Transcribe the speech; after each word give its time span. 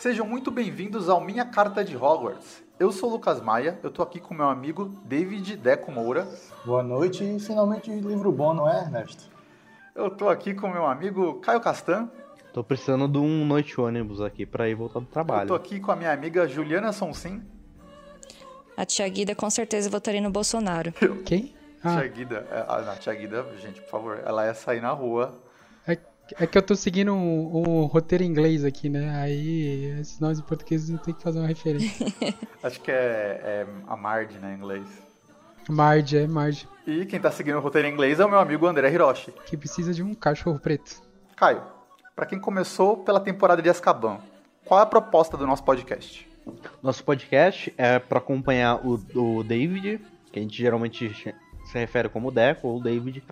Sejam 0.00 0.26
muito 0.26 0.50
bem-vindos 0.50 1.10
ao 1.10 1.20
Minha 1.20 1.44
Carta 1.44 1.84
de 1.84 1.94
Hogwarts. 1.94 2.62
Eu 2.78 2.90
sou 2.90 3.10
o 3.10 3.12
Lucas 3.12 3.38
Maia, 3.38 3.78
eu 3.82 3.90
tô 3.90 4.02
aqui 4.02 4.18
com 4.18 4.32
meu 4.32 4.48
amigo 4.48 4.86
David 5.04 5.58
Deco 5.58 5.92
Moura. 5.92 6.26
Boa 6.64 6.82
noite 6.82 7.22
e 7.22 7.38
finalmente 7.38 7.90
livro 7.90 8.32
bom, 8.32 8.54
não 8.54 8.66
é, 8.66 8.80
Ernesto? 8.80 9.24
Eu 9.94 10.08
tô 10.08 10.30
aqui 10.30 10.54
com 10.54 10.68
meu 10.68 10.86
amigo 10.86 11.34
Caio 11.40 11.60
Castan. 11.60 12.08
Tô 12.50 12.64
precisando 12.64 13.06
de 13.06 13.18
um 13.18 13.44
noite 13.44 13.78
ônibus 13.78 14.22
aqui 14.22 14.46
pra 14.46 14.70
ir 14.70 14.74
voltar 14.74 15.00
do 15.00 15.06
trabalho. 15.06 15.42
Eu 15.42 15.48
tô 15.48 15.54
aqui 15.54 15.78
com 15.78 15.92
a 15.92 15.96
minha 15.96 16.12
amiga 16.12 16.48
Juliana 16.48 16.94
Sonsim. 16.94 17.42
A 18.74 18.86
tia 18.86 19.06
Guida 19.06 19.34
com 19.34 19.50
certeza 19.50 19.90
votaria 19.90 20.22
no 20.22 20.30
Bolsonaro. 20.30 20.94
Quem? 21.26 21.54
Ah. 21.84 21.98
Tia 21.98 22.08
Guida, 22.08 22.48
é, 22.50 22.64
ah, 22.66 22.80
não, 22.80 22.96
tia 22.96 23.14
Guida, 23.14 23.46
gente, 23.60 23.82
por 23.82 23.90
favor, 23.90 24.22
ela 24.24 24.46
ia 24.46 24.54
sair 24.54 24.80
na 24.80 24.92
rua. 24.92 25.38
É, 26.38 26.46
que 26.46 26.58
eu 26.58 26.62
tô 26.62 26.74
seguindo 26.74 27.12
um, 27.12 27.56
um, 27.56 27.84
roteiro 27.86 28.22
em 28.24 28.26
inglês 28.26 28.64
aqui, 28.64 28.88
né? 28.88 29.10
Aí 29.20 29.98
esses 30.00 30.20
nomes 30.20 30.38
em 30.38 30.42
português 30.42 30.88
não 30.88 30.98
tem 30.98 31.14
que 31.14 31.22
fazer 31.22 31.38
uma 31.38 31.48
referência. 31.48 32.06
Acho 32.62 32.80
que 32.80 32.90
é, 32.90 33.40
é 33.42 33.66
a 33.86 33.96
Marge, 33.96 34.38
né, 34.38 34.52
em 34.52 34.56
inglês. 34.56 34.86
Marge, 35.68 36.18
é 36.18 36.26
Marge. 36.26 36.68
E 36.86 37.04
quem 37.06 37.20
tá 37.20 37.30
seguindo 37.30 37.58
o 37.58 37.60
roteiro 37.60 37.88
em 37.88 37.92
inglês 37.92 38.20
é 38.20 38.24
o 38.24 38.28
meu 38.28 38.38
amigo 38.38 38.66
André 38.66 38.90
Hiroshi. 38.92 39.32
Que 39.46 39.56
precisa 39.56 39.92
de 39.92 40.02
um 40.02 40.14
cachorro 40.14 40.58
preto. 40.58 41.02
Caio, 41.36 41.62
para 42.14 42.26
quem 42.26 42.38
começou 42.38 42.98
pela 42.98 43.20
temporada 43.20 43.62
de 43.62 43.70
Azkaban, 43.70 44.18
qual 44.64 44.80
é 44.80 44.82
a 44.82 44.86
proposta 44.86 45.36
do 45.36 45.46
nosso 45.46 45.64
podcast? 45.64 46.28
Nosso 46.82 47.04
podcast 47.04 47.72
é 47.76 47.98
para 47.98 48.18
acompanhar 48.18 48.84
o, 48.86 48.94
o 49.14 49.44
David, 49.44 50.00
que 50.32 50.38
a 50.38 50.42
gente 50.42 50.56
geralmente 50.56 51.12
se 51.64 51.78
refere 51.78 52.08
como 52.08 52.30
Deco 52.30 52.68
ou 52.68 52.82
David, 52.82 53.22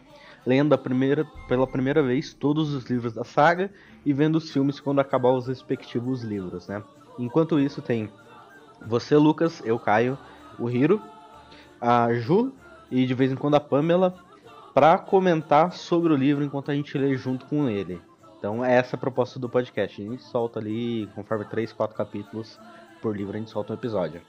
lendo 0.49 0.79
primeira, 0.79 1.27
pela 1.47 1.67
primeira 1.67 2.03
vez 2.03 2.33
todos 2.33 2.73
os 2.73 2.87
livros 2.87 3.13
da 3.13 3.23
saga 3.23 3.71
e 4.03 4.15
vendo 4.15 4.37
os 4.37 4.51
filmes 4.51 4.81
quando 4.81 4.99
acabar 4.99 5.31
os 5.31 5.47
respectivos 5.47 6.23
livros, 6.23 6.69
né? 6.69 6.83
Enquanto 7.19 7.61
isso 7.61 7.83
tem 7.83 8.11
você, 8.87 9.15
Lucas, 9.15 9.61
eu, 9.63 9.79
Caio, 9.79 10.17
o 10.59 10.71
Hiro, 10.71 11.03
a 11.79 12.15
Ju 12.15 12.51
e 12.91 13.05
de 13.05 13.13
vez 13.13 13.31
em 13.31 13.37
quando 13.37 13.57
a 13.57 13.61
Pamela 13.61 14.15
para 14.73 14.97
comentar 14.97 15.73
sobre 15.73 16.15
o 16.15 16.17
livro 16.17 16.43
enquanto 16.43 16.71
a 16.71 16.75
gente 16.75 16.97
lê 16.97 17.15
junto 17.15 17.45
com 17.45 17.69
ele. 17.69 18.01
Então 18.39 18.65
é 18.65 18.75
essa 18.75 18.97
a 18.97 18.99
proposta 18.99 19.39
do 19.39 19.51
podcast. 19.51 20.01
A 20.01 20.05
gente 20.05 20.23
solta 20.23 20.61
ali, 20.61 21.11
conforme 21.15 21.45
3, 21.45 21.75
4 21.75 21.95
capítulos 21.95 22.59
por 23.03 23.15
livro, 23.15 23.37
a 23.37 23.39
gente 23.39 23.51
solta 23.51 23.75
um 23.75 23.77
episódio. 23.77 24.23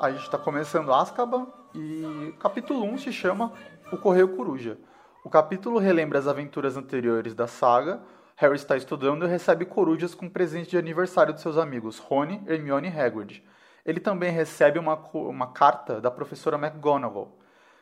A 0.00 0.10
gente 0.10 0.22
está 0.22 0.36
começando 0.36 0.92
Azkaban 0.92 1.46
e 1.72 2.34
capítulo 2.40 2.82
1 2.84 2.98
se 2.98 3.12
chama 3.12 3.52
O 3.92 3.96
Correio 3.96 4.34
Coruja. 4.34 4.76
O 5.24 5.30
capítulo 5.30 5.78
relembra 5.78 6.18
as 6.18 6.26
aventuras 6.26 6.76
anteriores 6.76 7.34
da 7.34 7.46
saga. 7.46 8.02
Harry 8.36 8.56
está 8.56 8.76
estudando 8.76 9.24
e 9.24 9.28
recebe 9.28 9.64
corujas 9.64 10.14
com 10.14 10.28
presente 10.28 10.72
de 10.72 10.76
aniversário 10.76 11.32
de 11.32 11.40
seus 11.40 11.56
amigos 11.56 11.98
Rony, 11.98 12.42
Hermione 12.46 12.90
e 12.90 13.00
Hagrid. 13.00 13.42
Ele 13.86 14.00
também 14.00 14.30
recebe 14.30 14.78
uma, 14.78 14.96
uma 15.14 15.46
carta 15.46 15.98
da 15.98 16.10
professora 16.10 16.58
McGonagall 16.58 17.38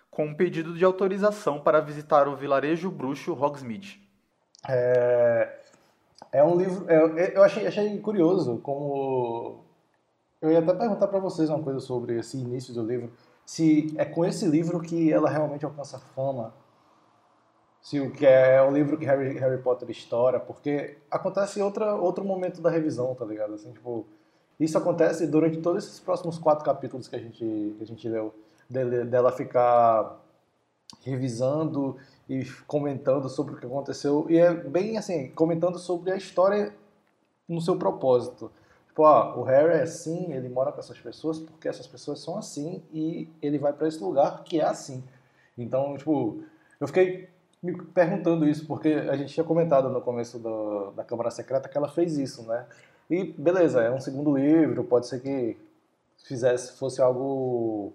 com 0.09 0.27
um 0.27 0.35
pedido 0.35 0.75
de 0.75 0.85
autorização 0.85 1.61
para 1.61 1.81
visitar 1.81 2.29
o 2.29 2.37
vilarejo 2.37 2.89
bruxo 2.93 3.33
Hogsmeade. 3.33 4.01
É, 4.69 5.59
é 6.31 6.45
um 6.45 6.57
livro. 6.57 6.89
É, 6.89 7.37
eu 7.37 7.43
achei, 7.43 7.67
achei 7.67 7.99
curioso 7.99 8.59
como. 8.59 9.65
Eu 10.41 10.53
ia 10.53 10.61
até 10.61 10.75
perguntar 10.75 11.09
para 11.09 11.19
vocês 11.19 11.51
uma 11.51 11.63
coisa 11.63 11.81
sobre 11.81 12.21
esse 12.21 12.37
início 12.37 12.73
do 12.73 12.87
livro. 12.87 13.13
Se 13.45 13.93
é 13.99 14.05
com 14.05 14.25
esse 14.25 14.47
livro 14.47 14.81
que 14.81 15.13
ela 15.13 15.29
realmente 15.29 15.65
alcança 15.65 15.99
fama. 15.99 16.62
Se 17.83 17.99
o 17.99 18.13
que 18.13 18.25
é 18.25 18.63
o 18.63 18.71
livro 18.71 18.97
que 18.97 19.05
Harry, 19.05 19.37
Harry 19.39 19.61
Potter 19.61 19.91
estoura, 19.91 20.39
porque 20.39 20.97
acontece 21.11 21.61
outra, 21.61 21.97
outro 21.97 22.25
momento 22.25 22.61
da 22.61 22.71
revisão, 22.71 23.13
tá 23.15 23.25
ligado? 23.25 23.55
Assim, 23.55 23.73
tipo, 23.73 24.07
isso 24.59 24.79
acontece 24.79 25.27
durante 25.27 25.59
todos 25.59 25.85
esses 25.85 25.99
próximos 25.99 26.39
quatro 26.39 26.65
capítulos 26.65 27.09
que 27.09 27.17
a 27.17 27.19
gente, 27.19 27.39
que 27.39 27.83
a 27.83 27.85
gente 27.85 28.09
leu, 28.09 28.33
dela 28.71 29.33
ficar 29.33 30.21
revisando 31.05 31.97
e 32.29 32.45
comentando 32.67 33.29
sobre 33.29 33.55
o 33.55 33.59
que 33.59 33.67
aconteceu. 33.67 34.27
E 34.31 34.39
é 34.39 34.55
bem 34.55 34.97
assim, 34.97 35.31
comentando 35.31 35.77
sobre 35.77 36.13
a 36.13 36.17
história 36.17 36.73
no 37.49 37.61
seu 37.61 37.77
propósito. 37.77 38.51
Tipo, 38.87 39.05
ah, 39.07 39.37
o 39.37 39.43
Harry 39.43 39.73
é 39.73 39.83
assim, 39.83 40.33
ele 40.33 40.49
mora 40.49 40.71
com 40.71 40.79
essas 40.79 40.99
pessoas 40.99 41.39
porque 41.39 41.67
essas 41.67 41.87
pessoas 41.87 42.21
são 42.21 42.39
assim 42.39 42.83
e 42.93 43.29
ele 43.41 43.59
vai 43.59 43.73
para 43.73 43.89
esse 43.89 44.03
lugar 44.03 44.45
que 44.45 44.61
é 44.61 44.65
assim. 44.65 45.03
Então, 45.59 45.97
tipo, 45.97 46.45
eu 46.79 46.87
fiquei 46.87 47.29
me 47.63 47.81
perguntando 47.81 48.47
isso 48.49 48.67
porque 48.67 48.89
a 48.89 49.17
gente 49.17 49.33
tinha 49.33 49.45
comentado 49.45 49.89
no 49.89 50.01
começo 50.01 50.39
do, 50.39 50.91
da 50.93 51.05
Câmara 51.05 51.31
Secreta 51.31 51.69
que 51.69 51.77
ela 51.77 51.89
fez 51.89 52.19
isso, 52.19 52.43
né? 52.47 52.67
E 53.09 53.25
beleza, 53.25 53.83
é 53.83 53.91
um 53.91 54.01
segundo 54.01 54.37
livro, 54.37 54.85
pode 54.85 55.07
ser 55.07 55.21
que 55.21 55.57
fizesse 56.25 56.77
fosse 56.79 57.01
algo 57.01 57.93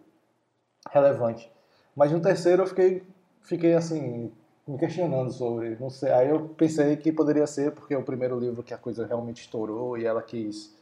relevante. 0.90 1.52
Mas 1.96 2.12
no 2.12 2.22
terceiro 2.22 2.64
eu 2.64 2.68
fiquei 2.68 3.04
fiquei 3.42 3.74
assim, 3.74 4.32
me 4.68 4.78
questionando 4.78 5.32
sobre, 5.32 5.78
não 5.80 5.90
sei. 5.90 6.12
Aí 6.12 6.30
eu 6.30 6.50
pensei 6.50 6.96
que 6.98 7.12
poderia 7.12 7.48
ser 7.48 7.72
porque 7.72 7.94
é 7.94 7.98
o 7.98 8.04
primeiro 8.04 8.40
livro 8.40 8.64
que 8.64 8.74
a 8.74 8.78
coisa 8.78 9.06
realmente 9.06 9.42
estourou 9.42 9.98
e 9.98 10.06
ela 10.06 10.22
quis 10.22 10.77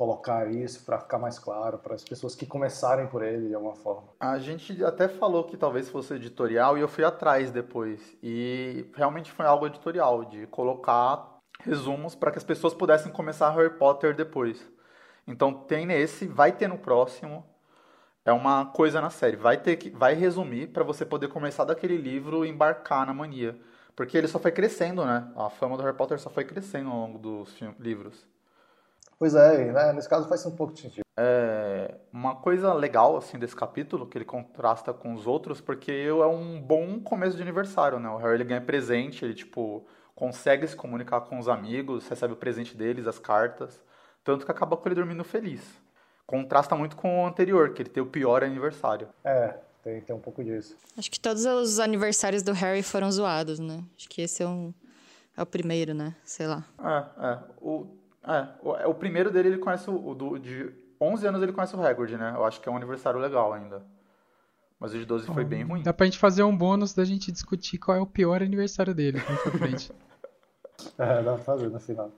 colocar 0.00 0.50
isso 0.50 0.82
para 0.86 0.98
ficar 0.98 1.18
mais 1.18 1.38
claro 1.38 1.76
para 1.76 1.94
as 1.94 2.02
pessoas 2.02 2.34
que 2.34 2.46
começarem 2.46 3.06
por 3.06 3.22
ele 3.22 3.48
de 3.48 3.54
alguma 3.54 3.74
forma. 3.74 4.08
A 4.18 4.38
gente 4.38 4.82
até 4.82 5.06
falou 5.08 5.44
que 5.44 5.58
talvez 5.58 5.90
fosse 5.90 6.14
editorial 6.14 6.78
e 6.78 6.80
eu 6.80 6.88
fui 6.88 7.04
atrás 7.04 7.50
depois 7.50 8.16
e 8.22 8.86
realmente 8.94 9.30
foi 9.30 9.44
algo 9.44 9.66
editorial 9.66 10.24
de 10.24 10.46
colocar 10.46 11.38
resumos 11.62 12.14
para 12.14 12.30
que 12.30 12.38
as 12.38 12.44
pessoas 12.44 12.72
pudessem 12.72 13.12
começar 13.12 13.50
Harry 13.50 13.76
Potter 13.76 14.16
depois. 14.16 14.66
Então 15.26 15.52
tem 15.52 15.84
nesse, 15.84 16.26
vai 16.26 16.50
ter 16.50 16.66
no 16.66 16.78
próximo 16.78 17.44
é 18.24 18.32
uma 18.32 18.64
coisa 18.64 19.02
na 19.02 19.10
série. 19.10 19.36
Vai 19.36 19.58
ter 19.58 19.76
que 19.76 19.90
vai 19.90 20.14
resumir 20.14 20.68
para 20.68 20.82
você 20.82 21.04
poder 21.04 21.28
começar 21.28 21.66
daquele 21.66 21.98
livro 21.98 22.46
e 22.46 22.48
embarcar 22.48 23.06
na 23.06 23.12
mania, 23.12 23.54
porque 23.94 24.16
ele 24.16 24.28
só 24.28 24.38
foi 24.38 24.50
crescendo, 24.50 25.04
né? 25.04 25.30
A 25.36 25.50
fama 25.50 25.76
do 25.76 25.82
Harry 25.82 25.94
Potter 25.94 26.18
só 26.18 26.30
foi 26.30 26.44
crescendo 26.44 26.88
ao 26.88 26.96
longo 26.96 27.18
dos 27.18 27.54
livros. 27.78 28.26
Pois 29.20 29.34
é, 29.36 29.70
né? 29.70 29.92
nesse 29.92 30.08
caso 30.08 30.28
faz 30.28 30.44
um 30.46 30.56
pouco 30.56 30.72
de 30.72 30.80
sentido. 30.80 31.04
É 31.16 31.94
uma 32.12 32.34
coisa 32.34 32.72
legal 32.72 33.16
assim 33.16 33.38
desse 33.38 33.54
capítulo 33.54 34.06
que 34.06 34.18
ele 34.18 34.24
contrasta 34.24 34.92
com 34.92 35.14
os 35.14 35.26
outros, 35.26 35.60
porque 35.60 35.92
é 35.92 36.26
um 36.26 36.60
bom 36.60 36.98
começo 36.98 37.36
de 37.36 37.42
aniversário, 37.42 38.00
né? 38.00 38.08
O 38.08 38.16
Harry 38.16 38.34
ele 38.34 38.44
ganha 38.44 38.60
presente, 38.60 39.24
ele 39.24 39.34
tipo 39.34 39.86
consegue 40.14 40.66
se 40.66 40.74
comunicar 40.74 41.20
com 41.20 41.38
os 41.38 41.48
amigos, 41.48 42.08
recebe 42.08 42.32
o 42.32 42.36
presente 42.36 42.76
deles, 42.76 43.06
as 43.06 43.18
cartas, 43.18 43.80
tanto 44.24 44.44
que 44.44 44.50
acaba 44.50 44.76
com 44.76 44.88
ele 44.88 44.96
dormindo 44.96 45.22
feliz 45.22 45.62
contrasta 46.30 46.76
muito 46.76 46.94
com 46.94 47.24
o 47.24 47.26
anterior, 47.26 47.74
que 47.74 47.82
ele 47.82 47.90
tem 47.90 48.00
o 48.00 48.06
pior 48.06 48.44
aniversário. 48.44 49.08
É, 49.24 49.56
tem, 49.82 50.00
tem 50.00 50.14
um 50.14 50.20
pouco 50.20 50.44
disso. 50.44 50.76
Acho 50.96 51.10
que 51.10 51.18
todos 51.18 51.44
os 51.44 51.80
aniversários 51.80 52.44
do 52.44 52.52
Harry 52.52 52.84
foram 52.84 53.10
zoados, 53.10 53.58
né? 53.58 53.82
Acho 53.96 54.08
que 54.08 54.22
esse 54.22 54.40
é, 54.40 54.46
um, 54.46 54.72
é 55.36 55.42
o 55.42 55.46
primeiro, 55.46 55.92
né? 55.92 56.14
Sei 56.24 56.46
lá. 56.46 56.64
É, 56.78 57.26
é. 57.26 57.38
O, 57.60 57.84
é, 58.24 58.48
o, 58.62 58.76
é, 58.76 58.86
o 58.86 58.94
primeiro 58.94 59.30
dele 59.30 59.48
ele 59.48 59.58
conhece 59.58 59.88
o, 59.88 60.08
o 60.08 60.14
do, 60.14 60.38
de 60.38 60.72
11 61.00 61.26
anos 61.26 61.42
ele 61.42 61.52
conhece 61.52 61.74
o 61.74 61.82
Hagrid, 61.82 62.16
né? 62.16 62.32
Eu 62.34 62.44
acho 62.44 62.60
que 62.60 62.68
é 62.68 62.72
um 62.72 62.76
aniversário 62.76 63.18
legal 63.18 63.52
ainda. 63.52 63.82
Mas 64.78 64.94
o 64.94 64.98
de 64.98 65.04
12 65.04 65.26
foi 65.26 65.44
bem 65.44 65.62
ruim. 65.62 65.82
Dá 65.82 65.92
pra 65.92 66.06
gente 66.06 66.18
fazer 66.18 66.42
um 66.42 66.56
bônus 66.56 66.94
da 66.94 67.04
gente 67.04 67.30
discutir 67.30 67.76
qual 67.76 67.96
é 67.96 68.00
o 68.00 68.06
pior 68.06 68.42
aniversário 68.42 68.94
dele 68.94 69.20
pra 69.20 69.52
frente. 69.52 69.92
é, 70.96 71.22
dá 71.22 71.34
pra 71.34 71.38
fazer 71.38 71.68
no 71.68 71.78
final. 71.78 72.10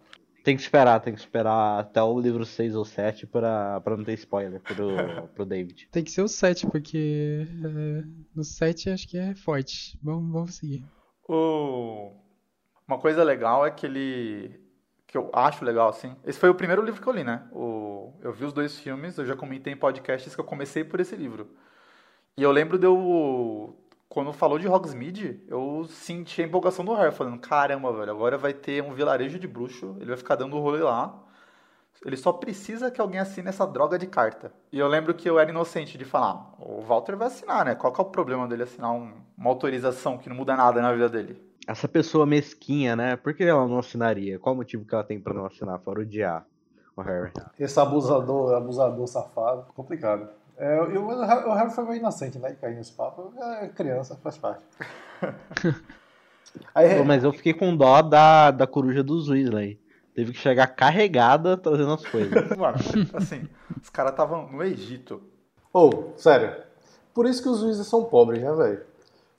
Tem 0.44 0.56
que 0.56 0.62
esperar, 0.62 1.00
tem 1.00 1.14
que 1.14 1.20
esperar 1.20 1.80
até 1.80 2.02
o 2.02 2.18
livro 2.18 2.44
6 2.44 2.74
ou 2.74 2.84
7 2.84 3.26
pra, 3.26 3.80
pra 3.80 3.96
não 3.96 4.04
ter 4.04 4.14
spoiler 4.14 4.60
pro, 4.60 4.96
pro 5.34 5.46
David. 5.46 5.88
Tem 5.90 6.02
que 6.02 6.10
ser 6.10 6.22
o 6.22 6.28
7, 6.28 6.66
porque 6.66 7.46
é, 7.64 8.04
no 8.34 8.42
7 8.44 8.90
acho 8.90 9.08
que 9.08 9.18
é 9.18 9.34
forte. 9.34 9.98
Vamos, 10.02 10.32
vamos 10.32 10.54
seguir. 10.54 10.84
O... 11.28 12.12
Uma 12.86 12.98
coisa 12.98 13.22
legal 13.22 13.64
é 13.64 13.70
que 13.70 13.86
ele. 13.86 14.61
Que 15.12 15.18
eu 15.18 15.28
acho 15.30 15.62
legal, 15.62 15.90
assim. 15.90 16.16
Esse 16.24 16.38
foi 16.38 16.48
o 16.48 16.54
primeiro 16.54 16.80
livro 16.80 17.02
que 17.02 17.06
eu 17.06 17.12
li, 17.12 17.22
né? 17.22 17.46
O... 17.52 18.14
Eu 18.22 18.32
vi 18.32 18.46
os 18.46 18.52
dois 18.52 18.78
filmes, 18.78 19.18
eu 19.18 19.26
já 19.26 19.36
comentei 19.36 19.70
em 19.70 19.76
podcasts 19.76 20.34
que 20.34 20.40
eu 20.40 20.44
comecei 20.44 20.82
por 20.84 21.00
esse 21.00 21.14
livro. 21.14 21.50
E 22.34 22.42
eu 22.42 22.50
lembro 22.50 22.78
de 22.78 22.86
eu 22.86 23.76
quando 24.08 24.32
falou 24.32 24.58
de 24.58 24.66
Hogsmeade, 24.66 25.42
eu 25.48 25.84
senti 25.88 26.40
a 26.40 26.46
empolgação 26.46 26.82
do 26.84 26.94
Harry, 26.94 27.14
falando, 27.14 27.38
caramba, 27.38 27.92
velho, 27.92 28.10
agora 28.10 28.38
vai 28.38 28.54
ter 28.54 28.82
um 28.82 28.94
vilarejo 28.94 29.38
de 29.38 29.46
bruxo, 29.46 29.96
ele 29.98 30.08
vai 30.08 30.16
ficar 30.16 30.36
dando 30.36 30.58
rolê 30.58 30.80
lá. 30.82 31.18
Ele 32.04 32.16
só 32.16 32.32
precisa 32.32 32.90
que 32.90 33.00
alguém 33.00 33.20
assine 33.20 33.48
essa 33.48 33.66
droga 33.66 33.98
de 33.98 34.06
carta. 34.06 34.52
E 34.72 34.78
eu 34.78 34.88
lembro 34.88 35.14
que 35.14 35.28
eu 35.28 35.38
era 35.38 35.50
inocente 35.50 35.98
de 35.98 36.04
falar, 36.06 36.54
o 36.58 36.80
Walter 36.80 37.16
vai 37.16 37.26
assinar, 37.26 37.66
né? 37.66 37.74
Qual 37.74 37.92
que 37.92 38.00
é 38.00 38.04
o 38.04 38.06
problema 38.06 38.48
dele 38.48 38.62
assinar 38.62 38.92
um, 38.92 39.12
uma 39.36 39.50
autorização 39.50 40.16
que 40.16 40.28
não 40.28 40.36
muda 40.36 40.56
nada 40.56 40.80
na 40.80 40.92
vida 40.92 41.08
dele? 41.08 41.51
Essa 41.66 41.86
pessoa 41.86 42.26
mesquinha, 42.26 42.96
né? 42.96 43.16
Por 43.16 43.34
que 43.34 43.44
ela 43.44 43.66
não 43.66 43.78
assinaria? 43.78 44.38
Qual 44.38 44.54
o 44.54 44.58
motivo 44.58 44.84
que 44.84 44.94
ela 44.94 45.04
tem 45.04 45.20
para 45.20 45.32
não 45.32 45.46
assinar, 45.46 45.78
fora 45.80 46.00
odiar 46.00 46.44
o 46.96 47.02
Harry? 47.02 47.32
Esse 47.58 47.78
abusador, 47.78 48.54
abusador 48.54 49.06
safado, 49.06 49.66
complicado. 49.74 50.28
É, 50.56 50.78
eu, 50.78 51.06
o 51.06 51.54
Harry 51.54 51.70
foi 51.70 51.84
meio 51.84 51.96
inocente, 51.96 52.38
né? 52.38 52.50
De 52.50 52.56
cair 52.56 52.76
nesse 52.76 52.92
papo. 52.92 53.32
É 53.60 53.68
criança, 53.68 54.16
faz 54.22 54.36
parte. 54.36 54.64
Aí, 56.74 56.94
Pô, 56.98 57.04
mas 57.04 57.24
eu 57.24 57.32
fiquei 57.32 57.54
com 57.54 57.76
dó 57.76 58.02
da, 58.02 58.50
da 58.50 58.66
coruja 58.66 59.02
dos 59.02 59.28
Weasley. 59.28 59.80
Teve 60.14 60.32
que 60.32 60.38
chegar 60.38 60.66
carregada 60.66 61.56
trazendo 61.56 61.92
as 61.92 62.06
coisas. 62.06 62.32
Mano, 62.56 62.76
assim, 63.14 63.48
os 63.80 63.88
caras 63.88 64.12
estavam 64.12 64.50
no 64.50 64.62
Egito. 64.62 65.22
Ou, 65.72 66.12
sério. 66.16 66.62
Por 67.14 67.26
isso 67.26 67.42
que 67.42 67.48
os 67.48 67.60
juízes 67.60 67.86
são 67.86 68.04
pobres, 68.04 68.42
né, 68.42 68.52
velho? 68.52 68.91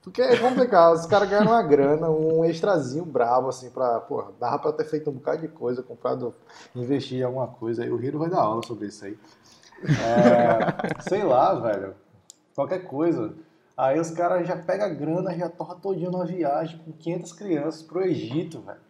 Porque 0.03 0.21
é 0.21 0.37
complicado, 0.37 0.95
os 0.95 1.05
caras 1.05 1.29
ganham 1.29 1.45
uma 1.45 1.63
grana, 1.63 2.09
um 2.09 2.43
extrazinho 2.43 3.05
brabo, 3.05 3.47
assim, 3.47 3.69
pra, 3.69 4.01
porra, 4.01 4.31
dava 4.37 4.59
pra 4.59 4.73
ter 4.73 4.83
feito 4.83 5.09
um 5.09 5.13
bocado 5.13 5.41
de 5.41 5.47
coisa, 5.47 5.81
comprado, 5.81 6.35
investir 6.75 7.19
em 7.19 7.23
alguma 7.23 7.47
coisa. 7.47 7.83
Aí 7.83 7.89
o 7.89 8.03
Hiro 8.03 8.19
vai 8.19 8.29
dar 8.29 8.41
aula 8.41 8.61
sobre 8.65 8.87
isso 8.87 9.05
aí. 9.05 9.17
É, 9.81 10.99
sei 11.07 11.23
lá, 11.23 11.53
velho. 11.55 11.95
Qualquer 12.53 12.85
coisa. 12.85 13.33
Aí 13.77 13.97
os 13.97 14.11
caras 14.11 14.45
já 14.45 14.57
pegam 14.57 14.85
a 14.87 14.89
grana, 14.89 15.35
já 15.37 15.47
torra 15.49 15.75
todinho 15.75 16.11
numa 16.11 16.25
viagem 16.25 16.77
com 16.79 16.91
500 16.91 17.33
crianças 17.33 17.81
pro 17.81 18.03
Egito, 18.03 18.59
velho. 18.61 18.81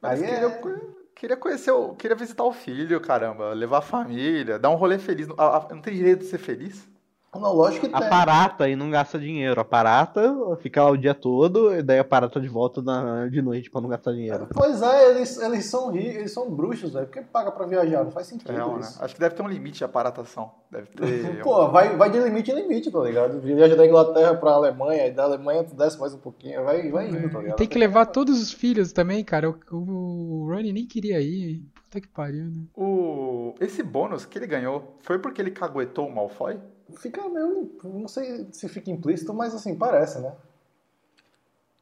Mas 0.00 0.22
Aí 0.22 0.28
queria, 0.28 0.46
é- 0.46 0.80
queria 1.16 1.36
conhecer, 1.36 1.72
o, 1.72 1.94
queria 1.96 2.16
visitar 2.16 2.44
o 2.44 2.52
filho, 2.52 3.00
caramba, 3.00 3.52
levar 3.52 3.78
a 3.78 3.82
família, 3.82 4.56
dar 4.56 4.70
um 4.70 4.76
rolê 4.76 4.98
feliz. 4.98 5.26
Não 5.26 5.82
tem 5.82 5.94
direito 5.94 6.20
de 6.20 6.26
ser 6.26 6.38
feliz? 6.38 6.88
Não, 7.34 7.52
lógico 7.52 7.86
que 7.88 7.94
A 7.94 8.00
tem. 8.00 8.08
parata 8.08 8.64
aí 8.64 8.74
não 8.74 8.90
gasta 8.90 9.18
dinheiro. 9.18 9.60
A 9.60 9.64
parata 9.64 10.34
fica 10.60 10.82
lá 10.82 10.90
o 10.90 10.96
dia 10.96 11.14
todo, 11.14 11.72
e 11.74 11.82
daí 11.82 11.98
a 11.98 12.04
parata 12.04 12.40
de 12.40 12.48
volta 12.48 12.80
na- 12.82 13.26
de 13.28 13.40
noite 13.42 13.70
pra 13.70 13.80
não 13.80 13.88
gastar 13.88 14.12
dinheiro. 14.12 14.48
Pois 14.52 14.80
é, 14.82 15.10
eles, 15.10 15.38
eles 15.40 15.64
são 15.66 15.90
ricos, 15.92 16.14
eles 16.16 16.32
são 16.32 16.50
bruxos, 16.50 16.92
velho. 16.92 17.06
Por 17.06 17.12
que 17.12 17.20
paga 17.22 17.52
pra 17.52 17.66
viajar? 17.66 18.02
Não 18.02 18.10
faz 18.10 18.26
sentido 18.26 18.50
Real, 18.50 18.74
né? 18.74 18.80
isso. 18.80 19.02
Acho 19.04 19.14
que 19.14 19.20
deve 19.20 19.34
ter 19.34 19.42
um 19.42 19.48
limite 19.48 19.78
de 19.78 19.84
aparatação. 19.84 20.50
Deve 20.70 20.86
ter. 20.88 20.96
Pô, 21.44 21.68
vai, 21.68 21.96
vai 21.96 22.10
de 22.10 22.18
limite 22.18 22.50
em 22.50 22.54
limite, 22.54 22.90
tá 22.90 23.00
ligado? 23.00 23.40
Viaja 23.40 23.76
da 23.76 23.86
Inglaterra 23.86 24.34
pra 24.34 24.52
Alemanha, 24.52 25.06
e 25.06 25.10
da 25.12 25.24
Alemanha 25.24 25.62
tu 25.64 25.74
desce 25.76 25.98
mais 26.00 26.14
um 26.14 26.18
pouquinho, 26.18 26.64
vai, 26.64 26.90
vai 26.90 27.08
indo, 27.08 27.30
tá 27.30 27.38
E 27.38 27.42
ligado? 27.42 27.56
tem 27.56 27.68
que 27.68 27.78
levar 27.78 28.06
todos 28.06 28.40
os 28.40 28.50
filhos 28.52 28.90
também, 28.92 29.22
cara. 29.22 29.50
O, 29.50 29.54
o 29.76 30.46
Ronnie 30.50 30.72
nem 30.72 30.86
queria 30.86 31.20
ir. 31.20 31.62
Puta 31.84 32.00
que 32.00 32.08
pariu, 32.08 32.44
né? 32.46 32.62
O... 32.76 33.54
Esse 33.60 33.82
bônus 33.82 34.24
que 34.26 34.38
ele 34.38 34.46
ganhou 34.46 34.96
foi 35.00 35.18
porque 35.18 35.40
ele 35.40 35.50
caguetou 35.50 36.06
o 36.06 36.14
Malfoy? 36.14 36.58
Fica 36.96 37.28
meio. 37.28 37.70
Não 37.84 38.08
sei 38.08 38.48
se 38.52 38.68
fica 38.68 38.90
implícito, 38.90 39.34
mas 39.34 39.54
assim, 39.54 39.76
parece, 39.76 40.20
né? 40.20 40.32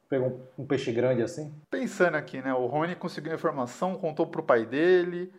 Pegou 0.09 0.27
um, 0.57 0.63
um 0.63 0.65
peixe 0.65 0.91
grande 0.91 1.21
assim. 1.21 1.53
Pensando 1.69 2.15
aqui, 2.15 2.41
né? 2.41 2.53
O 2.53 2.65
Rony 2.67 2.95
conseguiu 2.95 3.31
a 3.31 3.35
informação, 3.35 3.95
contou 3.95 4.27
pro 4.27 4.43
pai 4.43 4.65
dele. 4.65 5.33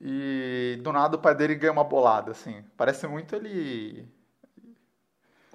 E 0.00 0.78
do 0.82 0.92
nada 0.92 1.16
o 1.16 1.20
pai 1.20 1.34
dele 1.34 1.54
ganha 1.54 1.72
uma 1.72 1.84
bolada, 1.84 2.30
assim. 2.30 2.62
Parece 2.76 3.06
muito 3.06 3.34
ele. 3.34 4.06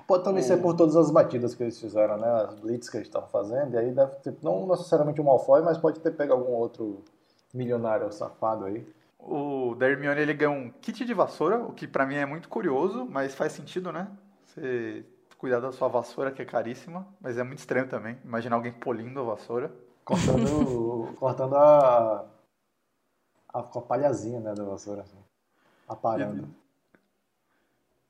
Pode 0.08 0.24
também 0.24 0.44
O- 0.44 0.46
ser 0.46 0.58
por 0.58 0.76
todas 0.76 0.96
as 0.96 1.10
batidas 1.10 1.56
que 1.56 1.64
eles 1.64 1.80
fizeram, 1.80 2.18
né? 2.18 2.28
As 2.28 2.56
blitz 2.60 2.90
que 2.90 2.98
eles 2.98 3.08
estavam 3.08 3.30
fazendo, 3.30 3.74
e 3.74 3.78
aí 3.78 3.92
deve 3.92 4.16
ter, 4.18 4.36
não 4.42 4.68
necessariamente 4.68 5.22
o 5.22 5.24
Malfoy, 5.24 5.62
mas 5.62 5.78
pode 5.78 6.00
ter 6.02 6.12
pego 6.12 6.34
algum 6.34 6.52
outro 6.52 7.02
milionário 7.54 8.12
safado 8.12 8.66
aí. 8.66 8.86
O 9.26 9.74
da 9.76 9.90
Hermione 9.90 10.20
ele 10.20 10.34
ganhou 10.34 10.54
um 10.54 10.70
kit 10.70 11.06
de 11.06 11.14
vassoura, 11.14 11.60
o 11.60 11.72
que 11.72 11.88
pra 11.88 12.06
mim 12.06 12.16
é 12.16 12.26
muito 12.26 12.50
curioso, 12.50 13.06
mas 13.06 13.34
faz 13.34 13.54
sentido, 13.54 13.92
né? 13.92 14.12
Você 14.46 15.06
cuidar 15.38 15.60
da 15.60 15.72
sua 15.72 15.88
vassoura, 15.88 16.32
que 16.32 16.42
é 16.42 16.46
caríssima, 16.46 17.08
mas 17.20 17.38
é 17.38 17.44
muito 17.44 17.60
estranho 17.60 17.88
também. 17.88 18.18
Imaginar 18.24 18.58
alguém 18.58 18.72
polindo 18.72 19.20
a 19.20 19.24
vassoura. 19.24 19.74
Cortando, 20.04 21.14
cortando 21.20 21.56
a, 21.56 22.26
a 23.54 23.64
palhazinha, 23.64 24.40
né, 24.40 24.54
da 24.54 24.64
vassoura, 24.64 25.02
assim. 25.02 25.18
Aparando. 25.88 26.48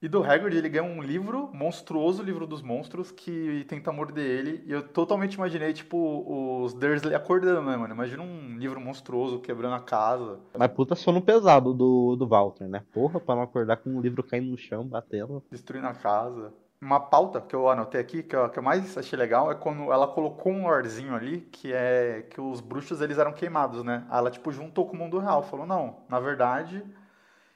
E 0.03 0.09
do 0.09 0.21
Hagrid 0.21 0.57
ele 0.57 0.67
ganha 0.67 0.83
um 0.83 1.01
livro, 1.01 1.50
monstruoso 1.53 2.21
livro 2.21 2.45
dos 2.45 2.61
monstros, 2.61 3.09
que 3.09 3.65
tenta 3.69 3.89
morder 3.89 4.25
ele. 4.25 4.61
E 4.67 4.71
eu 4.73 4.85
totalmente 4.85 5.35
imaginei, 5.35 5.71
tipo, 5.71 6.61
os 6.61 6.73
Dursley 6.73 7.15
acordando, 7.15 7.61
né, 7.61 7.77
mano? 7.77 7.94
Imagina 7.94 8.21
um 8.21 8.57
livro 8.57 8.81
monstruoso 8.81 9.39
quebrando 9.39 9.75
a 9.75 9.79
casa. 9.79 10.41
Mas 10.59 10.71
puta 10.73 10.94
sono 10.94 11.21
pesado 11.21 11.73
do, 11.73 12.17
do 12.17 12.27
Walter, 12.27 12.67
né? 12.67 12.83
Porra, 12.91 13.17
pra 13.17 13.33
não 13.33 13.44
acordar 13.44 13.77
com 13.77 13.91
um 13.91 14.01
livro 14.01 14.21
caindo 14.21 14.51
no 14.51 14.57
chão, 14.57 14.85
batendo. 14.85 15.41
destruindo 15.50 15.88
a 15.88 15.94
casa. 15.94 16.53
Uma 16.81 17.00
pauta 17.00 17.39
que 17.39 17.55
eu 17.55 17.69
anotei 17.69 18.01
aqui, 18.01 18.23
que 18.23 18.35
eu, 18.35 18.50
que 18.50 18.59
eu 18.59 18.63
mais 18.63 18.97
achei 18.97 19.17
legal, 19.17 19.50
é 19.50 19.55
quando 19.55 19.89
ela 19.89 20.05
colocou 20.05 20.51
um 20.51 20.65
orzinho 20.65 21.15
ali, 21.15 21.47
que 21.50 21.71
é 21.71 22.27
que 22.29 22.41
os 22.41 22.59
bruxos 22.59 23.00
eles 23.00 23.17
eram 23.17 23.31
queimados, 23.31 23.85
né? 23.85 24.05
Aí 24.09 24.17
ela, 24.17 24.29
tipo, 24.29 24.51
juntou 24.51 24.85
com 24.85 24.97
o 24.97 25.00
mundo 25.00 25.17
real. 25.17 25.44
Falou, 25.44 25.65
não, 25.65 26.00
na 26.09 26.19
verdade, 26.19 26.83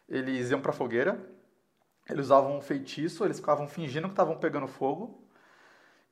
eles 0.08 0.50
iam 0.50 0.62
pra 0.62 0.72
fogueira, 0.72 1.36
eles 2.10 2.26
usavam 2.26 2.58
um 2.58 2.62
feitiço, 2.62 3.24
eles 3.24 3.38
ficavam 3.38 3.68
fingindo 3.68 4.08
que 4.08 4.14
estavam 4.14 4.38
pegando 4.38 4.68
fogo, 4.68 5.28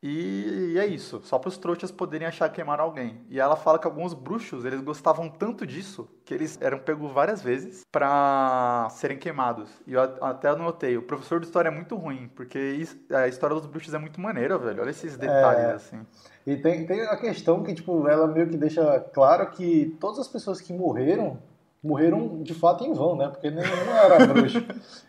e 0.08 0.76
é 0.78 0.86
isso, 0.86 1.20
só 1.24 1.40
para 1.40 1.48
os 1.48 1.58
trouxas 1.58 1.90
poderem 1.90 2.28
achar 2.28 2.48
que 2.50 2.56
queimaram 2.56 2.84
alguém. 2.84 3.26
E 3.28 3.40
ela 3.40 3.56
fala 3.56 3.80
que 3.80 3.88
alguns 3.88 4.14
bruxos, 4.14 4.64
eles 4.64 4.80
gostavam 4.82 5.28
tanto 5.28 5.66
disso, 5.66 6.08
que 6.24 6.32
eles 6.32 6.62
eram 6.62 6.78
pegos 6.78 7.12
várias 7.12 7.42
vezes 7.42 7.82
para 7.92 8.88
serem 8.92 9.18
queimados. 9.18 9.68
E 9.88 9.94
eu 9.94 10.02
até 10.22 10.50
anotei, 10.50 10.96
o 10.96 11.02
professor 11.02 11.40
de 11.40 11.48
história 11.48 11.70
é 11.70 11.72
muito 11.72 11.96
ruim, 11.96 12.30
porque 12.36 12.86
a 13.10 13.28
história 13.28 13.56
dos 13.56 13.66
bruxos 13.66 13.96
é 13.96 13.98
muito 13.98 14.22
maneira, 14.22 14.60
velho. 14.60 14.84
Olha 14.84 14.92
esses 14.92 15.18
detalhes, 15.18 15.66
assim. 15.74 16.06
E 16.46 16.56
tem, 16.56 16.86
tem 16.86 17.02
a 17.02 17.18
questão 17.18 17.64
que, 17.64 17.74
tipo, 17.74 18.08
ela 18.08 18.28
meio 18.28 18.48
que 18.48 18.58
deixa 18.58 19.00
claro 19.12 19.50
que 19.50 19.98
todas 20.00 20.20
as 20.20 20.28
pessoas 20.28 20.62
que 20.62 20.72
morreram, 20.72 21.42
morreram 21.86 22.42
de 22.42 22.54
fato 22.54 22.84
em 22.84 22.94
vão, 22.94 23.16
né? 23.16 23.28
Porque 23.30 23.50
nenhum 23.50 23.64
era 23.92 24.26
bruxo. 24.28 24.64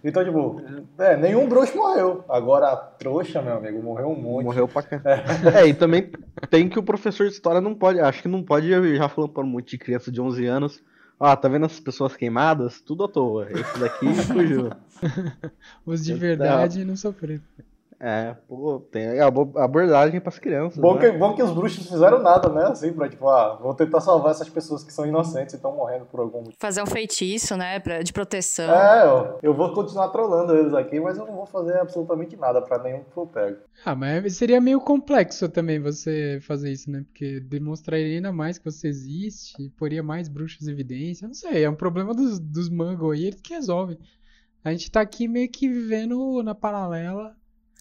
Então, 0.04 0.24
tipo, 0.24 0.60
é, 0.98 1.16
nenhum 1.16 1.48
bruxo 1.48 1.76
morreu. 1.76 2.24
Agora 2.28 2.68
a 2.68 2.76
trouxa, 2.76 3.40
meu 3.40 3.54
amigo, 3.54 3.82
morreu 3.82 4.08
um 4.08 4.20
monte. 4.20 4.44
Morreu 4.44 4.68
pra 4.68 4.82
cá. 4.82 5.00
É, 5.04 5.66
e 5.66 5.74
também 5.74 6.10
tem 6.50 6.68
que 6.68 6.78
o 6.78 6.82
professor 6.82 7.26
de 7.26 7.32
história 7.32 7.60
não 7.60 7.74
pode, 7.74 7.98
acho 8.00 8.22
que 8.22 8.28
não 8.28 8.42
pode, 8.42 8.68
já 8.96 9.08
falando 9.08 9.30
para 9.32 9.42
um 9.44 9.48
monte 9.48 9.70
de 9.70 9.78
criança 9.78 10.12
de 10.12 10.20
11 10.20 10.44
anos, 10.46 10.82
ó, 11.18 11.34
tá 11.34 11.48
vendo 11.48 11.66
essas 11.66 11.80
pessoas 11.80 12.14
queimadas? 12.16 12.80
Tudo 12.80 13.04
à 13.04 13.08
toa. 13.08 13.48
Esse 13.50 13.78
daqui 13.78 14.06
fugiu. 14.24 14.70
Os 15.84 16.04
de 16.04 16.12
Então- 16.12 16.20
verdade 16.20 16.84
não 16.84 16.96
sofreram. 16.96 17.40
É, 17.98 18.36
pô, 18.46 18.80
tem 18.92 19.18
abordagem 19.20 20.20
pras 20.20 20.38
crianças. 20.38 20.78
Bom 20.78 20.94
né? 20.94 21.00
que, 21.00 21.18
bom 21.18 21.34
que 21.34 21.42
os 21.42 21.50
bruxos 21.52 21.88
fizeram 21.88 22.22
nada, 22.22 22.50
né? 22.50 22.64
Assim, 22.66 22.92
pra, 22.92 23.08
tipo, 23.08 23.26
ah, 23.28 23.56
vou 23.56 23.74
tentar 23.74 24.00
salvar 24.00 24.32
essas 24.32 24.48
pessoas 24.48 24.84
que 24.84 24.92
são 24.92 25.06
inocentes 25.06 25.54
e 25.54 25.56
estão 25.56 25.74
morrendo 25.74 26.04
por 26.04 26.20
algum 26.20 26.38
motivo. 26.38 26.56
Fazer 26.60 26.82
um 26.82 26.86
feitiço, 26.86 27.56
né? 27.56 27.80
pra- 27.80 28.02
de 28.02 28.12
proteção. 28.12 28.72
É, 28.74 29.06
ó, 29.06 29.38
eu 29.42 29.54
vou 29.54 29.72
continuar 29.72 30.08
trolando 30.08 30.54
eles 30.54 30.74
aqui, 30.74 31.00
mas 31.00 31.16
eu 31.16 31.26
não 31.26 31.34
vou 31.34 31.46
fazer 31.46 31.78
absolutamente 31.78 32.36
nada 32.36 32.60
pra 32.60 32.82
nenhum 32.82 33.02
que 33.02 33.12
for 33.12 33.26
pego. 33.26 33.58
Ah, 33.84 33.94
mas 33.94 34.36
seria 34.36 34.60
meio 34.60 34.80
complexo 34.80 35.48
também 35.48 35.80
você 35.80 36.38
fazer 36.42 36.70
isso, 36.70 36.90
né? 36.90 37.02
Porque 37.06 37.40
demonstraria 37.40 38.16
ainda 38.16 38.32
mais 38.32 38.58
que 38.58 38.64
você 38.64 38.88
existe, 38.88 39.70
poria 39.78 40.02
mais 40.02 40.28
bruxos 40.28 40.68
em 40.68 40.72
evidência. 40.72 41.26
Não 41.26 41.34
sei, 41.34 41.64
é 41.64 41.70
um 41.70 41.74
problema 41.74 42.14
dos, 42.14 42.38
dos 42.38 42.68
Muggle 42.68 43.12
aí, 43.12 43.26
eles 43.26 43.40
que 43.40 43.54
resolvem. 43.54 43.98
A 44.62 44.70
gente 44.72 44.90
tá 44.90 45.00
aqui 45.00 45.28
meio 45.28 45.48
que 45.48 45.68
vivendo 45.68 46.42
na 46.42 46.54
paralela. 46.54 47.34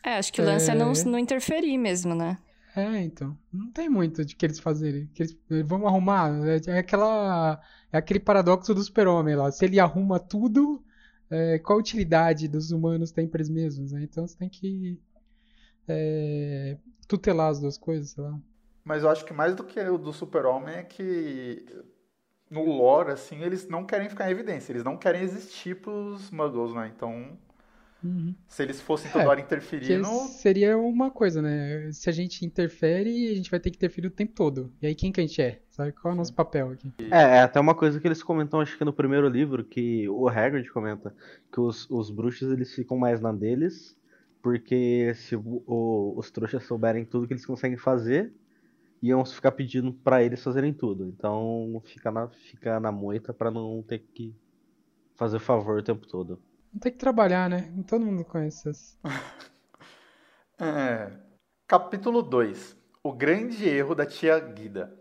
É, 0.06 0.18
acho 0.18 0.32
que 0.32 0.40
o 0.42 0.46
lance 0.46 0.70
é, 0.70 0.76
não, 0.76 0.92
É. 0.92 1.04
não 1.06 1.18
interferir 1.18 1.78
mesmo, 1.78 2.14
né? 2.14 2.38
É, 2.76 3.02
então. 3.02 3.36
Não 3.52 3.72
tem 3.72 3.90
muito 3.90 4.24
de 4.24 4.36
que 4.36 4.46
eles 4.46 4.60
fazerem. 4.60 5.08
Que 5.14 5.24
eles, 5.24 5.38
eh, 5.50 5.64
vamos 5.64 5.88
arrumar. 5.88 6.30
É, 6.48 6.60
é 6.68 6.78
aquela. 6.80 7.60
É 7.92 7.98
aquele 7.98 8.20
paradoxo 8.20 8.76
do 8.76 8.84
super-homem 8.84 9.36
lá. 9.36 9.50
Se 9.52 9.64
ele 9.66 9.80
arruma 9.80 10.20
tudo, 10.20 10.84
é, 11.32 11.58
qual 11.60 11.78
a 11.78 11.82
utilidade 11.82 12.48
dos 12.48 12.72
humanos 12.72 13.12
tem 13.12 13.28
pra 13.28 13.40
eles 13.40 13.50
mesmos, 13.50 13.94
né? 13.94 14.04
Então 14.04 14.28
você 14.28 14.38
tem 14.38 14.50
que 14.50 15.00
é, 15.88 16.78
tutelar 17.08 17.50
as 17.50 17.60
duas 17.60 17.78
coisas, 17.78 18.12
sei 18.12 18.24
lá. 18.24 18.38
Mas 18.84 19.02
eu 19.04 19.10
acho 19.10 19.26
que 19.26 19.34
mais 19.34 19.56
do 19.56 19.64
que 19.64 19.80
o 19.80 19.98
do 19.98 20.14
super-homem 20.14 20.76
é 20.76 20.84
que 20.84 21.66
no 22.52 22.64
lore, 22.66 23.12
assim, 23.12 23.42
eles 23.42 23.68
não 23.68 23.86
querem 23.86 24.10
ficar 24.10 24.28
em 24.28 24.32
evidência. 24.32 24.72
Eles 24.72 24.84
não 24.84 24.98
querem 24.98 25.22
existir 25.22 25.82
pros 25.82 26.30
muggles, 26.30 26.74
né? 26.76 26.92
Então, 26.96 27.38
Uhum. 28.06 28.36
se 28.48 28.64
eles 28.64 28.80
fossem 28.82 29.10
toda 29.12 29.26
É, 29.26 29.30
hora 29.30 29.42
interferindo... 29.42 30.08
seria 30.40 30.78
uma 30.78 31.12
coisa, 31.12 31.42
né? 31.42 31.92
Se 31.92 32.10
a 32.10 32.14
gente 32.14 32.46
interfere, 32.46 33.32
a 33.32 33.36
gente 33.36 33.50
vai 33.52 33.60
ter 33.60 33.72
que 33.72 33.78
interferir 33.78 34.08
o 34.08 34.12
tempo 34.12 34.34
todo. 34.34 34.74
E 34.82 34.88
aí 34.88 34.96
quem 34.96 35.12
que 35.12 35.20
a 35.20 35.26
gente 35.26 35.42
é? 35.42 35.62
Sabe 35.70 35.92
qual 35.92 36.12
é 36.12 36.16
o 36.16 36.18
nosso 36.18 36.34
papel 36.34 36.70
aqui? 36.72 36.94
É, 37.12 37.18
é 37.38 37.42
até 37.42 37.60
uma 37.60 37.76
coisa 37.76 38.00
que 38.00 38.08
eles 38.08 38.24
comentam, 38.24 38.60
acho 38.60 38.78
que 38.78 38.86
no 38.86 38.94
primeiro 38.94 39.28
livro, 39.28 39.64
que 39.64 40.08
o 40.10 40.28
Hagrid 40.28 40.70
comenta, 40.72 41.14
que 41.52 41.60
os, 41.60 41.90
os 41.90 42.10
bruxos 42.10 42.52
eles 42.52 42.74
ficam 42.74 42.98
mais 42.98 43.22
na 43.22 43.32
deles, 43.32 43.98
porque 44.42 45.14
se 45.16 45.36
o- 45.36 45.64
o- 45.66 46.14
os 46.18 46.32
trouxas 46.32 46.64
souberem 46.66 47.06
tudo 47.06 47.28
que 47.28 47.34
eles 47.34 47.46
conseguem 47.46 47.78
fazer, 47.78 48.34
iam 49.02 49.26
ficar 49.26 49.52
pedindo 49.54 49.94
pra 49.94 50.24
eles 50.24 50.44
fazerem 50.44 50.74
tudo. 50.74 51.08
Então 51.08 51.82
fica 51.86 52.12
na, 52.12 52.30
fica 52.30 52.80
na 52.80 52.92
moita 52.92 53.34
pra 53.34 53.52
não 53.52 53.84
ter 53.84 54.00
que 54.14 54.36
fazer 55.16 55.40
favor 55.40 55.80
o 55.80 55.84
tempo 55.84 56.08
todo. 56.08 56.40
Não 56.76 56.80
tem 56.82 56.92
que 56.92 56.98
trabalhar, 56.98 57.50
né? 57.50 57.74
Todo 57.88 58.06
mundo 58.06 58.26
conhece 58.26 58.68
essas. 58.68 59.00
É. 60.58 61.12
Capítulo 61.68 62.22
2 62.22 62.78
O 63.04 63.12
grande 63.12 63.68
erro 63.68 63.94
da 63.94 64.06
tia 64.06 64.40
Guida. 64.40 64.98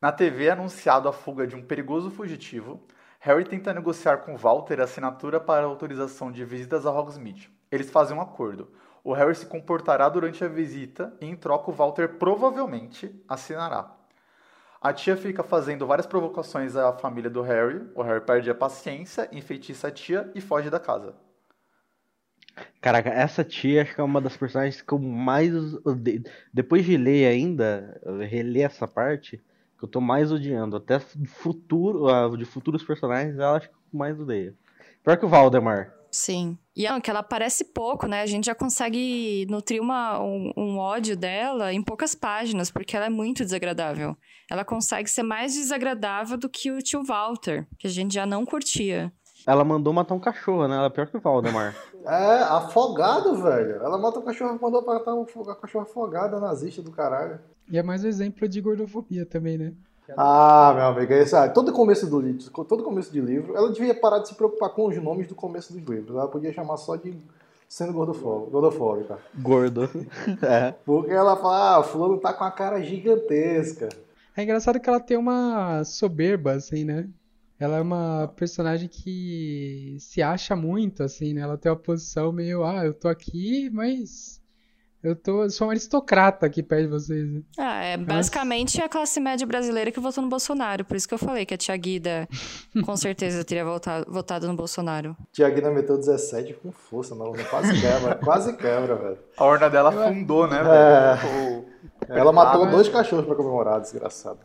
Na 0.00 0.12
TV 0.12 0.44
é 0.44 0.50
anunciado 0.52 1.08
a 1.08 1.12
fuga 1.12 1.44
de 1.44 1.56
um 1.56 1.62
perigoso 1.64 2.08
fugitivo. 2.08 2.86
Harry 3.18 3.44
tenta 3.44 3.74
negociar 3.74 4.18
com 4.18 4.36
Walter 4.36 4.80
a 4.80 4.84
assinatura 4.84 5.40
para 5.40 5.66
autorização 5.66 6.30
de 6.30 6.44
visitas 6.44 6.86
a 6.86 6.92
Hogsmeade. 6.92 7.50
Eles 7.70 7.90
fazem 7.90 8.16
um 8.16 8.20
acordo. 8.20 8.70
O 9.02 9.12
Harry 9.12 9.34
se 9.34 9.46
comportará 9.46 10.08
durante 10.08 10.44
a 10.44 10.48
visita 10.48 11.16
e, 11.20 11.26
em 11.26 11.34
troca, 11.34 11.70
o 11.70 11.74
Walter 11.74 12.16
provavelmente 12.18 13.24
assinará. 13.28 13.92
A 14.82 14.92
tia 14.92 15.16
fica 15.16 15.44
fazendo 15.44 15.86
várias 15.86 16.06
provocações 16.06 16.74
à 16.74 16.92
família 16.92 17.30
do 17.30 17.40
Harry. 17.40 17.80
O 17.94 18.02
Harry 18.02 18.20
perde 18.20 18.50
a 18.50 18.54
paciência, 18.54 19.28
enfeitiça 19.30 19.86
a 19.86 19.90
tia 19.92 20.28
e 20.34 20.40
foge 20.40 20.68
da 20.68 20.80
casa. 20.80 21.14
Caraca, 22.80 23.08
essa 23.08 23.44
tia 23.44 23.82
acho 23.82 23.94
que 23.94 24.00
é 24.00 24.04
uma 24.04 24.20
das 24.20 24.36
personagens 24.36 24.82
que 24.82 24.92
eu 24.92 24.98
mais 24.98 25.54
odeio. 25.86 26.24
Depois 26.52 26.84
de 26.84 26.96
ler 26.96 27.28
ainda, 27.28 28.00
reler 28.28 28.66
essa 28.66 28.88
parte, 28.88 29.40
que 29.78 29.84
eu 29.84 29.88
tô 29.88 30.00
mais 30.00 30.32
odiando. 30.32 30.76
Até 30.76 30.98
futuro, 30.98 32.36
de 32.36 32.44
futuros 32.44 32.82
personagens, 32.82 33.38
ela 33.38 33.58
acho 33.58 33.68
que 33.68 33.74
eu 33.74 33.98
mais 33.98 34.18
odeio. 34.18 34.56
Pior 35.04 35.16
que 35.16 35.24
o 35.24 35.28
Valdemar. 35.28 35.94
Sim. 36.12 36.58
E 36.76 36.86
é 36.86 37.00
que 37.00 37.08
ela 37.08 37.20
aparece 37.20 37.64
pouco, 37.64 38.06
né? 38.06 38.20
A 38.20 38.26
gente 38.26 38.44
já 38.44 38.54
consegue 38.54 39.46
nutrir 39.48 39.80
uma, 39.80 40.22
um, 40.22 40.52
um, 40.54 40.78
ódio 40.78 41.16
dela 41.16 41.72
em 41.72 41.82
poucas 41.82 42.14
páginas, 42.14 42.70
porque 42.70 42.94
ela 42.94 43.06
é 43.06 43.10
muito 43.10 43.42
desagradável. 43.42 44.14
Ela 44.50 44.62
consegue 44.62 45.08
ser 45.08 45.22
mais 45.22 45.54
desagradável 45.54 46.36
do 46.36 46.50
que 46.50 46.70
o 46.70 46.82
tio 46.82 47.02
Walter, 47.02 47.66
que 47.78 47.86
a 47.86 47.90
gente 47.90 48.12
já 48.12 48.26
não 48.26 48.44
curtia. 48.44 49.10
Ela 49.46 49.64
mandou 49.64 49.92
matar 49.92 50.14
um 50.14 50.20
cachorro, 50.20 50.68
né? 50.68 50.76
Ela 50.76 50.86
é 50.86 50.90
pior 50.90 51.06
que 51.06 51.16
o 51.16 51.20
Valdemar. 51.20 51.74
é, 52.04 52.42
afogado, 52.42 53.34
velho. 53.42 53.76
Ela 53.76 53.96
mata 53.96 54.18
o 54.18 54.22
cachorro, 54.22 54.58
mandou 54.60 54.84
matar 54.84 55.14
um 55.14 55.24
cachorro 55.24 55.84
afogado, 55.84 56.38
nazista 56.38 56.82
do 56.82 56.92
caralho. 56.92 57.40
E 57.70 57.78
é 57.78 57.82
mais 57.82 58.04
um 58.04 58.08
exemplo 58.08 58.46
de 58.46 58.60
gordofobia 58.60 59.24
também, 59.24 59.56
né? 59.56 59.72
Ah, 60.16 60.72
meu 60.74 60.84
amigo, 60.86 61.12
é 61.12 61.22
isso 61.22 61.36
aí. 61.36 61.50
Todo 61.50 61.72
começo 61.72 62.06
do 62.06 62.20
livro, 62.20 62.64
todo 62.64 62.82
começo 62.82 63.12
de 63.12 63.20
livro, 63.20 63.56
ela 63.56 63.70
devia 63.72 63.94
parar 63.94 64.18
de 64.18 64.28
se 64.28 64.34
preocupar 64.34 64.70
com 64.70 64.86
os 64.86 64.96
nomes 65.02 65.26
do 65.26 65.34
começo 65.34 65.72
dos 65.72 65.82
livros. 65.82 66.16
Ela 66.16 66.28
podia 66.28 66.52
chamar 66.52 66.76
só 66.76 66.96
de 66.96 67.16
sendo 67.72 67.94
gordofóbica. 67.94 69.18
Gordo. 69.34 69.88
é. 70.42 70.72
Porque 70.84 71.10
ela 71.10 71.36
fala, 71.36 71.78
ah, 71.78 71.82
fulano 71.82 72.18
tá 72.18 72.34
com 72.34 72.44
a 72.44 72.50
cara 72.50 72.82
gigantesca. 72.82 73.88
É 74.36 74.42
engraçado 74.42 74.78
que 74.78 74.88
ela 74.88 75.00
tem 75.00 75.16
uma 75.16 75.82
soberba, 75.84 76.52
assim, 76.52 76.84
né? 76.84 77.08
Ela 77.58 77.78
é 77.78 77.80
uma 77.80 78.30
personagem 78.36 78.88
que 78.88 79.96
se 80.00 80.20
acha 80.20 80.54
muito, 80.54 81.02
assim, 81.02 81.32
né? 81.32 81.42
Ela 81.42 81.56
tem 81.56 81.72
uma 81.72 81.78
posição 81.78 82.30
meio, 82.32 82.62
ah, 82.62 82.84
eu 82.84 82.92
tô 82.92 83.08
aqui, 83.08 83.70
mas 83.70 84.41
eu 85.02 85.16
tô, 85.16 85.50
sou 85.50 85.66
um 85.66 85.70
aristocrata 85.70 86.46
aqui 86.46 86.62
perto 86.62 86.82
de 86.84 86.88
vocês. 86.88 87.28
Né? 87.28 87.42
Ah, 87.58 87.82
é 87.82 87.96
basicamente 87.96 88.76
Mas... 88.76 88.86
a 88.86 88.88
classe 88.88 89.18
média 89.18 89.44
brasileira 89.44 89.90
que 89.90 89.98
votou 89.98 90.22
no 90.22 90.30
Bolsonaro. 90.30 90.84
Por 90.84 90.96
isso 90.96 91.08
que 91.08 91.14
eu 91.14 91.18
falei 91.18 91.44
que 91.44 91.52
a 91.52 91.56
Tia 91.56 91.76
Guida 91.76 92.28
com 92.84 92.96
certeza 92.96 93.42
teria 93.44 93.64
votado, 93.64 94.06
votado 94.08 94.46
no 94.46 94.54
Bolsonaro. 94.54 95.16
Tia 95.32 95.50
Guida 95.50 95.70
meteu 95.70 95.98
17 95.98 96.54
com 96.54 96.70
força, 96.70 97.16
não, 97.16 97.32
quase 97.50 97.80
quebra, 97.80 98.14
quase 98.22 98.56
quebra, 98.56 98.94
velho. 98.94 99.18
A 99.36 99.44
urna 99.44 99.68
dela 99.68 99.88
afundou, 99.88 100.46
né, 100.46 100.60
é... 100.60 101.16
velho? 101.16 101.64
Ela 102.08 102.32
matou 102.32 102.66
dois 102.66 102.88
cachorros 102.88 103.26
pra 103.26 103.34
comemorar, 103.34 103.80
desgraçado. 103.80 104.38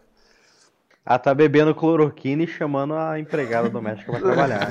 Ela 1.06 1.20
tá 1.20 1.34
bebendo 1.34 1.74
cloroquina 1.74 2.44
e 2.44 2.48
chamando 2.48 2.96
a 2.96 3.20
empregada 3.20 3.70
doméstica 3.70 4.12
pra 4.12 4.22
trabalhar. 4.22 4.68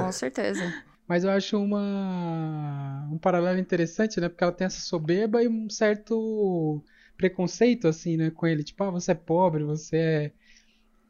com 0.00 0.12
certeza. 0.12 0.62
Mas 1.10 1.24
eu 1.24 1.30
acho 1.32 1.58
uma 1.60 3.08
um 3.10 3.18
paralelo 3.18 3.58
interessante, 3.58 4.20
né? 4.20 4.28
Porque 4.28 4.44
ela 4.44 4.52
tem 4.52 4.64
essa 4.64 4.78
soberba 4.78 5.42
e 5.42 5.48
um 5.48 5.68
certo 5.68 6.84
preconceito, 7.16 7.88
assim, 7.88 8.16
né? 8.16 8.30
Com 8.30 8.46
ele. 8.46 8.62
Tipo, 8.62 8.84
ah, 8.84 8.90
você 8.92 9.10
é 9.10 9.14
pobre, 9.16 9.64
você 9.64 10.32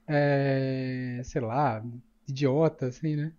é, 0.09 1.19
é 1.19 1.23
sei 1.23 1.42
lá, 1.42 1.85
idiota, 2.26 2.87
assim, 2.87 3.14
né? 3.14 3.35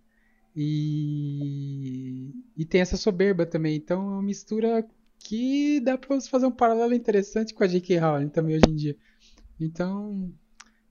E, 0.54 2.30
e 2.56 2.64
tem 2.64 2.80
essa 2.80 2.96
soberba 2.96 3.44
também. 3.44 3.74
Então 3.74 4.00
é 4.00 4.04
uma 4.04 4.22
mistura 4.22 4.86
que 5.18 5.80
dá 5.80 5.98
pra 5.98 6.14
você 6.14 6.30
fazer 6.30 6.46
um 6.46 6.52
paralelo 6.52 6.94
interessante 6.94 7.52
com 7.54 7.64
a 7.64 7.66
J.K. 7.66 7.98
Rowling 7.98 8.28
também 8.28 8.54
hoje 8.54 8.70
em 8.70 8.76
dia. 8.76 8.96
Então, 9.58 10.32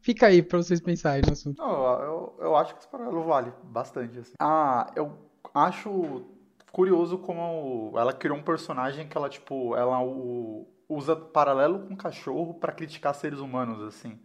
fica 0.01 0.27
aí 0.27 0.43
pra 0.43 0.57
vocês 0.57 0.81
pensarem 0.81 1.23
no 1.23 1.31
assunto. 1.31 1.61
Não, 1.61 2.03
eu, 2.03 2.35
eu 2.41 2.55
acho 2.57 2.73
que 2.73 2.81
esse 2.81 2.89
paralelo 2.91 3.23
vale 3.23 3.53
bastante. 3.63 4.19
Assim. 4.19 4.33
Ah, 4.37 4.91
eu 4.97 5.30
acho 5.53 6.25
curioso 6.71 7.17
como 7.17 7.93
ela 7.97 8.13
criou 8.13 8.37
um 8.37 8.43
personagem 8.43 9.07
que 9.07 9.17
ela, 9.17 9.29
tipo, 9.29 9.75
ela 9.75 10.01
o, 10.01 10.67
usa 10.87 11.15
paralelo 11.15 11.79
com 11.79 11.95
cachorro 11.95 12.53
para 12.53 12.71
criticar 12.71 13.13
seres 13.13 13.39
humanos, 13.39 13.81
assim. 13.81 14.19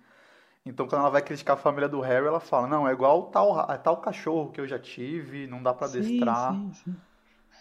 Então, 0.64 0.86
quando 0.88 1.02
ela 1.02 1.10
vai 1.10 1.22
criticar 1.22 1.56
a 1.56 1.60
família 1.60 1.88
do 1.88 2.00
Harry, 2.00 2.26
ela 2.26 2.40
fala: 2.40 2.66
Não, 2.66 2.88
é 2.88 2.92
igual 2.92 3.24
tal, 3.30 3.70
é 3.70 3.78
tal 3.78 3.98
cachorro 3.98 4.50
que 4.50 4.60
eu 4.60 4.66
já 4.66 4.78
tive, 4.78 5.46
não 5.46 5.62
dá 5.62 5.72
para 5.72 5.86
adestrar. 5.86 6.52
Sim, 6.52 6.72
sim. 6.72 6.96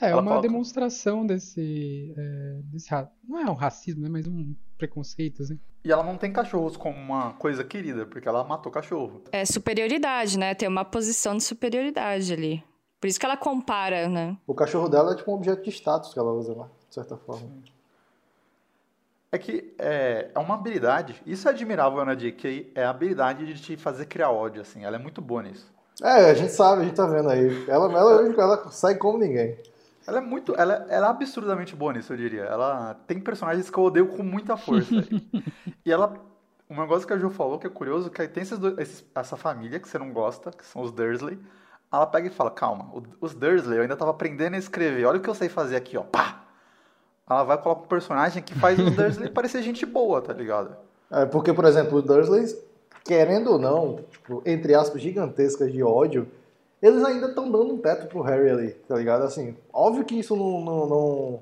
É, 0.02 0.10
ela 0.10 0.22
uma 0.22 0.32
coloca... 0.32 0.48
demonstração 0.48 1.26
desse, 1.26 2.14
é, 2.18 2.60
desse. 2.64 2.90
Não 3.24 3.40
é 3.40 3.50
um 3.50 3.54
racismo, 3.54 4.02
né? 4.02 4.10
Mas 4.10 4.28
um 4.28 4.56
preconceito, 4.78 5.44
assim. 5.44 5.60
E 5.84 5.92
ela 5.92 6.04
não 6.04 6.18
tem 6.18 6.34
cachorros 6.34 6.76
como 6.76 6.98
uma 6.98 7.34
coisa 7.34 7.64
querida, 7.64 8.06
porque 8.08 8.28
ela 8.28 8.44
matou 8.44 8.72
cachorro. 8.72 9.22
É 9.32 9.46
superioridade, 9.46 10.38
né? 10.38 10.56
Tem 10.56 10.68
uma 10.68 10.84
posição 10.84 11.38
de 11.38 11.44
superioridade 11.44 12.34
ali. 12.34 12.64
Por 13.06 13.10
isso 13.10 13.20
que 13.20 13.26
ela 13.28 13.38
compara, 13.38 14.10
né? 14.10 14.36
O 14.48 14.56
cachorro 14.56 14.90
dela 14.90 15.12
é 15.12 15.16
tipo 15.16 15.30
um 15.30 15.36
objeto 15.36 15.62
de 15.62 15.70
status 15.70 16.12
que 16.12 16.18
ela 16.18 16.32
usa 16.32 16.56
lá, 16.56 16.68
de 16.90 16.96
certa 16.96 17.16
forma. 17.16 17.48
É 19.32 19.38
que 19.38 19.76
é, 19.78 20.32
é 20.34 20.40
uma 20.40 20.56
habilidade, 20.56 21.22
isso 21.24 21.48
é 21.48 21.52
admirável 21.52 22.04
na 22.04 22.16
JK, 22.16 22.72
é 22.74 22.84
a 22.84 22.90
habilidade 22.90 23.46
de 23.46 23.62
te 23.62 23.78
fazer 23.78 24.08
criar 24.08 24.32
ódio, 24.32 24.64
assim, 24.64 24.84
ela 24.84 24.96
é 24.96 24.98
muito 24.98 25.22
boa 25.22 25.44
nisso. 25.44 25.72
É, 26.02 26.32
a 26.32 26.34
gente 26.34 26.52
sabe, 26.52 26.82
a 26.82 26.86
gente 26.86 26.96
tá 26.96 27.06
vendo 27.06 27.30
aí. 27.30 27.70
Ela, 27.70 27.86
ela, 27.96 28.42
ela 28.42 28.72
sai 28.72 28.96
como 28.96 29.20
ninguém. 29.20 29.56
Ela 30.08 30.18
é 30.18 30.22
muito. 30.22 30.56
Ela, 30.56 30.88
ela 30.90 31.06
é 31.06 31.10
absurdamente 31.12 31.76
boa 31.76 31.94
nisso, 31.94 32.12
eu 32.12 32.18
diria. 32.18 32.46
Ela 32.46 32.96
tem 33.06 33.20
personagens 33.20 33.70
que 33.70 33.78
eu 33.78 33.84
odeio 33.84 34.08
com 34.08 34.24
muita 34.24 34.58
força. 34.58 34.96
e 35.86 35.92
ela. 35.92 36.12
Um 36.68 36.82
negócio 36.82 37.06
que 37.06 37.14
a 37.14 37.18
Ju 37.20 37.30
falou 37.30 37.60
que 37.60 37.68
é 37.68 37.70
curioso, 37.70 38.10
que 38.10 38.28
tem 38.28 38.42
esses 38.42 38.58
dois, 38.58 38.76
esses, 38.80 39.06
essa 39.14 39.38
família 39.38 39.80
que 39.80 39.88
você 39.88 40.00
não 40.00 40.12
gosta, 40.12 40.50
que 40.50 40.66
são 40.66 40.82
os 40.82 40.92
Dursley 40.92 41.38
ela 41.92 42.06
pega 42.06 42.28
e 42.28 42.32
fala, 42.32 42.52
calma, 42.52 42.92
os 43.22 43.34
Dursley, 43.34 43.78
eu 43.78 43.82
ainda 43.84 43.96
tava 43.96 44.12
aprendendo 44.12 44.56
a 44.56 44.58
escrever, 44.58 45.06
olha 45.06 45.20
o 45.20 45.22
que 45.22 45.30
eu 45.30 45.36
sei 45.36 45.50
fazer 45.50 45.76
aqui, 45.76 45.98
ó, 45.98 46.02
pá! 46.02 46.44
Ela 47.28 47.44
vai 47.44 47.58
colocar 47.58 47.82
um 47.82 47.88
personagem 47.88 48.44
que 48.44 48.54
faz 48.56 48.78
os 48.78 48.92
Dursley 48.96 49.30
parecer 49.30 49.62
gente 49.64 49.86
boa, 49.86 50.22
tá 50.22 50.34
ligado? 50.34 50.76
É, 51.12 51.26
porque, 51.26 51.54
por 51.54 51.66
exemplo, 51.66 51.98
os 51.98 52.04
Dursley, 52.04 52.58
querendo 53.04 53.54
ou 53.54 53.60
não, 53.60 54.00
tipo, 54.12 54.42
entre 54.46 54.76
aspas, 54.76 55.02
gigantescas 55.02 55.72
de 55.72 55.82
ódio, 55.82 56.28
eles 56.82 57.04
ainda 57.04 57.28
estão 57.28 57.50
dando 57.50 57.74
um 57.74 57.78
teto 57.78 58.08
pro 58.08 58.22
Harry 58.22 58.50
ali, 58.50 58.72
tá 58.88 58.96
ligado? 58.96 59.24
Assim, 59.24 59.56
óbvio 59.74 60.06
que 60.06 60.20
isso 60.20 60.36
não, 60.36 60.62
não, 60.62 60.88
não, 60.88 61.40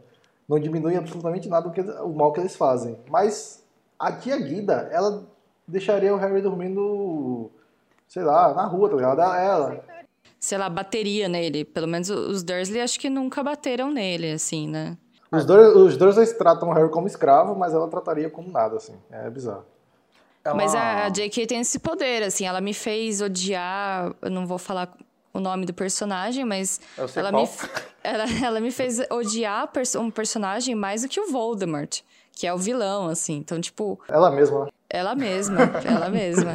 não 0.48 0.60
diminui 0.60 0.96
absolutamente 0.96 1.50
nada 1.50 1.68
o, 1.68 1.72
que, 1.72 1.82
o 1.82 2.10
mal 2.10 2.32
que 2.32 2.40
eles 2.40 2.56
fazem, 2.56 2.98
mas 3.10 3.64
a 4.00 4.12
tia 4.12 4.38
Guida, 4.38 4.90
ela 4.92 5.24
deixaria 5.68 6.14
o 6.14 6.18
Harry 6.18 6.42
dormindo, 6.42 7.50
sei 8.08 8.24
lá, 8.24 8.54
na 8.54 8.66
rua, 8.66 8.90
tá 8.90 8.96
ligado? 8.96 9.22
Ela, 9.22 9.84
sei 10.44 10.58
lá, 10.58 10.68
bateria 10.68 11.30
nele. 11.30 11.64
Pelo 11.64 11.88
menos 11.88 12.10
os 12.10 12.44
Dursley 12.44 12.82
acho 12.82 13.00
que 13.00 13.10
nunca 13.10 13.42
bateram 13.42 13.90
nele, 13.90 14.34
assim, 14.34 14.68
né? 14.68 14.98
Os, 15.32 15.46
Dur 15.46 15.78
os 15.78 15.96
Dursley 15.96 16.28
tratam 16.34 16.68
o 16.68 16.74
Harry 16.74 16.90
como 16.90 17.08
escravo, 17.08 17.56
mas 17.56 17.74
ela 17.74 17.88
trataria 17.88 18.30
como 18.30 18.52
nada, 18.52 18.76
assim. 18.76 18.94
É 19.10 19.30
bizarro. 19.30 19.64
Ela... 20.44 20.54
Mas 20.54 20.76
a, 20.76 21.06
a 21.06 21.10
J.K. 21.10 21.48
tem 21.48 21.62
esse 21.62 21.80
poder, 21.80 22.24
assim. 22.24 22.46
Ela 22.46 22.60
me 22.60 22.74
fez 22.74 23.22
odiar... 23.22 24.14
Eu 24.22 24.30
não 24.30 24.46
vou 24.46 24.58
falar 24.58 24.94
o 25.34 25.40
nome 25.40 25.66
do 25.66 25.74
personagem, 25.74 26.44
mas 26.44 26.82
ela 27.16 27.32
me, 27.32 27.50
ela, 28.04 28.26
ela 28.46 28.60
me 28.60 28.70
fez 28.70 29.00
odiar 29.10 29.72
um 29.98 30.12
personagem 30.12 30.76
mais 30.76 31.04
do 31.04 31.08
que 31.08 31.22
o 31.22 31.32
Voldemort, 31.32 32.02
que 32.34 32.46
é 32.46 32.54
o 32.54 32.58
vilão, 32.58 33.08
assim. 33.08 33.38
Então, 33.38 33.62
tipo... 33.62 33.98
Ela 34.10 34.30
mesma, 34.30 34.66
né? 34.66 34.72
Ela 34.94 35.16
mesma, 35.16 35.58
ela 35.84 36.08
mesma. 36.08 36.52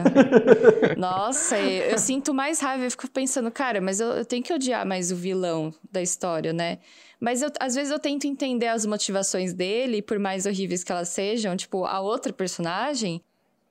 Nossa, 0.96 1.58
eu, 1.58 1.90
eu, 1.90 1.98
sinto 1.98 2.32
mais 2.32 2.60
raiva, 2.60 2.84
eu 2.84 2.90
fico 2.92 3.10
pensando, 3.10 3.50
cara, 3.50 3.80
mas 3.80 3.98
eu, 3.98 4.10
eu, 4.10 4.24
tenho 4.24 4.44
que 4.44 4.52
odiar 4.52 4.86
mais 4.86 5.10
o 5.10 5.16
vilão 5.16 5.74
da 5.90 6.00
história, 6.00 6.52
né? 6.52 6.78
Mas 7.18 7.42
eu, 7.42 7.50
às 7.58 7.74
vezes 7.74 7.90
eu 7.90 7.98
tento 7.98 8.28
entender 8.28 8.68
as 8.68 8.86
motivações 8.86 9.52
dele, 9.52 10.00
por 10.00 10.20
mais 10.20 10.46
horríveis 10.46 10.84
que 10.84 10.92
elas 10.92 11.08
sejam, 11.08 11.56
tipo, 11.56 11.84
a 11.84 11.98
outra 11.98 12.32
personagem, 12.32 13.20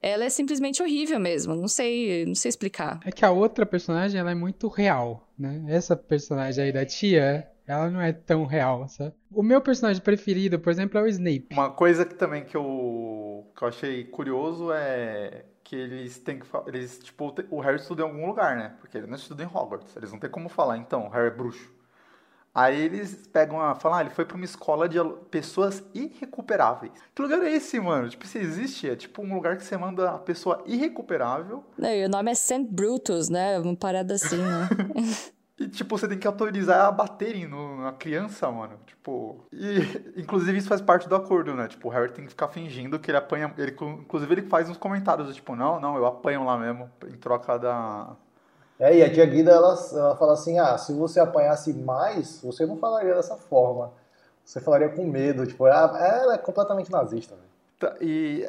ela 0.01 0.25
é 0.25 0.29
simplesmente 0.29 0.83
horrível 0.83 1.17
mesmo, 1.17 1.55
não 1.55 1.69
sei, 1.69 2.25
não 2.25 2.36
sei 2.36 2.50
explicar. 2.50 3.00
É 3.05 3.12
que 3.12 3.24
a 3.24 3.31
outra 3.31 3.65
personagem, 3.65 4.19
ela 4.19 4.31
é 4.31 4.36
muito 4.36 4.67
real, 4.67 5.25
né? 5.39 5.63
Essa 5.69 5.95
personagem 5.95 6.65
aí 6.65 6.71
da 6.74 6.86
tia, 6.86 7.50
ela 7.67 7.89
não 7.89 8.01
é 8.01 8.13
tão 8.13 8.45
real, 8.45 8.88
sabe? 8.88 9.13
O 9.29 9.43
meu 9.43 9.62
personagem 9.62 10.01
preferido, 10.01 10.57
por 10.57 10.71
exemplo, 10.71 10.97
é 10.97 11.03
o 11.03 11.07
Snape. 11.07 11.50
Uma 11.51 11.69
coisa 11.69 12.05
que 12.05 12.15
também 12.15 12.45
que 12.45 12.55
eu, 12.55 13.45
que 13.55 13.62
eu 13.62 13.67
achei 13.67 14.05
curioso 14.05 14.71
é 14.71 15.43
que 15.63 15.75
eles 15.75 16.17
têm 16.19 16.39
que 16.39 16.47
eles 16.65 16.97
tipo 17.00 17.36
o 17.51 17.59
Harry 17.59 17.75
estuda 17.75 18.01
em 18.01 18.05
algum 18.05 18.25
lugar, 18.25 18.55
né? 18.55 18.74
Porque 18.79 18.97
ele 18.97 19.07
não 19.07 19.15
estuda 19.15 19.43
em 19.43 19.47
Hogwarts. 19.47 19.95
Eles 19.97 20.12
não 20.13 20.19
tem 20.19 20.29
como 20.29 20.47
falar, 20.47 20.77
então, 20.77 21.07
o 21.07 21.09
Harry 21.09 21.27
é 21.27 21.31
bruxo. 21.31 21.77
Aí 22.55 22.81
eles 22.81 23.27
pegam 23.27 23.62
a. 23.62 23.75
Falam, 23.75 24.00
ah, 24.00 24.01
ele 24.01 24.09
foi 24.09 24.25
pra 24.25 24.36
uma 24.36 24.43
escola 24.43 24.89
de 24.89 24.97
pessoas 25.29 25.83
irrecuperáveis. 25.93 26.91
Que 27.13 27.21
lugar 27.21 27.43
é 27.43 27.51
esse, 27.51 27.79
mano? 27.79 28.09
Tipo, 28.09 28.25
se 28.25 28.39
existe, 28.39 28.89
é 28.89 28.95
tipo 28.95 29.21
um 29.21 29.36
lugar 29.36 29.57
que 29.57 29.63
você 29.63 29.77
manda 29.77 30.09
a 30.09 30.17
pessoa 30.17 30.63
irrecuperável. 30.65 31.63
Não, 31.77 31.89
e 31.89 32.05
o 32.05 32.09
nome 32.09 32.31
é 32.31 32.33
St. 32.33 32.63
Brutus, 32.63 33.29
né? 33.29 33.59
Uma 33.59 33.75
parada 33.75 34.15
assim, 34.15 34.38
né? 34.38 34.69
E, 35.60 35.68
tipo, 35.68 35.98
você 35.98 36.08
tem 36.08 36.20
que 36.20 36.28
autorizar 36.28 36.86
a 36.86 36.92
baterem 36.92 37.48
no, 37.48 37.82
na 37.82 37.92
criança, 37.92 38.50
mano. 38.52 38.78
Tipo. 38.86 39.44
E, 39.52 39.80
inclusive, 40.22 40.58
isso 40.58 40.68
faz 40.68 40.82
parte 40.82 41.10
do 41.10 41.16
acordo, 41.16 41.56
né? 41.56 41.68
Tipo, 41.68 41.88
o 41.88 41.92
Harry 41.92 42.12
tem 42.12 42.26
que 42.26 42.32
ficar 42.32 42.48
fingindo 42.50 43.00
que 43.00 43.10
ele 43.10 43.18
apanha. 43.18 43.52
Ele, 43.58 43.72
inclusive, 43.72 44.34
ele 44.34 44.44
faz 44.44 44.70
uns 44.70 44.78
comentários, 44.78 45.34
tipo, 45.34 45.56
não, 45.56 45.80
não, 45.80 45.98
eu 45.98 46.06
apanho 46.06 46.44
lá 46.44 46.58
mesmo, 46.58 46.90
em 47.08 47.18
troca 47.18 47.58
da. 47.58 48.16
É, 48.80 48.96
e 48.96 49.04
a 49.04 49.12
tia 49.12 49.26
Guida, 49.26 49.52
ela, 49.52 49.76
ela 49.94 50.16
fala 50.16 50.34
assim: 50.34 50.60
ah, 50.60 50.78
se 50.78 50.94
você 50.94 51.20
apanhasse 51.20 51.74
mais, 51.74 52.40
você 52.44 52.66
não 52.66 52.78
falaria 52.78 53.16
dessa 53.16 53.36
forma. 53.36 53.92
Você 54.46 54.62
falaria 54.62 54.90
com 54.90 55.06
medo. 55.06 55.48
Tipo, 55.48 55.66
ela, 55.66 55.98
ela 56.00 56.34
é 56.36 56.38
completamente 56.38 56.92
nazista, 56.92 57.36
velho. 57.36 57.48
Tá, 57.80 57.96
e, 58.00 58.46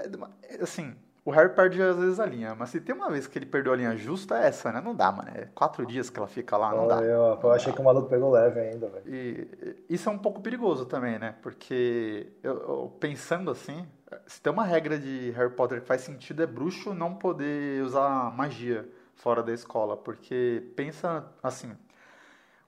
assim, 0.61 0.95
o 1.29 1.31
Harry 1.31 1.51
perde 1.51 1.83
às 1.83 1.95
vezes 1.95 2.19
a 2.19 2.25
linha, 2.25 2.55
mas 2.55 2.71
se 2.71 2.81
tem 2.81 2.95
uma 2.95 3.11
vez 3.11 3.27
que 3.27 3.39
ele 3.39 3.45
perdeu 3.45 3.75
a 3.75 3.77
linha 3.77 3.95
justa, 3.95 4.39
é 4.39 4.47
essa, 4.47 4.73
né? 4.73 4.81
Não 4.81 4.95
dá, 4.95 5.13
mano. 5.13 5.29
É 5.35 5.47
quatro 5.55 5.85
dias 5.85 6.09
que 6.09 6.19
ela 6.19 6.27
fica 6.27 6.57
lá, 6.57 6.75
não 6.75 6.89
dá. 6.89 7.03
Eu, 7.03 7.11
eu 7.11 7.39
não 7.43 7.51
achei 7.51 7.71
dá. 7.71 7.77
que 7.77 7.83
o 7.83 7.85
maluco 7.85 8.09
pegou 8.09 8.31
leve 8.31 8.59
ainda, 8.59 8.89
velho. 8.89 9.05
E 9.07 9.77
isso 9.91 10.09
é 10.09 10.13
um 10.13 10.17
pouco 10.17 10.41
perigoso 10.41 10.87
também, 10.87 11.19
né? 11.19 11.35
Porque 11.43 12.33
eu, 12.43 12.55
eu, 12.55 12.97
pensando 12.99 13.51
assim, 13.51 13.87
se 14.27 14.41
tem 14.41 14.51
uma 14.51 14.65
regra 14.65 14.99
de 14.99 15.31
Harry 15.33 15.53
Potter 15.53 15.83
que 15.83 15.87
faz 15.87 16.01
sentido 16.01 16.43
é 16.43 16.47
bruxo 16.47 16.95
não 16.95 17.15
poder 17.15 17.83
usar 17.83 18.35
magia 18.35 18.89
fora 19.15 19.43
da 19.43 19.53
escola, 19.53 19.99
porque 19.99 20.73
pensa 20.75 21.27
assim, 21.43 21.77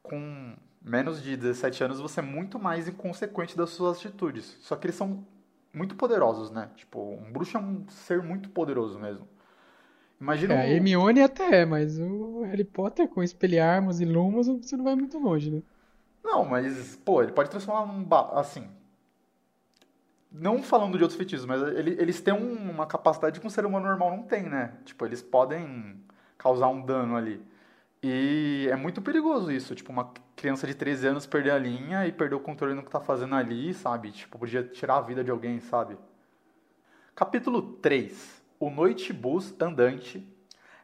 com 0.02 0.54
menos 0.82 1.22
de 1.22 1.34
17 1.34 1.84
anos 1.84 1.98
você 1.98 2.20
é 2.20 2.22
muito 2.22 2.58
mais 2.58 2.88
inconsequente 2.88 3.56
das 3.56 3.70
suas 3.70 3.96
atitudes. 3.96 4.58
Só 4.60 4.76
que 4.76 4.86
eles 4.86 4.96
são 4.96 5.24
muito 5.72 5.94
poderosos, 5.96 6.50
né? 6.50 6.70
Tipo, 6.76 7.00
um 7.00 7.32
bruxo 7.32 7.56
é 7.56 7.60
um 7.60 7.88
ser 7.88 8.22
muito 8.22 8.50
poderoso 8.50 8.98
mesmo. 8.98 9.28
Imagina 10.20 10.54
É, 10.54 10.56
um... 10.56 10.68
Hermione 10.74 11.22
até 11.22 11.60
é, 11.62 11.64
mas 11.64 11.98
o 11.98 12.42
Harry 12.42 12.64
Potter 12.64 13.08
com 13.08 13.22
espelharmos 13.22 14.00
e 14.00 14.04
lumos 14.04 14.48
você 14.48 14.76
não 14.76 14.84
vai 14.84 14.94
muito 14.94 15.18
longe, 15.18 15.50
né? 15.50 15.62
Não, 16.24 16.44
mas, 16.46 16.96
pô, 17.04 17.22
ele 17.22 17.32
pode 17.32 17.50
transformar 17.50 17.86
num. 17.86 18.02
ba- 18.04 18.30
Assim. 18.40 18.66
Não 20.32 20.62
falando 20.62 20.96
de 20.96 21.02
outros 21.02 21.16
feitiços, 21.16 21.44
mas 21.44 21.60
ele- 21.60 21.96
eles 22.00 22.20
têm 22.20 22.32
um- 22.32 22.70
uma 22.70 22.86
capacidade 22.86 23.40
que 23.40 23.46
um 23.46 23.50
ser 23.50 23.66
humano 23.66 23.86
normal 23.86 24.10
não 24.16 24.22
tem, 24.22 24.44
né? 24.48 24.74
Tipo, 24.84 25.04
eles 25.04 25.20
podem 25.22 26.00
causar 26.38 26.68
um 26.68 26.80
dano 26.84 27.16
ali. 27.16 27.42
E 28.02 28.66
é 28.70 28.76
muito 28.76 29.02
perigoso 29.02 29.52
isso. 29.52 29.74
Tipo, 29.74 29.92
uma 29.92 30.12
criança 30.34 30.66
de 30.66 30.74
13 30.74 31.06
anos 31.08 31.26
perder 31.26 31.50
a 31.50 31.58
linha 31.58 32.06
e 32.06 32.12
perder 32.12 32.34
o 32.34 32.40
controle 32.40 32.74
no 32.74 32.82
que 32.82 32.90
tá 32.90 33.00
fazendo 33.00 33.34
ali, 33.34 33.74
sabe? 33.74 34.10
Tipo, 34.10 34.38
podia 34.38 34.62
tirar 34.62 34.96
a 34.96 35.00
vida 35.02 35.22
de 35.22 35.30
alguém, 35.30 35.60
sabe? 35.60 35.98
Capítulo 37.14 37.60
3. 37.60 38.42
O 38.58 38.70
Noitebus 38.70 39.54
Andante. 39.60 40.26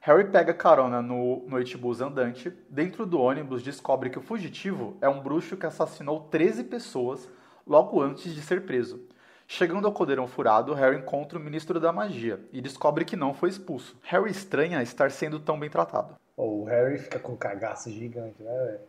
Harry 0.02 0.30
pega 0.30 0.52
carona 0.52 1.00
no 1.00 1.42
Noitebus 1.48 2.02
Andante. 2.02 2.52
Dentro 2.68 3.06
do 3.06 3.18
ônibus, 3.18 3.62
descobre 3.62 4.10
que 4.10 4.18
o 4.18 4.22
fugitivo 4.22 4.96
é 5.00 5.08
um 5.08 5.22
bruxo 5.22 5.56
que 5.56 5.66
assassinou 5.66 6.28
13 6.30 6.64
pessoas 6.64 7.28
logo 7.66 8.00
antes 8.00 8.34
de 8.34 8.42
ser 8.42 8.66
preso. 8.66 9.08
Chegando 9.48 9.86
ao 9.86 9.92
Codeirão 9.92 10.26
Furado, 10.26 10.74
Harry 10.74 10.98
encontra 10.98 11.38
o 11.38 11.42
Ministro 11.42 11.80
da 11.80 11.92
Magia 11.92 12.40
e 12.52 12.60
descobre 12.60 13.04
que 13.04 13.16
não 13.16 13.32
foi 13.32 13.48
expulso. 13.48 13.96
Harry 14.02 14.30
estranha 14.30 14.82
estar 14.82 15.10
sendo 15.10 15.40
tão 15.40 15.58
bem 15.58 15.70
tratado. 15.70 16.14
O 16.36 16.64
Harry 16.64 16.98
fica 16.98 17.18
com 17.18 17.32
um 17.32 17.36
cagaço 17.36 17.90
gigante, 17.90 18.42
né, 18.42 18.52
velho? 18.66 18.80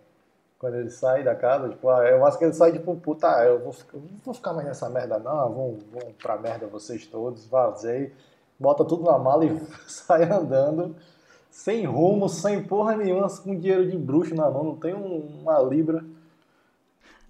Quando 0.59 0.75
ele 0.77 0.89
sai 0.89 1.23
da 1.23 1.35
casa, 1.35 1.69
tipo, 1.69 1.89
ah, 1.89 2.05
eu 2.09 2.25
acho 2.25 2.37
que 2.39 2.45
ele 2.45 2.53
sai 2.53 2.71
tipo, 2.73 2.95
puta, 2.97 3.27
eu 3.45 3.59
vou, 3.59 3.75
eu 3.93 4.01
não 4.01 4.17
vou 4.25 4.33
ficar 4.33 4.53
mais 4.53 4.67
nessa 4.67 4.89
merda, 4.89 5.19
não, 5.19 5.53
vão, 5.53 5.77
vão 5.91 6.13
pra 6.21 6.37
merda 6.37 6.67
vocês 6.67 7.05
todos, 7.07 7.45
vazei, 7.47 8.13
bota 8.59 8.85
tudo 8.85 9.03
na 9.03 9.19
mala 9.19 9.45
e 9.45 9.59
sai 9.87 10.23
andando, 10.31 10.95
sem 11.51 11.85
rumo, 11.85 12.29
sem 12.29 12.63
porra 12.63 12.97
nenhuma, 12.97 13.27
com 13.41 13.55
dinheiro 13.59 13.89
de 13.89 13.97
bruxo 13.97 14.35
na 14.35 14.49
mão, 14.51 14.63
não 14.63 14.77
tem 14.77 14.93
um- 14.95 15.41
uma 15.43 15.59
libra. 15.61 16.03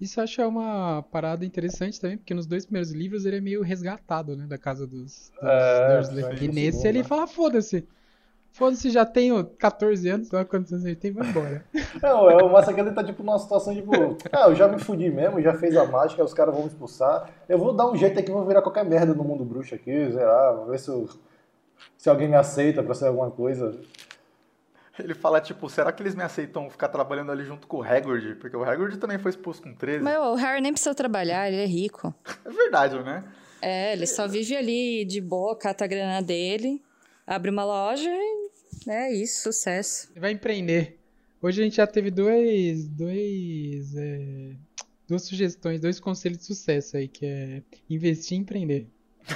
Isso 0.00 0.20
eu 0.20 0.24
acho 0.24 0.36
que 0.36 0.40
é 0.40 0.46
uma 0.46 1.02
parada 1.10 1.44
interessante 1.44 2.00
também, 2.00 2.16
porque 2.18 2.34
nos 2.34 2.46
dois 2.46 2.64
primeiros 2.64 2.92
livros 2.92 3.24
ele 3.24 3.36
é 3.36 3.40
meio 3.40 3.62
resgatado, 3.62 4.36
né, 4.36 4.46
da 4.46 4.56
casa 4.58 4.86
dos, 4.86 5.32
dos 5.40 5.80
É, 5.82 5.84
Dursley. 5.84 6.28
E 6.30 6.48
nesse 6.48 6.60
segundo, 6.60 6.86
ele 6.86 7.02
né? 7.02 7.04
fala, 7.04 7.26
foda-se. 7.26 7.86
Foda-se, 8.58 8.90
já 8.90 9.06
tenho 9.06 9.44
14 9.44 10.08
anos, 10.08 10.32
olha 10.32 10.44
quantos 10.44 10.72
anos 10.72 10.84
ele 10.84 10.96
tem, 10.96 11.12
vai 11.12 11.28
embora. 11.28 11.64
Não, 12.02 12.28
é 12.28 12.42
o 12.42 12.50
massa 12.50 12.74
que 12.74 12.80
ele 12.80 12.90
tá 12.90 13.04
tipo 13.04 13.22
numa 13.22 13.38
situação 13.38 13.72
tipo, 13.74 13.92
ah, 14.32 14.48
eu 14.48 14.54
já 14.56 14.66
me 14.66 14.78
fudi 14.80 15.08
mesmo, 15.10 15.40
já 15.40 15.54
fez 15.54 15.76
a 15.76 15.84
mágica, 15.86 16.24
os 16.24 16.34
caras 16.34 16.52
vão 16.52 16.64
me 16.64 16.68
expulsar. 16.68 17.30
Eu 17.48 17.56
vou 17.58 17.72
dar 17.72 17.88
um 17.88 17.96
jeito 17.96 18.18
aqui, 18.18 18.30
vou 18.32 18.44
virar 18.44 18.60
qualquer 18.62 18.84
merda 18.84 19.14
no 19.14 19.22
mundo 19.22 19.44
bruxo 19.44 19.74
aqui, 19.74 19.92
sei 20.10 20.24
lá, 20.24 20.52
vou 20.52 20.66
ver 20.66 20.78
se, 20.80 20.88
eu- 20.88 21.08
se 21.96 22.10
alguém 22.10 22.26
me 22.28 22.34
aceita 22.34 22.82
pra 22.82 22.94
ser 22.94 23.06
alguma 23.06 23.30
coisa. 23.30 23.78
Ele 24.98 25.14
fala, 25.14 25.40
tipo, 25.40 25.68
será 25.70 25.92
que 25.92 26.02
eles 26.02 26.16
me 26.16 26.24
aceitam 26.24 26.68
ficar 26.68 26.88
trabalhando 26.88 27.30
ali 27.30 27.44
junto 27.44 27.68
com 27.68 27.76
o 27.76 27.82
Hagrid? 27.84 28.34
Porque 28.40 28.56
o 28.56 28.64
Hagrid 28.64 28.96
também 28.98 29.16
foi 29.18 29.30
expulso 29.30 29.62
com 29.62 29.72
13. 29.72 30.02
Mas 30.02 30.18
o 30.18 30.34
Harry 30.34 30.60
nem 30.60 30.72
precisa 30.72 30.92
trabalhar, 30.92 31.46
ele 31.46 31.62
é 31.62 31.66
rico. 31.66 32.12
É 32.44 32.50
verdade, 32.50 33.00
né? 33.04 33.22
É, 33.62 33.92
ele 33.92 34.06
só 34.08 34.26
vive 34.26 34.56
ali 34.56 35.04
de 35.04 35.20
boa, 35.20 35.56
cata 35.56 35.84
a 35.84 35.86
grana 35.86 36.20
dele, 36.20 36.82
abre 37.24 37.48
uma 37.50 37.64
loja 37.64 38.10
e 38.10 38.37
é 38.92 39.12
isso, 39.12 39.42
sucesso. 39.42 40.10
Vai 40.16 40.32
empreender. 40.32 40.98
Hoje 41.40 41.60
a 41.60 41.64
gente 41.64 41.76
já 41.76 41.86
teve 41.86 42.10
dois, 42.10 42.88
dois, 42.88 43.94
é, 43.96 44.54
duas 45.08 45.22
sugestões, 45.22 45.80
dois 45.80 46.00
conselhos 46.00 46.38
de 46.38 46.44
sucesso 46.44 46.96
aí, 46.96 47.06
que 47.08 47.24
é 47.26 47.62
investir 47.88 48.36
e 48.36 48.40
empreender. 48.40 48.88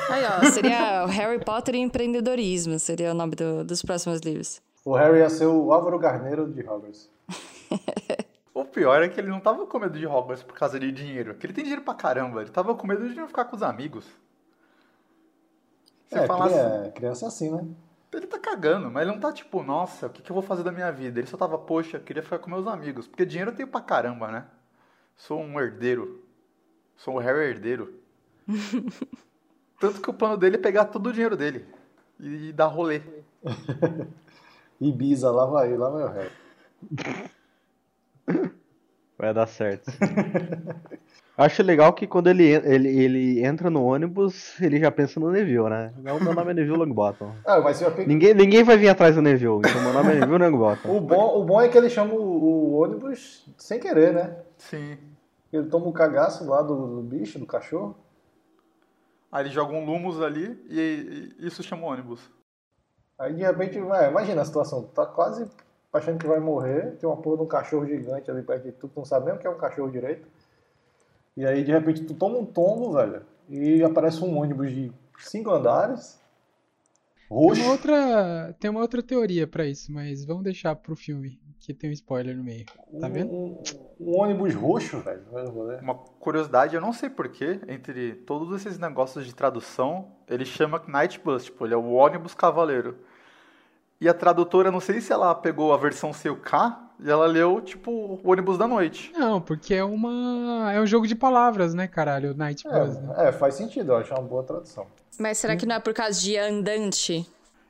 Aí, 0.08 0.22
ó, 0.24 0.50
seria 0.50 1.04
o 1.04 1.06
Harry 1.06 1.44
Potter 1.44 1.74
e 1.74 1.78
empreendedorismo, 1.78 2.78
seria 2.78 3.10
o 3.12 3.14
nome 3.14 3.34
do- 3.36 3.62
dos 3.64 3.82
próximos 3.82 4.20
livros. 4.20 4.60
O 4.84 4.94
Harry 4.96 5.18
ia 5.18 5.30
ser 5.30 5.46
o 5.46 5.72
Álvaro 5.72 5.98
Garneiro 5.98 6.50
de 6.52 6.60
Hogwarts. 6.62 7.08
O 8.54 8.66
pior 8.66 9.02
é 9.02 9.08
que 9.08 9.18
ele 9.18 9.28
não 9.30 9.40
tava 9.40 9.66
com 9.66 9.78
medo 9.78 9.98
de 9.98 10.06
Hogwarts 10.06 10.42
por 10.44 10.54
causa 10.54 10.78
de 10.78 10.92
dinheiro. 10.92 11.32
Porque 11.32 11.46
ele 11.46 11.54
tem 11.54 11.64
dinheiro 11.64 11.82
pra 11.82 11.94
caramba. 11.94 12.42
Ele 12.42 12.50
tava 12.50 12.74
com 12.74 12.86
medo 12.86 13.08
de 13.08 13.14
não 13.14 13.26
ficar 13.26 13.46
com 13.46 13.56
os 13.56 13.62
amigos. 13.62 14.04
Você 16.08 16.18
é, 16.18 16.26
fala 16.26 16.48
cria- 16.48 16.66
assim, 16.82 16.90
criança 16.90 17.24
é 17.24 17.28
assim, 17.28 17.50
né? 17.50 17.64
Ele 18.18 18.26
tá 18.26 18.38
cagando, 18.38 18.90
mas 18.90 19.02
ele 19.02 19.12
não 19.12 19.20
tá 19.20 19.32
tipo, 19.32 19.62
nossa, 19.62 20.06
o 20.06 20.10
que, 20.10 20.22
que 20.22 20.30
eu 20.30 20.34
vou 20.34 20.42
fazer 20.42 20.62
da 20.62 20.72
minha 20.72 20.90
vida? 20.90 21.18
Ele 21.18 21.26
só 21.26 21.36
tava, 21.36 21.58
poxa, 21.58 21.96
eu 21.96 22.02
queria 22.02 22.22
ficar 22.22 22.38
com 22.38 22.50
meus 22.50 22.66
amigos. 22.66 23.06
Porque 23.06 23.24
dinheiro 23.24 23.50
eu 23.50 23.54
tenho 23.54 23.68
pra 23.68 23.80
caramba, 23.80 24.30
né? 24.30 24.46
Sou 25.16 25.40
um 25.40 25.60
herdeiro. 25.60 26.22
Sou 26.96 27.14
um 27.14 27.18
Harry 27.18 27.50
herdeiro. 27.50 27.94
Tanto 29.80 30.00
que 30.00 30.10
o 30.10 30.14
plano 30.14 30.36
dele 30.36 30.56
é 30.56 30.60
pegar 30.60 30.84
todo 30.86 31.08
o 31.08 31.12
dinheiro 31.12 31.36
dele 31.36 31.66
e 32.20 32.52
dar 32.52 32.66
rolê. 32.66 33.02
Ibiza, 34.80 35.30
lá 35.30 35.46
vai, 35.46 35.76
lá 35.76 35.90
vai 35.90 36.04
o 36.04 36.08
Harry. 36.08 36.32
Vai 39.18 39.34
dar 39.34 39.46
certo. 39.46 39.90
Acho 41.36 41.62
legal 41.62 41.92
que 41.94 42.06
quando 42.06 42.28
ele, 42.28 42.44
ele, 42.44 42.88
ele 42.88 43.44
entra 43.44 43.70
no 43.70 43.82
ônibus, 43.82 44.60
ele 44.60 44.78
já 44.78 44.90
pensa 44.90 45.18
no 45.18 45.30
Neville, 45.30 45.70
né? 45.70 45.92
Não, 45.96 46.20
meu 46.20 46.34
nome 46.34 46.50
é 46.50 46.54
Neville 46.54 46.76
Longbottom. 46.76 47.32
Ah, 47.46 47.58
mas 47.60 47.80
eu 47.80 47.90
Ninguém, 48.06 48.34
ninguém 48.34 48.62
vai 48.62 48.76
vir 48.76 48.90
atrás 48.90 49.14
do 49.14 49.22
Neville, 49.22 49.58
então 49.58 49.82
meu 49.82 49.92
nome 49.94 50.12
é 50.12 50.14
Neville 50.20 50.38
Longbottom. 50.38 50.94
o, 50.94 51.00
bom, 51.00 51.40
o 51.40 51.44
bom 51.44 51.60
é 51.60 51.68
que 51.68 51.78
ele 51.78 51.88
chama 51.88 52.12
o, 52.12 52.20
o 52.20 52.72
ônibus 52.82 53.46
sem 53.56 53.80
querer, 53.80 54.12
né? 54.12 54.36
Sim. 54.58 54.98
Ele 55.50 55.68
toma 55.68 55.86
o 55.86 55.92
cagaço 55.92 56.46
lá 56.46 56.60
do, 56.62 56.96
do 56.96 57.02
bicho, 57.02 57.38
do 57.38 57.46
cachorro. 57.46 57.96
Aí 59.30 59.44
ele 59.44 59.50
joga 59.50 59.72
um 59.72 59.86
Lumos 59.86 60.20
ali 60.20 60.62
e, 60.68 61.34
e 61.38 61.46
isso 61.46 61.62
chama 61.62 61.86
o 61.86 61.90
ônibus. 61.90 62.20
Aí 63.18 63.32
de 63.34 63.42
repente, 63.42 63.80
vai, 63.80 64.10
imagina 64.10 64.42
a 64.42 64.44
situação, 64.44 64.82
tu 64.82 64.88
tá 64.88 65.06
quase 65.06 65.48
achando 65.92 66.18
que 66.18 66.26
vai 66.26 66.40
morrer, 66.40 66.96
tem 66.98 67.08
uma 67.08 67.16
porra 67.16 67.38
de 67.38 67.42
um 67.42 67.46
cachorro 67.46 67.86
gigante 67.86 68.30
ali 68.30 68.42
perto 68.42 68.64
de 68.64 68.72
tu, 68.72 68.88
tu 68.88 68.98
não 68.98 69.04
sabe 69.04 69.26
nem 69.26 69.34
o 69.34 69.38
que 69.38 69.46
é 69.46 69.50
um 69.50 69.58
cachorro 69.58 69.90
direito. 69.90 70.26
E 71.36 71.46
aí 71.46 71.64
de 71.64 71.72
repente 71.72 72.04
tu 72.04 72.14
toma 72.14 72.38
um 72.38 72.44
tombo, 72.46 72.92
velho, 72.92 73.22
e 73.48 73.82
aparece 73.82 74.22
um 74.22 74.36
ônibus 74.38 74.70
de 74.70 74.92
cinco 75.18 75.50
andares, 75.50 76.20
Tem 77.28 77.36
roxo. 77.38 77.62
uma 77.62 77.72
outra, 77.72 78.56
tem 78.60 78.70
uma 78.70 78.80
outra 78.80 79.02
teoria 79.02 79.46
pra 79.46 79.66
isso, 79.66 79.90
mas 79.92 80.24
vamos 80.24 80.42
deixar 80.44 80.76
pro 80.76 80.94
filme, 80.94 81.40
que 81.58 81.72
tem 81.72 81.88
um 81.88 81.92
spoiler 81.92 82.36
no 82.36 82.44
meio. 82.44 82.66
Tá 83.00 83.06
um, 83.06 83.10
vendo? 83.12 83.32
um- 83.32 83.62
um 84.00 84.18
ônibus 84.20 84.54
roxo, 84.54 84.98
velho. 85.00 85.22
Uma 85.80 85.94
curiosidade, 85.94 86.74
eu 86.74 86.80
não 86.80 86.92
sei 86.92 87.08
porquê, 87.08 87.60
entre 87.68 88.14
todos 88.14 88.54
esses 88.60 88.78
negócios 88.78 89.24
de 89.24 89.34
tradução, 89.34 90.08
ele 90.28 90.44
chama 90.44 90.82
Night 90.86 91.18
Bus, 91.20 91.44
tipo, 91.46 91.64
ele 91.66 91.72
é 91.74 91.76
o 91.76 91.92
ônibus 91.92 92.34
cavaleiro. 92.34 92.98
E 94.02 94.08
a 94.08 94.12
tradutora, 94.12 94.68
não 94.68 94.80
sei 94.80 95.00
se 95.00 95.12
ela 95.12 95.32
pegou 95.32 95.72
a 95.72 95.76
versão 95.76 96.12
C 96.12 96.28
e 96.28 96.32
e 97.04 97.08
ela 97.08 97.24
leu, 97.24 97.60
tipo, 97.60 97.92
o 97.92 98.20
ônibus 98.28 98.58
da 98.58 98.66
noite. 98.66 99.12
Não, 99.16 99.40
porque 99.40 99.74
é 99.74 99.84
uma. 99.84 100.72
É 100.72 100.80
um 100.80 100.86
jogo 100.86 101.06
de 101.06 101.14
palavras, 101.14 101.72
né, 101.72 101.86
caralho? 101.86 102.34
Night 102.34 102.64
Bus, 102.64 102.98
né? 102.98 103.14
É, 103.16 103.28
é, 103.28 103.32
faz 103.32 103.54
sentido, 103.54 103.92
eu 103.92 103.96
acho 103.98 104.12
uma 104.12 104.22
boa 104.22 104.42
tradução. 104.42 104.88
Mas 105.20 105.38
será 105.38 105.54
que 105.54 105.64
não 105.64 105.76
é 105.76 105.78
por 105.78 105.94
causa 105.94 106.20
de 106.20 106.36
andante? 106.36 107.24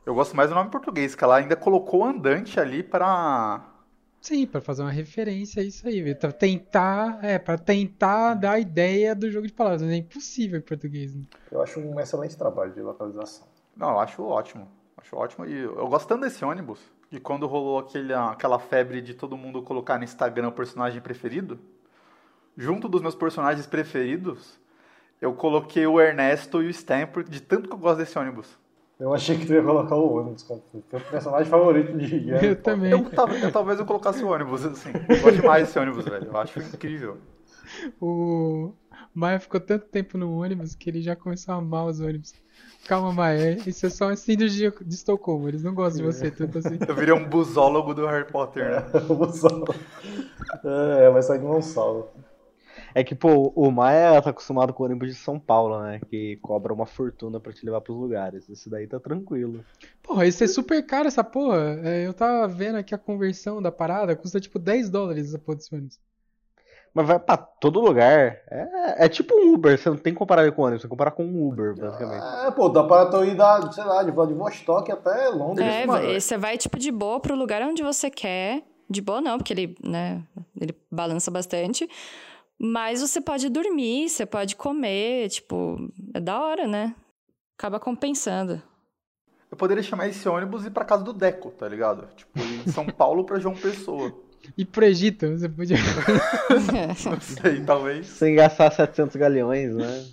Eu 0.06 0.14
gosto 0.14 0.34
mais 0.34 0.48
do 0.48 0.54
nome 0.54 0.68
em 0.68 0.70
português, 0.70 1.14
que 1.14 1.22
ela 1.22 1.36
ainda 1.36 1.54
colocou 1.54 2.02
andante 2.02 2.58
ali 2.58 2.82
pra... 2.82 3.62
Sim, 4.18 4.46
pra 4.46 4.62
fazer 4.62 4.80
uma 4.80 4.90
referência 4.90 5.62
a 5.62 5.66
isso 5.66 5.86
aí. 5.86 6.14
Pra 6.14 6.32
tentar. 6.32 7.22
É, 7.22 7.38
pra 7.38 7.58
tentar 7.58 8.32
dar 8.34 8.52
a 8.52 8.58
ideia 8.58 9.14
do 9.14 9.30
jogo 9.30 9.46
de 9.46 9.52
palavras. 9.52 9.82
Mas 9.82 9.90
é 9.90 9.96
impossível 9.96 10.58
em 10.58 10.62
português, 10.62 11.14
né? 11.14 11.24
Eu 11.50 11.60
acho 11.60 11.78
um 11.78 12.00
excelente 12.00 12.38
trabalho 12.38 12.72
de 12.72 12.80
localização. 12.80 13.46
Não, 13.76 13.90
eu 13.90 14.00
acho 14.00 14.22
ótimo. 14.22 14.66
Acho 14.96 15.16
ótimo. 15.16 15.46
E 15.46 15.58
eu 15.58 15.86
gosto 15.88 16.08
tanto 16.08 16.22
desse 16.22 16.44
ônibus. 16.44 16.80
E 17.10 17.20
quando 17.20 17.46
rolou 17.46 17.78
aquele, 17.78 18.12
aquela 18.14 18.58
febre 18.58 19.00
de 19.00 19.14
todo 19.14 19.36
mundo 19.36 19.62
colocar 19.62 19.98
no 19.98 20.04
Instagram 20.04 20.48
o 20.48 20.52
personagem 20.52 21.00
preferido, 21.00 21.58
junto 22.56 22.88
dos 22.88 23.02
meus 23.02 23.14
personagens 23.14 23.66
preferidos, 23.66 24.58
eu 25.20 25.34
coloquei 25.34 25.86
o 25.86 26.00
Ernesto 26.00 26.62
e 26.62 26.66
o 26.66 26.70
Stanford, 26.70 27.30
de 27.30 27.40
tanto 27.40 27.68
que 27.68 27.74
eu 27.74 27.78
gosto 27.78 27.98
desse 27.98 28.18
ônibus. 28.18 28.58
Eu 28.98 29.12
achei 29.12 29.36
que 29.36 29.44
tu 29.46 29.52
ia 29.52 29.62
colocar 29.62 29.96
o 29.96 30.16
ônibus, 30.16 30.42
cara. 30.44 30.60
Teu 30.88 31.00
personagem 31.00 31.50
favorito 31.50 31.96
de 31.96 32.06
Harry 32.06 32.46
Eu 32.46 32.62
também. 32.62 32.90
Eu, 32.90 32.98
eu 32.98 33.52
talvez 33.52 33.78
eu 33.78 33.84
colocasse 33.84 34.22
o 34.22 34.28
ônibus, 34.28 34.64
assim. 34.64 34.90
Eu 35.08 35.20
gosto 35.20 35.40
demais 35.40 35.66
desse 35.66 35.78
ônibus, 35.78 36.04
velho. 36.04 36.26
Eu 36.26 36.36
acho 36.36 36.60
incrível. 36.60 37.18
O 38.00 38.72
Maia 39.22 39.38
ficou 39.40 39.60
tanto 39.60 39.86
tempo 39.86 40.18
no 40.18 40.36
ônibus 40.40 40.74
que 40.74 40.90
ele 40.90 41.00
já 41.00 41.14
começou 41.16 41.54
a 41.54 41.58
amar 41.58 41.86
os 41.86 42.00
ônibus. 42.00 42.34
Calma, 42.86 43.12
Maia, 43.12 43.58
isso 43.66 43.86
é 43.86 43.88
só 43.90 44.10
um 44.10 44.16
síndrome 44.16 44.50
de 44.50 44.68
de 44.84 44.94
Estocolmo. 44.94 45.48
Eles 45.48 45.62
não 45.62 45.72
gostam 45.74 46.04
de 46.04 46.12
você 46.12 46.30
tanto 46.30 46.58
assim. 46.58 46.78
Eu 46.86 46.94
virei 46.94 47.14
um 47.14 47.28
busólogo 47.28 47.94
do 47.94 48.04
Harry 48.06 48.30
Potter, 48.30 48.68
né? 48.68 48.86
Só- 49.32 49.64
É, 50.64 51.10
vai 51.10 51.22
sair 51.22 51.38
de 51.38 51.44
não 51.44 51.62
salvo. 51.62 52.08
É 52.94 53.02
que, 53.04 53.14
pô, 53.14 53.52
o 53.54 53.70
Maia 53.70 54.20
tá 54.20 54.30
acostumado 54.30 54.74
com 54.74 54.82
o 54.82 54.86
ônibus 54.86 55.08
de 55.08 55.14
São 55.14 55.38
Paulo, 55.38 55.80
né? 55.82 56.00
Que 56.10 56.36
cobra 56.42 56.74
uma 56.74 56.84
fortuna 56.84 57.38
pra 57.40 57.52
te 57.52 57.64
levar 57.64 57.80
pros 57.80 57.96
lugares. 57.96 58.48
Esse 58.50 58.68
daí 58.68 58.86
tá 58.86 58.98
tranquilo. 59.00 59.64
Porra, 60.02 60.26
isso 60.26 60.42
é 60.44 60.46
super 60.46 60.84
caro 60.84 61.08
essa 61.08 61.22
porra. 61.24 61.80
É, 61.84 62.06
eu 62.06 62.12
tava 62.12 62.46
vendo 62.48 62.76
aqui 62.76 62.94
a 62.94 62.98
conversão 62.98 63.62
da 63.62 63.72
parada, 63.72 64.14
custa 64.16 64.40
tipo 64.40 64.58
10 64.58 64.90
dólares 64.90 65.28
essa 65.28 65.38
porra 65.38 65.56
desse 65.56 65.74
ônibus. 65.74 65.98
Mas 66.94 67.06
vai 67.06 67.18
pra 67.18 67.36
todo 67.36 67.80
lugar. 67.80 68.36
É, 68.50 69.04
é 69.04 69.08
tipo 69.08 69.34
um 69.34 69.54
Uber, 69.54 69.78
você 69.78 69.88
não 69.88 69.96
tem 69.96 70.12
que 70.12 70.18
comparar 70.18 70.50
com 70.52 70.62
o 70.62 70.64
ônibus, 70.64 70.82
você 70.82 70.88
compara 70.88 71.10
com 71.10 71.24
um 71.24 71.48
Uber, 71.48 71.74
basicamente. 71.74 72.24
É, 72.46 72.50
pô, 72.50 72.68
dá 72.68 72.84
pra 72.84 73.06
tu 73.06 73.24
ir 73.24 73.34
da, 73.34 73.72
sei 73.72 73.84
lá, 73.84 74.02
de 74.02 74.10
Vladivostok 74.10 74.92
até 74.92 75.28
Londres. 75.28 75.66
É, 75.66 75.86
mano. 75.86 76.20
você 76.20 76.36
vai, 76.36 76.58
tipo, 76.58 76.78
de 76.78 76.92
boa 76.92 77.18
pro 77.18 77.34
lugar 77.34 77.62
onde 77.62 77.82
você 77.82 78.10
quer. 78.10 78.62
De 78.90 79.00
boa 79.00 79.22
não, 79.22 79.38
porque 79.38 79.54
ele, 79.54 79.74
né, 79.82 80.22
ele 80.60 80.76
balança 80.90 81.30
bastante. 81.30 81.88
Mas 82.58 83.00
você 83.00 83.20
pode 83.20 83.48
dormir, 83.48 84.08
você 84.08 84.26
pode 84.26 84.54
comer, 84.54 85.30
tipo, 85.30 85.78
é 86.14 86.20
da 86.20 86.40
hora, 86.40 86.68
né? 86.68 86.94
Acaba 87.58 87.80
compensando. 87.80 88.62
Eu 89.50 89.56
poderia 89.56 89.82
chamar 89.82 90.08
esse 90.08 90.28
ônibus 90.28 90.64
e 90.64 90.68
ir 90.68 90.70
pra 90.70 90.84
casa 90.84 91.02
do 91.02 91.12
Deco, 91.12 91.50
tá 91.50 91.68
ligado? 91.68 92.06
Tipo, 92.14 92.38
ir 92.38 92.64
de 92.64 92.72
São 92.72 92.86
Paulo 92.86 93.24
pra 93.24 93.38
João 93.38 93.54
Pessoa. 93.54 94.14
E 94.56 94.64
pro 94.64 94.84
Egito, 94.84 95.28
você 95.38 95.48
podia. 95.48 95.76
Não 97.10 97.20
sei, 97.20 97.60
talvez. 97.64 98.06
Sem 98.06 98.34
gastar 98.34 98.70
700 98.70 99.16
galeões, 99.16 99.74
né? 99.74 100.04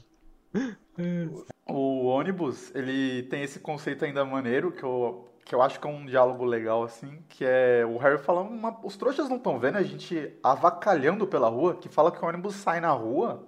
O 1.68 2.06
ônibus, 2.08 2.74
ele 2.76 3.24
tem 3.24 3.44
esse 3.44 3.60
conceito 3.60 4.04
ainda 4.04 4.26
maneiro, 4.26 4.72
que 4.72 4.84
eu, 4.84 5.30
que 5.46 5.54
eu 5.56 5.62
acho 5.62 5.80
que 5.80 5.88
é 5.88 5.90
um 5.90 6.06
diálogo 6.06 6.44
legal, 6.44 6.84
assim, 6.84 7.20
que 7.30 7.46
é 7.46 7.86
o 7.86 7.98
Harry 7.98 8.18
falando, 8.18 8.50
"Uma- 8.50 8.78
os 8.84 8.98
trouxas 8.98 9.30
não 9.30 9.38
estão 9.38 9.60
vendo 9.60 9.78
a 9.78 9.84
gente 9.84 10.34
avacalhando 10.44 11.26
pela 11.28 11.48
rua, 11.48 11.76
que 11.76 11.88
fala 11.88 12.12
que 12.12 12.24
o 12.24 12.28
ônibus 12.28 12.56
sai 12.56 12.80
na 12.82 12.92
rua 12.92 13.48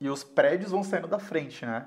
e 0.00 0.08
os 0.08 0.22
prédios 0.22 0.70
vão 0.70 0.84
saindo 0.84 1.08
da 1.08 1.18
frente, 1.18 1.64
né? 1.66 1.86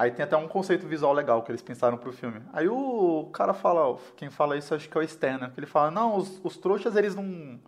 Aí 0.00 0.10
tem 0.10 0.24
até 0.24 0.34
um 0.34 0.48
conceito 0.48 0.86
visual 0.86 1.12
legal 1.12 1.42
que 1.42 1.50
eles 1.50 1.60
pensaram 1.60 1.98
pro 1.98 2.10
filme. 2.10 2.40
Aí 2.54 2.66
o 2.66 3.28
cara 3.34 3.52
fala, 3.52 3.98
quem 4.16 4.30
fala 4.30 4.56
isso 4.56 4.74
acho 4.74 4.88
que 4.88 4.96
é 4.96 5.00
o 5.02 5.04
Stan, 5.04 5.36
né? 5.36 5.52
Ele 5.54 5.66
fala, 5.66 5.90
não, 5.90 6.16
os, 6.16 6.40
os 6.42 6.56
trouxas 6.56 6.96
eles 6.96 7.14
não 7.14 7.60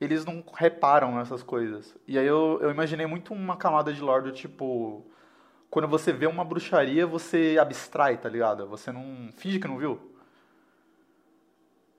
eles 0.00 0.24
não 0.24 0.42
reparam 0.52 1.14
nessas 1.14 1.44
coisas. 1.44 1.96
E 2.08 2.18
aí 2.18 2.26
eu, 2.26 2.58
eu 2.60 2.72
imaginei 2.72 3.06
muito 3.06 3.32
uma 3.32 3.56
camada 3.56 3.92
de 3.92 4.00
lore 4.00 4.32
tipo, 4.32 5.06
quando 5.70 5.86
você 5.86 6.12
vê 6.12 6.26
uma 6.26 6.44
bruxaria, 6.44 7.06
você 7.06 7.56
abstrai, 7.60 8.18
tá 8.18 8.28
ligado? 8.28 8.66
Você 8.66 8.90
não 8.90 9.30
finge 9.36 9.60
que 9.60 9.68
não 9.68 9.78
viu. 9.78 10.00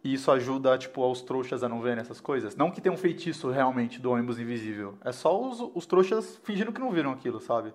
E 0.03 0.13
isso 0.13 0.29
ajuda, 0.31 0.77
tipo, 0.77 1.01
aos 1.01 1.21
trouxas 1.21 1.63
a 1.63 1.69
não 1.69 1.79
verem 1.79 2.01
essas 2.01 2.19
coisas. 2.19 2.57
Não 2.57 2.71
que 2.71 2.81
tenha 2.81 2.91
um 2.91 2.97
feitiço 2.97 3.49
realmente 3.49 4.01
do 4.01 4.12
ônibus 4.12 4.38
invisível. 4.38 4.97
É 5.01 5.13
só 5.13 5.41
os, 5.41 5.62
os 5.73 5.86
trouxas 5.86 6.41
fingindo 6.43 6.73
que 6.73 6.81
não 6.81 6.91
viram 6.91 7.13
aquilo, 7.13 7.39
sabe? 7.39 7.73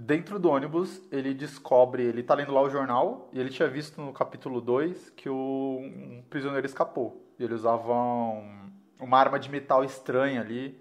Dentro 0.00 0.38
do 0.38 0.48
ônibus, 0.48 1.02
ele 1.10 1.34
descobre, 1.34 2.04
ele 2.04 2.22
tá 2.22 2.32
lendo 2.34 2.52
lá 2.52 2.62
o 2.62 2.70
jornal, 2.70 3.28
e 3.32 3.40
ele 3.40 3.50
tinha 3.50 3.68
visto 3.68 4.00
no 4.00 4.12
capítulo 4.12 4.60
2 4.60 5.10
que 5.10 5.28
o, 5.28 5.34
um 5.80 6.22
prisioneiro 6.30 6.64
escapou. 6.66 7.20
E 7.36 7.42
ele 7.42 7.52
usava 7.54 7.92
um- 7.92 8.70
uma 9.00 9.18
arma 9.18 9.38
de 9.40 9.50
metal 9.50 9.82
estranha 9.84 10.40
ali. 10.40 10.80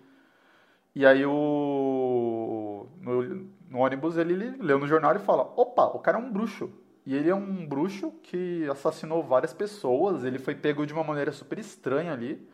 E 0.95 1.05
aí 1.05 1.25
o. 1.25 2.87
No, 3.01 3.23
no 3.69 3.79
ônibus 3.79 4.17
ele 4.17 4.33
leu 4.59 4.79
no 4.79 4.87
jornal 4.87 5.15
e 5.15 5.19
fala: 5.19 5.43
opa, 5.55 5.85
o 5.85 5.99
cara 5.99 6.17
é 6.17 6.21
um 6.21 6.31
bruxo. 6.31 6.69
E 7.05 7.15
ele 7.15 7.29
é 7.29 7.35
um 7.35 7.65
bruxo 7.65 8.11
que 8.23 8.67
assassinou 8.69 9.23
várias 9.23 9.53
pessoas. 9.53 10.23
Ele 10.23 10.39
foi 10.39 10.55
pego 10.55 10.85
de 10.85 10.93
uma 10.93 11.03
maneira 11.03 11.31
super 11.31 11.57
estranha 11.59 12.11
ali. 12.13 12.47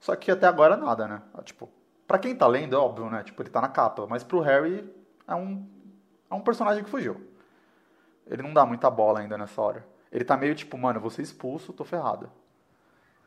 Só 0.00 0.16
que 0.16 0.30
até 0.30 0.46
agora 0.46 0.76
nada, 0.76 1.06
né? 1.08 1.22
Tipo, 1.44 1.70
pra 2.06 2.18
quem 2.18 2.34
tá 2.36 2.46
lendo, 2.46 2.74
é 2.74 2.78
óbvio, 2.78 3.08
né? 3.10 3.22
Tipo, 3.22 3.42
ele 3.42 3.50
tá 3.50 3.60
na 3.60 3.68
capa. 3.68 4.06
Mas 4.08 4.24
pro 4.24 4.40
Harry 4.40 4.84
é 5.28 5.34
um, 5.34 5.64
é 6.32 6.34
um 6.34 6.40
personagem 6.40 6.82
que 6.82 6.90
fugiu. 6.90 7.20
Ele 8.26 8.42
não 8.42 8.54
dá 8.54 8.64
muita 8.64 8.90
bola 8.90 9.20
ainda 9.20 9.36
nessa 9.36 9.60
hora. 9.60 9.86
Ele 10.10 10.24
tá 10.24 10.36
meio 10.36 10.54
tipo, 10.54 10.78
mano, 10.78 10.96
eu 10.96 11.02
vou 11.02 11.10
ser 11.10 11.22
expulso, 11.22 11.72
tô 11.72 11.84
ferrado. 11.84 12.30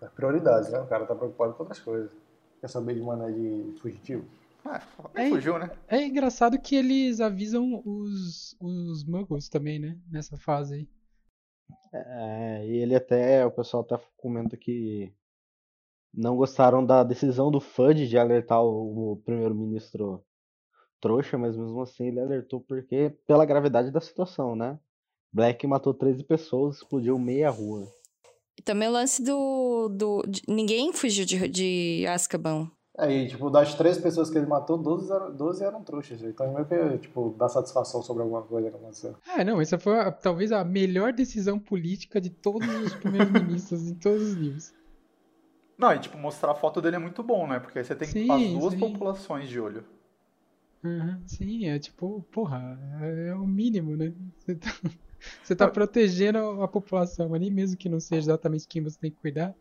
É 0.01 0.07
prioridades, 0.07 0.71
né? 0.71 0.79
O 0.79 0.87
cara 0.87 1.05
tá 1.05 1.15
preocupado 1.15 1.53
com 1.53 1.63
outras 1.63 1.79
coisas. 1.79 2.11
Quer 2.59 2.67
saber 2.67 2.95
de 2.95 3.01
mané 3.01 3.31
de 3.31 3.75
fugitivo? 3.79 4.25
É, 4.65 5.21
É, 5.21 5.29
fugiu, 5.29 5.59
né? 5.59 5.69
É 5.87 6.03
engraçado 6.03 6.59
que 6.59 6.75
eles 6.75 7.21
avisam 7.21 7.81
os, 7.85 8.55
os 8.59 9.03
muggles 9.05 9.47
também, 9.47 9.79
né? 9.79 9.97
Nessa 10.11 10.37
fase 10.37 10.75
aí. 10.75 10.89
É, 11.93 12.65
e 12.67 12.77
ele 12.77 12.95
até, 12.95 13.45
o 13.45 13.51
pessoal 13.51 13.83
até 13.83 14.03
comenta 14.17 14.57
que 14.57 15.13
não 16.13 16.35
gostaram 16.35 16.83
da 16.85 17.03
decisão 17.03 17.51
do 17.51 17.61
Fudge 17.61 18.07
de 18.07 18.17
alertar 18.17 18.61
o, 18.63 19.13
o 19.13 19.17
primeiro-ministro 19.17 20.23
trouxa, 20.99 21.37
mas 21.37 21.55
mesmo 21.55 21.81
assim 21.81 22.07
ele 22.07 22.19
alertou 22.19 22.61
porque 22.61 23.13
pela 23.27 23.45
gravidade 23.45 23.91
da 23.91 24.01
situação, 24.01 24.55
né? 24.55 24.79
Black 25.33 25.65
matou 25.67 25.93
13 25.93 26.23
pessoas, 26.23 26.77
explodiu 26.77 27.19
meia 27.19 27.49
rua. 27.49 27.87
E 28.57 28.61
também 28.61 28.87
o 28.87 28.91
lance 28.91 29.21
do. 29.23 29.89
do 29.89 30.23
de- 30.27 30.43
ninguém 30.47 30.93
fugiu 30.93 31.25
de, 31.25 31.47
de 31.49 32.05
Azkaban. 32.07 32.71
É, 32.97 33.11
e 33.11 33.27
tipo, 33.27 33.49
das 33.49 33.73
três 33.75 33.97
pessoas 33.97 34.29
que 34.29 34.37
ele 34.37 34.45
matou, 34.47 34.77
12 34.77 35.11
eram, 35.11 35.35
12 35.35 35.61
eram 35.65 35.83
trouxas. 35.83 36.23
Então 36.23 36.53
meio 36.53 36.65
que, 36.65 36.97
tipo, 36.99 37.35
dá 37.37 37.49
satisfação 37.49 38.01
sobre 38.01 38.23
alguma 38.23 38.41
coisa 38.43 38.69
que 38.69 38.75
aconteceu. 38.77 39.15
Ah, 39.27 39.43
não, 39.43 39.59
essa 39.59 39.77
foi 39.77 39.99
a- 39.99 40.09
talvez 40.13 40.53
a 40.53 40.63
melhor 40.63 41.11
decisão 41.11 41.59
política 41.59 42.21
de 42.21 42.29
todos 42.29 42.65
os 42.85 42.93
primeiros 42.93 43.29
ministros 43.43 43.89
em 43.89 43.95
todos 43.95 44.21
os 44.23 44.33
livros. 44.35 44.73
Não, 45.77 45.91
e 45.93 45.99
tipo, 45.99 46.17
mostrar 46.17 46.51
a 46.53 46.55
foto 46.55 46.81
dele 46.81 46.95
é 46.95 46.99
muito 46.99 47.21
bom, 47.21 47.45
né? 47.45 47.59
Porque 47.59 47.77
aí 47.79 47.83
você 47.83 47.93
tem 47.93 48.07
Sim, 48.07 48.31
as 48.31 48.53
duas 48.61 48.73
sim. 48.73 48.79
populações 48.79 49.49
de 49.49 49.59
olho. 49.59 49.83
Uhum, 50.85 51.21
sim, 51.25 51.67
é 51.67 51.79
tipo, 51.79 52.21
porra, 52.31 52.77
é 53.01 53.33
o 53.33 53.47
mínimo, 53.47 53.97
né? 53.97 54.13
Você 54.37 54.55
tá, 54.55 54.69
você 55.43 55.55
tá 55.55 55.67
protegendo 55.67 56.61
a 56.61 56.67
população, 56.67 57.29
nem 57.29 57.49
mesmo 57.51 57.75
que 57.75 57.89
não 57.89 57.99
seja 57.99 58.21
exatamente 58.21 58.67
quem 58.67 58.83
você 58.83 58.99
tem 58.99 59.09
que 59.11 59.17
cuidar. 59.17 59.55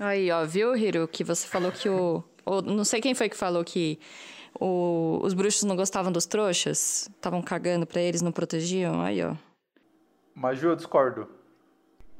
Aí, 0.00 0.30
ó, 0.32 0.44
viu, 0.44 0.76
Hiro, 0.76 1.06
que 1.06 1.22
você 1.22 1.46
falou 1.46 1.70
que 1.70 1.88
o. 1.88 2.24
ou 2.44 2.60
não 2.60 2.84
sei 2.84 3.00
quem 3.00 3.14
foi 3.14 3.28
que 3.28 3.36
falou 3.36 3.62
que 3.64 3.98
o- 4.60 5.20
os 5.22 5.32
bruxos 5.34 5.62
não 5.62 5.76
gostavam 5.76 6.10
dos 6.10 6.26
trouxas. 6.26 7.08
Estavam 7.14 7.40
cagando 7.40 7.86
pra 7.86 8.00
eles, 8.00 8.20
não 8.20 8.32
protegiam. 8.32 9.00
Aí, 9.00 9.22
ó. 9.22 9.36
Mas, 10.34 10.58
Ju, 10.58 10.70
eu 10.70 10.76
discordo. 10.76 11.28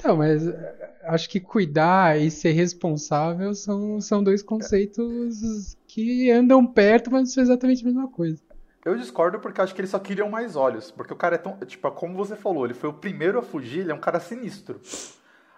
Então, 0.05 0.19
mas 0.19 0.47
eh, 0.47 0.95
acho 1.05 1.31
que 1.31 1.41
cuidar 1.41 2.21
e 2.21 2.31
ser 2.31 2.53
responsável 2.53 3.55
são, 3.55 4.03
são 4.03 4.23
dois 4.23 4.43
conceitos 4.43 5.79
que 5.89 6.31
andam 6.31 6.67
perto, 6.67 7.11
mas 7.11 7.21
não 7.21 7.27
são 7.27 7.43
exatamente 7.43 7.83
a 7.83 7.87
mesma 7.87 8.07
coisa. 8.09 8.43
Eu 8.85 8.99
discordo 8.99 9.39
porque 9.39 9.63
acho 9.63 9.75
que 9.75 9.81
eles 9.81 9.91
só 9.91 9.99
queriam 9.99 10.29
mais 10.29 10.57
olhos. 10.57 10.91
Porque 10.91 11.15
o 11.15 11.17
cara 11.17 11.37
é 11.37 11.39
tão. 11.39 11.57
Tipo, 11.61 11.91
como 11.93 12.15
você 12.15 12.37
falou, 12.37 12.67
ele 12.67 12.75
foi 12.75 12.91
o 12.91 12.93
primeiro 12.93 13.39
a 13.39 13.43
fugir, 13.43 13.81
ele 13.81 13.93
é 13.93 13.95
um 13.95 14.01
cara 14.01 14.21
sinistro. 14.21 14.79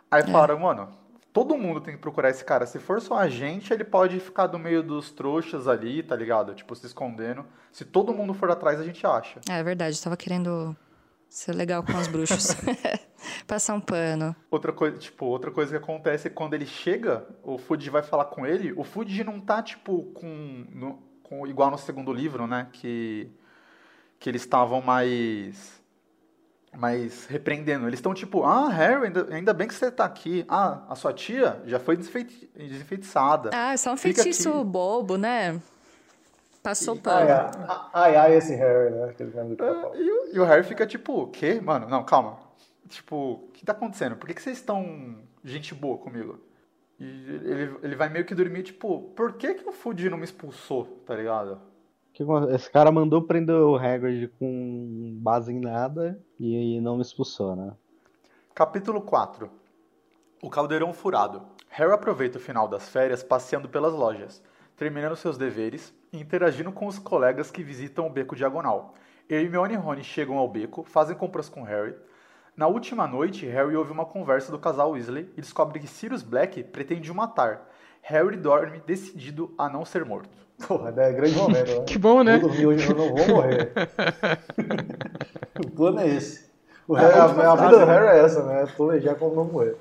Aí 0.08 0.22
falaram, 0.22 0.60
mano, 0.60 0.90
todo 1.32 1.58
mundo 1.58 1.80
tem 1.80 1.96
que 1.96 2.00
procurar 2.00 2.30
esse 2.30 2.44
cara. 2.44 2.66
Se 2.66 2.78
for 2.78 3.00
só 3.00 3.18
a 3.18 3.28
gente, 3.28 3.72
ele 3.72 3.82
pode 3.82 4.20
ficar 4.20 4.46
do 4.46 4.60
meio 4.60 4.80
dos 4.80 5.10
trouxas 5.10 5.66
ali, 5.66 6.04
tá 6.04 6.14
ligado? 6.14 6.54
Tipo, 6.54 6.72
se 6.76 6.86
escondendo. 6.86 7.44
Se 7.72 7.84
todo 7.84 8.14
mundo 8.14 8.32
for 8.32 8.48
atrás, 8.48 8.78
a 8.78 8.84
gente 8.84 9.04
acha. 9.04 9.40
É 9.50 9.60
verdade, 9.64 9.98
eu 9.98 10.04
tava 10.04 10.16
querendo 10.16 10.76
ser 11.38 11.52
legal 11.54 11.82
com 11.82 11.92
os 11.98 12.06
bruxos. 12.06 12.56
Passar 13.46 13.74
um 13.74 13.80
pano. 13.80 14.34
Outra 14.50 14.72
coisa, 14.72 14.96
tipo, 14.98 15.26
outra 15.26 15.50
coisa 15.50 15.70
que 15.70 15.76
acontece 15.82 16.26
é 16.26 16.30
que 16.30 16.36
quando 16.36 16.54
ele 16.54 16.66
chega, 16.66 17.26
o 17.42 17.58
Fudge 17.58 17.90
vai 17.90 18.02
falar 18.02 18.26
com 18.26 18.46
ele, 18.46 18.72
o 18.76 18.84
Fudge 18.84 19.22
não 19.24 19.40
tá, 19.40 19.62
tipo, 19.62 20.04
com, 20.14 20.64
no- 20.72 21.02
com 21.22 21.46
igual 21.46 21.70
no 21.70 21.78
segundo 21.78 22.12
livro, 22.12 22.46
né? 22.46 22.68
Que, 22.72 23.28
que 24.18 24.30
eles 24.30 24.42
estavam 24.42 24.80
mais 24.80 25.76
mais 26.76 27.24
repreendendo. 27.26 27.86
Eles 27.86 27.98
estão 27.98 28.12
tipo, 28.12 28.44
ah, 28.44 28.68
Harry, 28.68 29.06
ainda, 29.06 29.34
ainda 29.34 29.54
bem 29.54 29.66
que 29.66 29.72
você 29.74 29.90
tá 29.90 30.04
aqui. 30.04 30.44
Ah, 30.46 30.82
a 30.90 30.94
sua 30.94 31.12
tia 31.12 31.62
já 31.64 31.78
foi 31.80 31.96
desfeiti- 31.96 32.50
desfeitiçada. 32.54 33.50
Ah, 33.52 33.72
é 33.72 33.76
só 33.78 33.92
um 33.94 33.96
Fica 33.96 34.22
feitiço 34.22 34.50
aqui. 34.50 34.64
bobo, 34.64 35.16
né? 35.16 35.58
Passou 36.66 36.94
Ai, 36.94 37.00
pano. 37.00 37.30
ai, 37.30 37.90
ai, 37.92 38.16
ai, 38.16 38.34
esse 38.34 38.52
Harry, 38.56 38.90
né? 38.92 39.04
Aquele 39.04 39.30
meme 39.32 39.50
do 39.50 39.56
pica-pau. 39.56 39.94
E, 39.94 40.10
o- 40.10 40.34
e 40.34 40.40
o 40.40 40.44
Harry 40.44 40.64
fica 40.64 40.84
tipo, 40.84 41.12
o 41.22 41.26
quê? 41.28 41.60
Mano, 41.62 41.88
não, 41.88 42.02
calma. 42.02 42.38
tipo, 42.88 43.14
o 43.34 43.48
que 43.52 43.64
tá 43.64 43.70
acontecendo? 43.70 44.16
Por 44.16 44.26
que, 44.26 44.34
que 44.34 44.42
vocês 44.42 44.56
estão 44.58 45.16
gente 45.44 45.72
boa 45.76 45.96
comigo? 45.96 46.40
E 46.98 47.04
ele, 47.04 47.76
ele 47.84 47.94
vai 47.94 48.08
meio 48.08 48.24
que 48.24 48.34
dormir, 48.34 48.64
tipo, 48.64 49.02
por 49.14 49.34
que, 49.34 49.54
que 49.54 49.68
o 49.68 49.72
Fuji 49.72 50.10
não 50.10 50.18
me 50.18 50.24
expulsou, 50.24 50.86
tá 51.06 51.14
ligado? 51.14 51.60
Esse 52.52 52.68
cara 52.68 52.90
mandou 52.90 53.22
prender 53.22 53.54
o 53.54 53.76
Hagrid 53.76 54.26
com 54.38 55.18
base 55.20 55.52
em 55.52 55.60
nada 55.60 56.18
e 56.40 56.80
não 56.80 56.96
me 56.96 57.02
expulsou, 57.02 57.54
né? 57.54 57.72
Capítulo 58.54 59.02
4 59.02 59.48
O 60.42 60.50
Caldeirão 60.50 60.92
Furado 60.92 61.42
Harry 61.68 61.92
aproveita 61.92 62.38
o 62.38 62.40
final 62.40 62.66
das 62.66 62.88
férias 62.88 63.22
passeando 63.22 63.68
pelas 63.68 63.92
lojas, 63.92 64.42
terminando 64.76 65.16
seus 65.16 65.38
deveres 65.38 65.92
e 66.12 66.20
interagindo 66.20 66.70
com 66.70 66.86
os 66.86 66.98
colegas 66.98 67.50
que 67.50 67.62
visitam 67.62 68.06
o 68.06 68.10
Beco 68.10 68.36
Diagonal. 68.36 68.94
Hermione 69.28 69.74
e 69.74 69.76
Rony 69.76 70.04
chegam 70.04 70.38
ao 70.38 70.48
beco, 70.48 70.84
fazem 70.84 71.16
compras 71.16 71.48
com 71.48 71.62
Harry. 71.62 71.94
Na 72.56 72.68
última 72.68 73.06
noite, 73.06 73.44
Harry 73.46 73.76
ouve 73.76 73.90
uma 73.90 74.04
conversa 74.04 74.52
do 74.52 74.58
casal 74.58 74.92
Weasley 74.92 75.28
e 75.36 75.40
descobre 75.40 75.80
que 75.80 75.86
Sirius 75.86 76.22
Black 76.22 76.62
pretende 76.64 77.10
o 77.10 77.14
matar. 77.14 77.68
Harry 78.02 78.36
dorme 78.36 78.80
decidido 78.86 79.52
a 79.58 79.68
não 79.68 79.84
ser 79.84 80.04
morto. 80.04 80.30
Porra, 80.66 80.94
é 80.96 81.12
grande 81.12 81.36
momento, 81.36 81.78
né? 81.78 81.84
Que 81.84 81.98
bom, 81.98 82.22
né? 82.22 82.38
Vou 82.38 82.48
dormir 82.48 82.66
hoje, 82.66 82.90
eu 82.90 82.96
não 82.96 83.14
vou 83.14 83.28
morrer. 83.28 83.72
o 85.58 85.70
plano 85.70 86.00
é 86.00 86.08
esse. 86.08 86.46
O 86.88 86.94
Harry, 86.94 87.18
a, 87.18 87.24
a, 87.24 87.56
vida 87.56 87.78
do 87.78 87.84
Harry 87.84 88.06
é 88.06 88.24
essa, 88.24 88.42
né? 88.44 88.66
Planejar 88.76 89.16
como 89.16 89.34
não 89.34 89.44
morrer. 89.44 89.76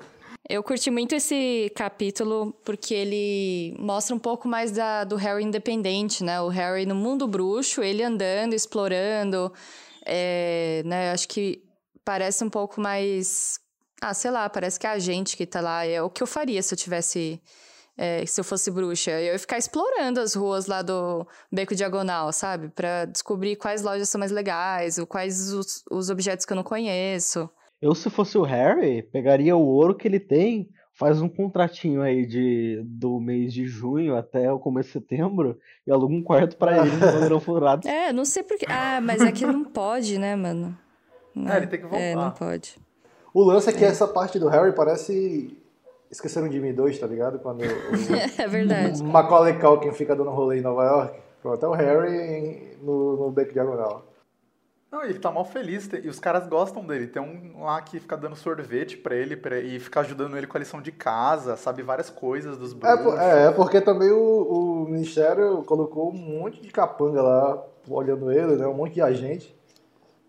Eu 0.48 0.62
curti 0.62 0.92
muito 0.92 1.12
esse 1.12 1.72
capítulo 1.74 2.52
porque 2.64 2.94
ele 2.94 3.76
mostra 3.80 4.14
um 4.14 4.18
pouco 4.18 4.46
mais 4.46 4.70
da, 4.70 5.02
do 5.02 5.16
Harry 5.16 5.42
independente, 5.42 6.22
né? 6.22 6.40
O 6.40 6.48
Harry 6.48 6.86
no 6.86 6.94
mundo 6.94 7.26
bruxo, 7.26 7.82
ele 7.82 8.02
andando, 8.02 8.52
explorando. 8.54 9.52
É, 10.04 10.82
né? 10.84 11.10
Acho 11.10 11.26
que 11.26 11.64
parece 12.04 12.44
um 12.44 12.50
pouco 12.50 12.80
mais. 12.80 13.58
Ah, 14.00 14.14
sei 14.14 14.30
lá, 14.30 14.48
parece 14.48 14.78
que 14.78 14.86
é 14.86 14.90
a 14.90 14.98
gente 15.00 15.36
que 15.36 15.44
tá 15.46 15.60
lá. 15.60 15.84
É 15.84 16.00
o 16.00 16.08
que 16.08 16.22
eu 16.22 16.26
faria 16.28 16.62
se 16.62 16.72
eu 16.72 16.78
tivesse. 16.78 17.42
É, 17.98 18.24
se 18.24 18.38
eu 18.38 18.44
fosse 18.44 18.70
bruxa. 18.70 19.10
Eu 19.10 19.32
ia 19.32 19.38
ficar 19.38 19.58
explorando 19.58 20.20
as 20.20 20.34
ruas 20.34 20.66
lá 20.66 20.80
do 20.82 21.26
Beco 21.50 21.74
Diagonal, 21.74 22.32
sabe? 22.32 22.68
Pra 22.68 23.04
descobrir 23.06 23.56
quais 23.56 23.82
lojas 23.82 24.08
são 24.08 24.18
mais 24.18 24.30
legais, 24.30 24.98
ou 24.98 25.06
quais 25.06 25.52
os, 25.52 25.82
os 25.90 26.08
objetos 26.08 26.46
que 26.46 26.52
eu 26.52 26.56
não 26.56 26.62
conheço. 26.62 27.50
Eu, 27.80 27.94
se 27.94 28.08
fosse 28.08 28.38
o 28.38 28.42
Harry, 28.42 29.02
pegaria 29.02 29.56
o 29.56 29.66
ouro 29.66 29.94
que 29.94 30.08
ele 30.08 30.18
tem, 30.20 30.68
faz 30.92 31.20
um 31.20 31.28
contratinho 31.28 32.02
aí 32.02 32.26
de, 32.26 32.82
do 32.84 33.20
mês 33.20 33.52
de 33.52 33.66
junho 33.66 34.16
até 34.16 34.50
o 34.50 34.58
começo 34.58 34.88
de 34.88 34.92
setembro 34.94 35.58
e 35.86 35.90
aluga 35.90 36.14
um 36.14 36.22
quarto 36.22 36.56
para 36.56 36.78
ele 36.78 36.96
no 36.96 37.00
Bandeirão 37.00 37.40
Furado. 37.40 37.86
É, 37.86 38.12
não 38.12 38.24
sei 38.24 38.42
porquê. 38.42 38.66
Ah, 38.68 39.00
mas 39.00 39.20
é 39.20 39.30
que 39.30 39.44
não 39.44 39.64
pode, 39.64 40.18
né, 40.18 40.34
mano? 40.34 40.76
Não, 41.34 41.52
é, 41.52 41.58
ele 41.58 41.66
tem 41.66 41.80
que 41.80 41.86
voltar. 41.86 42.00
É, 42.00 42.14
não 42.14 42.30
pode. 42.30 42.76
O 43.34 43.42
lance 43.42 43.68
é 43.68 43.72
que 43.72 43.84
é. 43.84 43.88
essa 43.88 44.08
parte 44.08 44.38
do 44.38 44.48
Harry 44.48 44.74
parece 44.74 45.54
Esqueceram 46.10 46.48
de 46.48 46.60
mim 46.60 46.72
dois, 46.72 46.98
tá 46.98 47.06
ligado? 47.06 47.38
Quando 47.38 47.62
o, 47.62 47.64
é 48.40 48.46
verdade. 48.46 49.02
Macaulay 49.02 49.58
Culkin 49.58 49.92
fica 49.92 50.14
dando 50.14 50.30
rolê 50.30 50.58
em 50.58 50.62
Nova 50.62 50.84
York. 50.84 51.20
Pronto, 51.42 51.64
é 51.64 51.68
o 51.68 51.72
Harry 51.72 52.78
no, 52.80 53.16
no 53.16 53.30
beco 53.30 53.52
diagonal. 53.52 54.04
Não, 54.96 55.04
ele 55.04 55.18
tá 55.18 55.30
mal 55.30 55.44
feliz 55.44 55.90
e 56.02 56.08
os 56.08 56.18
caras 56.18 56.48
gostam 56.48 56.82
dele. 56.82 57.06
Tem 57.06 57.20
um 57.20 57.62
lá 57.62 57.82
que 57.82 58.00
fica 58.00 58.16
dando 58.16 58.34
sorvete 58.34 58.96
pra 58.96 59.14
ele 59.14 59.36
pra, 59.36 59.58
e 59.58 59.78
fica 59.78 60.00
ajudando 60.00 60.38
ele 60.38 60.46
com 60.46 60.56
a 60.56 60.60
lição 60.60 60.80
de 60.80 60.90
casa, 60.90 61.54
sabe 61.54 61.82
várias 61.82 62.08
coisas 62.08 62.56
dos 62.56 62.72
é, 62.72 62.74
bruxos. 62.74 63.20
É, 63.20 63.46
é 63.48 63.50
porque 63.50 63.78
também 63.82 64.10
o, 64.10 64.16
o, 64.16 64.88
Ministério 64.88 65.62
colocou 65.64 66.08
um 66.10 66.16
monte 66.16 66.62
de 66.62 66.70
capanga 66.70 67.20
lá 67.20 67.62
olhando 67.86 68.32
ele, 68.32 68.56
né? 68.56 68.66
Um 68.66 68.72
monte 68.72 68.94
de 68.94 69.02
agente. 69.02 69.54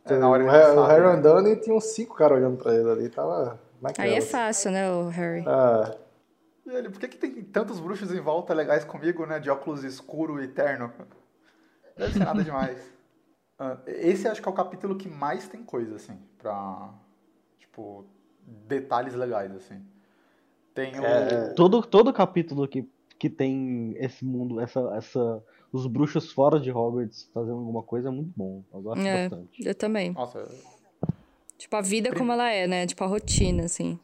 É, 0.03 0.17
na 0.17 0.27
hora 0.27 0.43
o, 0.43 0.47
o 0.47 0.85
Harry 0.85 1.01
né? 1.01 1.13
andando 1.13 1.47
e 1.47 1.55
tinha 1.55 1.73
uns 1.75 1.85
cinco 1.85 2.15
caras 2.15 2.37
olhando 2.37 2.57
pra 2.57 2.73
ele 2.73 2.91
ali. 2.91 3.09
Tava 3.09 3.57
Aí 3.97 4.15
é 4.15 4.21
fácil, 4.21 4.71
né, 4.71 4.91
o 4.91 5.07
Harry? 5.07 5.45
Ah. 5.47 5.95
E 6.65 6.71
ele, 6.71 6.89
por 6.89 6.99
que, 6.99 7.07
que 7.07 7.17
tem 7.17 7.41
tantos 7.41 7.79
bruxos 7.79 8.11
em 8.11 8.19
volta 8.19 8.53
legais 8.53 8.83
comigo, 8.83 9.25
né? 9.25 9.39
De 9.39 9.49
óculos 9.49 9.85
escuro 9.85 10.43
e 10.43 10.47
terno? 10.49 10.91
Deve 11.95 12.11
ser 12.11 12.19
nada 12.19 12.43
demais. 12.43 12.77
Uh, 13.59 13.79
esse 13.87 14.27
acho 14.27 14.41
que 14.41 14.47
é 14.47 14.51
o 14.51 14.55
capítulo 14.55 14.95
que 14.95 15.09
mais 15.09 15.47
tem 15.47 15.63
coisa, 15.63 15.95
assim, 15.95 16.17
pra. 16.37 16.93
Tipo, 17.57 18.05
detalhes 18.45 19.15
legais, 19.15 19.55
assim. 19.55 19.83
Tem 20.73 20.99
o. 20.99 21.03
É, 21.03 21.53
todo, 21.53 21.81
todo 21.81 22.13
capítulo 22.13 22.67
que, 22.67 22.87
que 23.17 23.29
tem 23.29 23.95
esse 23.97 24.23
mundo, 24.23 24.59
essa, 24.59 24.79
essa. 24.95 25.43
Os 25.71 25.85
bruxos 25.85 26.31
fora 26.31 26.59
de 26.59 26.71
Hogwarts 26.71 27.29
fazendo 27.33 27.57
alguma 27.57 27.83
coisa 27.83 28.09
é 28.09 28.11
muito 28.11 28.31
bom. 28.35 28.63
Eu 28.73 28.81
gosto 28.81 29.05
é, 29.05 29.27
bastante. 29.27 29.67
Eu 29.67 29.75
também. 29.75 30.11
Nossa. 30.11 30.47
Tipo, 31.57 31.75
a 31.75 31.81
vida 31.81 32.13
como 32.15 32.31
ela 32.31 32.49
é, 32.51 32.67
né? 32.67 32.85
Tipo, 32.85 33.03
a 33.03 33.07
rotina, 33.07 33.65
assim. 33.65 33.99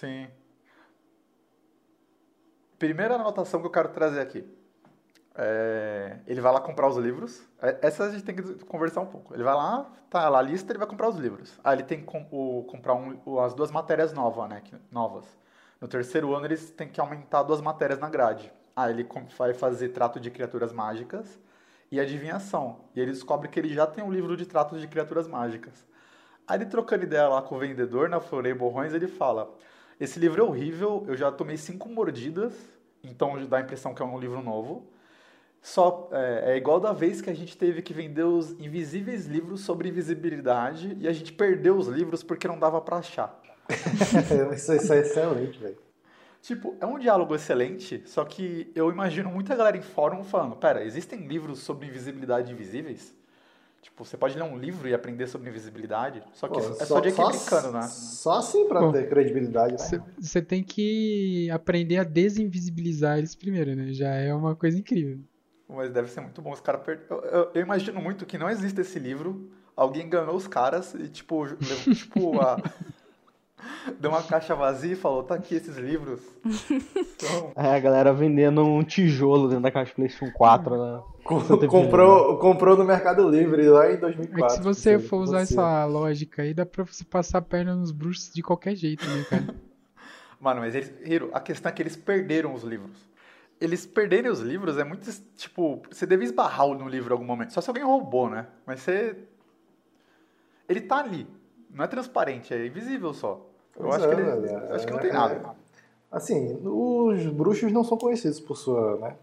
Sim. 0.00 0.28
Primeira 2.78 3.16
anotação 3.16 3.60
que 3.60 3.66
eu 3.66 3.70
quero 3.70 3.90
trazer 3.90 4.20
aqui. 4.20 4.44
É, 5.40 6.18
ele 6.26 6.40
vai 6.40 6.52
lá 6.52 6.60
comprar 6.60 6.88
os 6.88 6.96
livros. 6.96 7.40
É, 7.62 7.78
essa 7.82 8.04
a 8.04 8.10
gente 8.10 8.24
tem 8.24 8.34
que 8.34 8.42
conversar 8.64 9.00
um 9.00 9.06
pouco. 9.06 9.32
Ele 9.32 9.44
vai 9.44 9.54
lá, 9.54 9.88
tá 10.10 10.28
lá 10.28 10.40
a 10.40 10.42
lista, 10.42 10.72
ele 10.72 10.80
vai 10.80 10.88
comprar 10.88 11.08
os 11.08 11.16
livros. 11.16 11.58
Aí 11.62 11.76
ele 11.76 11.84
tem 11.84 12.00
que 12.00 12.06
com, 12.06 12.26
o, 12.32 12.64
comprar 12.64 12.94
um, 12.94 13.38
as 13.38 13.54
duas 13.54 13.70
matérias 13.70 14.12
novas, 14.12 14.48
né? 14.50 14.60
novas. 14.90 15.24
No 15.80 15.86
terceiro 15.86 16.34
ano 16.34 16.46
eles 16.46 16.70
têm 16.72 16.88
que 16.88 17.00
aumentar 17.00 17.44
duas 17.44 17.60
matérias 17.60 18.00
na 18.00 18.10
grade. 18.10 18.52
Aí 18.74 18.92
ele 18.92 19.08
vai 19.38 19.54
fazer 19.54 19.90
trato 19.90 20.18
de 20.18 20.28
criaturas 20.28 20.72
mágicas 20.72 21.38
e 21.90 22.00
adivinhação. 22.00 22.80
E 22.96 23.00
ele 23.00 23.12
descobre 23.12 23.48
que 23.48 23.60
ele 23.60 23.72
já 23.72 23.86
tem 23.86 24.02
um 24.02 24.10
livro 24.10 24.36
de 24.36 24.44
trato 24.44 24.76
de 24.76 24.88
criaturas 24.88 25.28
mágicas. 25.28 25.86
Aí 26.48 26.58
ele 26.58 26.66
trocando 26.66 27.04
ideia 27.04 27.28
lá 27.28 27.42
com 27.42 27.54
o 27.54 27.58
vendedor 27.60 28.08
na 28.08 28.18
Florei 28.18 28.54
Borrões, 28.54 28.92
ele 28.92 29.06
fala: 29.06 29.54
Esse 30.00 30.18
livro 30.18 30.42
é 30.42 30.44
horrível, 30.44 31.04
eu 31.06 31.16
já 31.16 31.30
tomei 31.30 31.56
cinco 31.56 31.88
mordidas, 31.88 32.54
então 33.04 33.46
dá 33.46 33.58
a 33.58 33.60
impressão 33.60 33.94
que 33.94 34.02
é 34.02 34.04
um 34.04 34.18
livro 34.18 34.42
novo. 34.42 34.97
Só 35.62 36.08
é, 36.12 36.52
é, 36.52 36.56
igual 36.56 36.80
da 36.80 36.92
vez 36.92 37.20
que 37.20 37.28
a 37.28 37.34
gente 37.34 37.56
teve 37.56 37.82
que 37.82 37.92
vender 37.92 38.22
os 38.22 38.52
invisíveis 38.52 39.26
livros 39.26 39.60
sobre 39.60 39.88
invisibilidade 39.88 40.96
e 41.00 41.08
a 41.08 41.12
gente 41.12 41.32
perdeu 41.32 41.76
os 41.76 41.88
livros 41.88 42.22
porque 42.22 42.48
não 42.48 42.58
dava 42.58 42.80
para 42.80 42.98
achar. 42.98 43.40
isso, 44.54 44.72
isso 44.72 44.92
é 44.92 45.00
excelente, 45.00 45.58
velho. 45.58 45.76
Tipo, 46.40 46.76
é 46.80 46.86
um 46.86 46.98
diálogo 46.98 47.34
excelente, 47.34 48.02
só 48.06 48.24
que 48.24 48.70
eu 48.74 48.90
imagino 48.90 49.28
muita 49.28 49.56
galera 49.56 49.76
em 49.76 49.82
fórum 49.82 50.22
falando: 50.22 50.56
pera, 50.56 50.84
existem 50.84 51.26
livros 51.26 51.58
sobre 51.58 51.86
invisibilidade 51.86 52.52
invisíveis? 52.52 53.14
Tipo, 53.82 54.04
você 54.04 54.16
pode 54.16 54.36
ler 54.36 54.44
um 54.44 54.56
livro 54.56 54.88
e 54.88 54.94
aprender 54.94 55.26
sobre 55.26 55.48
invisibilidade, 55.50 56.22
só 56.32 56.48
que 56.48 56.60
Pô, 56.60 56.60
é 56.60 56.74
só, 56.74 56.84
só 56.84 57.00
de 57.00 57.12
clicando, 57.12 57.72
né? 57.72 57.82
Só 57.82 58.38
assim 58.38 58.66
pra 58.66 58.80
Bom, 58.80 58.92
ter 58.92 59.08
credibilidade, 59.08 59.72
né? 59.72 60.02
Você 60.18 60.42
tem 60.42 60.62
que 60.62 61.50
aprender 61.50 61.98
a 61.98 62.04
desinvisibilizar 62.04 63.18
eles 63.18 63.34
primeiro, 63.34 63.74
né? 63.74 63.92
Já 63.92 64.14
é 64.14 64.32
uma 64.32 64.54
coisa 64.56 64.78
incrível. 64.78 65.20
Mas 65.68 65.90
deve 65.90 66.08
ser 66.08 66.20
muito 66.20 66.40
bom. 66.40 66.52
Os 66.52 66.60
caras 66.60 66.82
per... 66.82 67.00
eu, 67.10 67.20
eu, 67.24 67.50
eu, 67.54 67.62
imagino 67.62 68.00
muito 68.00 68.24
que 68.24 68.38
não 68.38 68.48
existe 68.48 68.80
esse 68.80 68.98
livro. 68.98 69.50
Alguém 69.76 70.06
enganou 70.06 70.34
os 70.34 70.46
caras 70.46 70.94
e, 70.94 71.08
tipo, 71.08 71.46
tipo 71.94 72.40
a... 72.40 72.56
deu 74.00 74.10
uma 74.10 74.22
caixa 74.22 74.54
vazia 74.54 74.92
e 74.92 74.96
falou: 74.96 75.22
tá 75.22 75.34
aqui 75.34 75.54
esses 75.54 75.76
livros. 75.76 76.20
Então... 77.18 77.50
É, 77.56 77.74
a 77.74 77.80
galera 77.80 78.12
vendendo 78.12 78.62
um 78.62 78.84
tijolo 78.84 79.48
dentro 79.48 79.64
da 79.64 79.72
caixa 79.72 79.92
PlayStation 79.92 80.32
4, 80.32 80.76
né? 80.76 81.02
comprou, 81.68 82.38
comprou 82.38 82.76
no 82.76 82.84
Mercado 82.84 83.28
Livre 83.28 83.68
lá 83.68 83.92
em 83.92 83.96
2004. 83.96 84.46
É 84.46 84.48
se 84.56 84.62
você 84.62 85.00
for 85.00 85.18
usar 85.18 85.44
você. 85.44 85.54
essa 85.54 85.84
lógica 85.84 86.42
aí, 86.42 86.54
dá 86.54 86.64
pra 86.64 86.84
você 86.84 87.02
passar 87.02 87.38
a 87.38 87.42
perna 87.42 87.74
nos 87.74 87.90
bruxos 87.90 88.32
de 88.32 88.40
qualquer 88.40 88.76
jeito, 88.76 89.04
né, 89.04 89.26
cara? 89.28 89.54
Mano, 90.40 90.60
mas 90.60 90.76
eles, 90.76 90.92
Hiro, 91.04 91.28
a 91.34 91.40
questão 91.40 91.70
é 91.70 91.72
que 91.72 91.82
eles 91.82 91.96
perderam 91.96 92.54
os 92.54 92.62
livros 92.62 93.08
eles 93.60 93.84
perderem 93.86 94.30
os 94.30 94.40
livros 94.40 94.78
é 94.78 94.84
muito. 94.84 95.10
Tipo, 95.36 95.82
você 95.90 96.06
deve 96.06 96.24
esbarrar 96.24 96.68
no 96.68 96.88
livro 96.88 97.10
em 97.10 97.12
algum 97.12 97.24
momento. 97.24 97.52
Só 97.52 97.60
se 97.60 97.68
alguém 97.68 97.84
roubou, 97.84 98.30
né? 98.30 98.46
Mas 98.64 98.80
você. 98.80 99.16
Ele 100.68 100.80
tá 100.80 100.98
ali. 100.98 101.26
Não 101.70 101.84
é 101.84 101.88
transparente, 101.88 102.54
é 102.54 102.66
invisível 102.66 103.12
só. 103.12 103.46
Eu 103.78 103.92
acho, 103.92 104.04
é, 104.04 104.14
que 104.14 104.20
ele, 104.20 104.48
é, 104.48 104.74
acho 104.74 104.86
que 104.86 104.92
não 104.92 105.00
tem 105.00 105.12
nada. 105.12 105.34
É, 105.34 105.50
assim, 106.10 106.58
os 106.64 107.26
bruxos 107.26 107.70
não 107.72 107.84
são 107.84 107.98
conhecidos 107.98 108.40
por 108.40 108.56
sua. 108.56 108.96
Né? 108.98 109.16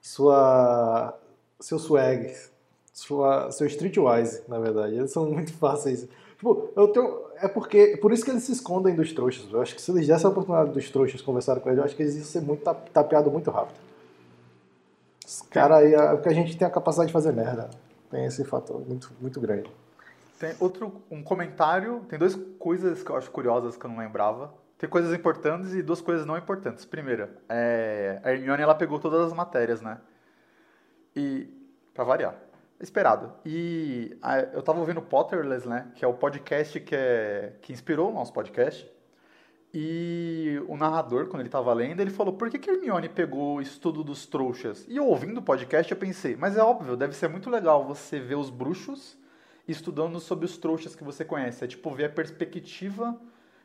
Sua. 0.00 1.18
Seu 1.58 1.78
swag. 1.78 2.34
Sua, 2.92 3.50
seu 3.50 3.66
streetwise, 3.66 4.42
na 4.48 4.58
verdade. 4.58 4.94
Eles 4.94 5.12
são 5.12 5.30
muito 5.30 5.52
fáceis. 5.54 6.08
Tipo, 6.40 6.72
eu 6.74 6.88
tenho. 6.88 7.22
É 7.36 7.48
porque. 7.48 7.98
Por 7.98 8.12
isso 8.12 8.24
que 8.24 8.30
eles 8.30 8.44
se 8.44 8.52
escondem 8.52 8.94
dos 8.94 9.12
trouxas. 9.12 9.52
Eu 9.52 9.60
acho 9.60 9.74
que 9.74 9.82
se 9.82 9.90
eles 9.90 10.06
dessem 10.06 10.26
a 10.26 10.30
oportunidade 10.30 10.72
dos 10.72 10.88
trouxas 10.88 11.20
conversarem 11.20 11.62
com 11.62 11.68
eles, 11.68 11.78
eu 11.78 11.84
acho 11.84 11.94
que 11.94 12.02
eles 12.02 12.16
iam 12.16 12.24
ser 12.24 12.40
muito 12.40 12.64
tapeados 12.64 13.30
muito 13.30 13.50
rápido. 13.50 13.76
Os 15.22 15.42
caras 15.42 15.80
aí. 15.80 15.92
É 15.92 16.12
porque 16.14 16.30
a 16.30 16.32
gente 16.32 16.56
tem 16.56 16.66
a 16.66 16.70
capacidade 16.70 17.08
de 17.08 17.12
fazer 17.12 17.32
merda. 17.32 17.68
Tem 18.10 18.24
esse 18.24 18.42
fator 18.42 18.80
muito, 18.88 19.12
muito 19.20 19.38
grande. 19.38 19.70
Tem 20.38 20.54
outro. 20.58 21.02
Um 21.10 21.22
comentário. 21.22 22.06
Tem 22.08 22.18
duas 22.18 22.34
coisas 22.58 23.02
que 23.02 23.10
eu 23.10 23.16
acho 23.16 23.30
curiosas 23.30 23.76
que 23.76 23.84
eu 23.84 23.90
não 23.90 23.98
lembrava. 23.98 24.50
Tem 24.78 24.88
coisas 24.88 25.12
importantes 25.12 25.74
e 25.74 25.82
duas 25.82 26.00
coisas 26.00 26.24
não 26.24 26.38
importantes. 26.38 26.86
Primeira, 26.86 27.36
é, 27.50 28.18
a 28.24 28.32
Hermione 28.32 28.62
ela 28.62 28.74
pegou 28.74 28.98
todas 28.98 29.26
as 29.26 29.34
matérias, 29.34 29.82
né? 29.82 29.98
E. 31.14 31.52
Pra 31.92 32.02
variar. 32.02 32.49
Esperado. 32.80 33.32
E 33.44 34.16
a, 34.22 34.40
eu 34.40 34.62
tava 34.62 34.80
ouvindo 34.80 35.02
Potterless, 35.02 35.68
né? 35.68 35.90
Que 35.94 36.04
é 36.04 36.08
o 36.08 36.14
podcast 36.14 36.80
que, 36.80 36.94
é, 36.94 37.52
que 37.60 37.72
inspirou 37.72 38.10
o 38.10 38.14
nosso 38.14 38.32
podcast. 38.32 38.90
E 39.72 40.60
o 40.66 40.76
narrador, 40.76 41.28
quando 41.28 41.42
ele 41.42 41.48
tava 41.48 41.72
lendo, 41.72 42.00
ele 42.00 42.10
falou: 42.10 42.34
por 42.34 42.50
que, 42.50 42.58
que 42.58 42.70
Hermione 42.70 43.08
pegou 43.08 43.56
o 43.56 43.62
estudo 43.62 44.02
dos 44.02 44.26
trouxas? 44.26 44.84
E 44.88 44.96
eu 44.96 45.06
ouvindo 45.06 45.38
o 45.38 45.42
podcast, 45.42 45.92
eu 45.92 45.98
pensei: 45.98 46.34
mas 46.34 46.56
é 46.56 46.62
óbvio, 46.62 46.96
deve 46.96 47.14
ser 47.14 47.28
muito 47.28 47.48
legal 47.48 47.84
você 47.84 48.18
ver 48.18 48.34
os 48.34 48.50
bruxos 48.50 49.16
estudando 49.68 50.18
sobre 50.18 50.44
os 50.44 50.58
trouxas 50.58 50.96
que 50.96 51.04
você 51.04 51.24
conhece. 51.24 51.64
É 51.64 51.68
tipo 51.68 51.90
ver 51.92 52.06
a 52.06 52.10
perspectiva 52.10 53.16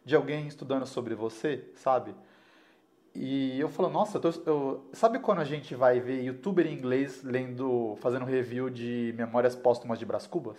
de 0.04 0.16
alguém 0.16 0.48
estudando 0.48 0.86
sobre 0.86 1.16
você, 1.16 1.66
sabe? 1.76 2.14
E 3.16 3.60
eu 3.60 3.70
falo, 3.70 3.90
nossa, 3.90 4.20
eu 4.22 4.44
eu, 4.46 4.90
sabe 4.92 5.20
quando 5.20 5.40
a 5.40 5.46
gente 5.46 5.74
vai 5.74 6.02
ver 6.02 6.22
youtuber 6.22 6.68
em 6.68 6.74
inglês 6.74 7.24
lendo, 7.24 7.96
fazendo 8.02 8.26
review 8.26 8.70
de 8.70 9.14
Memórias 9.18 9.56
Póstumas 9.56 9.98
de 9.98 10.06
Brás 10.06 10.28
Cubas? 10.28 10.58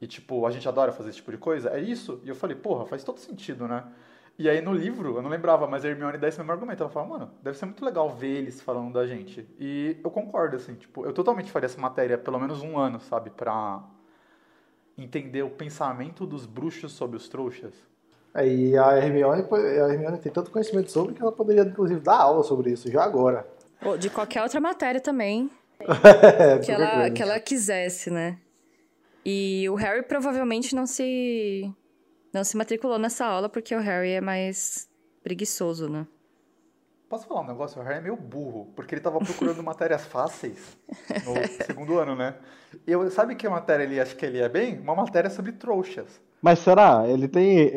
E 0.00 0.06
tipo, 0.06 0.46
a 0.46 0.50
gente 0.50 0.68
adora 0.68 0.90
fazer 0.92 1.10
esse 1.10 1.18
tipo 1.18 1.30
de 1.30 1.38
coisa? 1.38 1.70
É 1.70 1.80
isso? 1.80 2.20
E 2.24 2.28
eu 2.28 2.34
falei, 2.34 2.56
porra, 2.56 2.86
faz 2.86 3.04
todo 3.04 3.18
sentido, 3.20 3.68
né? 3.68 3.84
E 4.38 4.48
aí 4.48 4.60
no 4.60 4.72
livro, 4.72 5.16
eu 5.16 5.22
não 5.22 5.30
lembrava, 5.30 5.66
mas 5.68 5.84
a 5.84 5.88
Hermione 5.88 6.18
dá 6.18 6.26
esse 6.26 6.38
mesmo 6.38 6.50
argumento. 6.50 6.82
Ela 6.82 6.90
fala, 6.90 7.06
mano, 7.06 7.30
deve 7.42 7.56
ser 7.58 7.66
muito 7.66 7.84
legal 7.84 8.08
ver 8.10 8.38
eles 8.38 8.60
falando 8.60 8.92
da 8.92 9.06
gente. 9.06 9.46
E 9.60 9.98
eu 10.02 10.10
concordo, 10.10 10.56
assim, 10.56 10.74
tipo, 10.74 11.04
eu 11.04 11.12
totalmente 11.12 11.50
faria 11.52 11.66
essa 11.66 11.80
matéria 11.80 12.18
pelo 12.18 12.40
menos 12.40 12.62
um 12.62 12.78
ano, 12.78 12.98
sabe? 13.00 13.30
Pra 13.30 13.84
entender 14.96 15.42
o 15.42 15.50
pensamento 15.50 16.26
dos 16.26 16.46
bruxos 16.46 16.92
sobre 16.92 17.16
os 17.16 17.28
trouxas. 17.28 17.89
E 18.36 18.76
a 18.76 18.96
Hermione, 18.96 19.44
a 19.50 19.92
Hermione 19.92 20.18
tem 20.18 20.30
tanto 20.30 20.50
conhecimento 20.50 20.90
sobre 20.90 21.14
que 21.14 21.22
ela 21.22 21.32
poderia, 21.32 21.62
inclusive, 21.62 22.00
dar 22.00 22.18
aula 22.18 22.44
sobre 22.44 22.70
isso 22.70 22.90
já 22.90 23.02
agora. 23.02 23.46
Ou 23.84 23.98
de 23.98 24.08
qualquer 24.08 24.42
outra 24.42 24.60
matéria 24.60 25.00
também. 25.00 25.50
É, 25.80 26.58
que, 26.58 26.70
ela, 26.70 27.10
que 27.10 27.22
ela 27.22 27.40
quisesse, 27.40 28.10
né? 28.10 28.38
E 29.24 29.66
o 29.70 29.74
Harry 29.74 30.02
provavelmente 30.02 30.74
não 30.74 30.86
se 30.86 31.72
não 32.32 32.44
se 32.44 32.56
matriculou 32.56 32.98
nessa 32.98 33.24
aula 33.24 33.48
porque 33.48 33.74
o 33.74 33.80
Harry 33.80 34.12
é 34.12 34.20
mais 34.20 34.88
preguiçoso, 35.22 35.88
né? 35.88 36.06
Posso 37.10 37.26
falar 37.26 37.40
um 37.40 37.46
negócio? 37.48 37.80
O 37.80 37.84
Harry 37.84 37.98
é 37.98 38.00
meio 38.02 38.14
burro, 38.14 38.68
porque 38.76 38.94
ele 38.94 39.02
tava 39.02 39.18
procurando 39.18 39.60
matérias 39.64 40.04
fáceis 40.06 40.78
no 41.26 41.34
segundo 41.66 41.98
ano, 41.98 42.14
né? 42.14 42.36
Eu, 42.86 43.10
sabe 43.10 43.34
que 43.34 43.48
matéria 43.48 43.82
ele 43.82 43.98
acha 43.98 44.14
que 44.14 44.24
ele 44.24 44.38
é 44.38 44.48
bem? 44.48 44.78
Uma 44.78 44.94
matéria 44.94 45.28
sobre 45.28 45.50
trouxas. 45.50 46.20
Mas 46.40 46.60
será? 46.60 47.02
Ele 47.08 47.26
tem. 47.26 47.72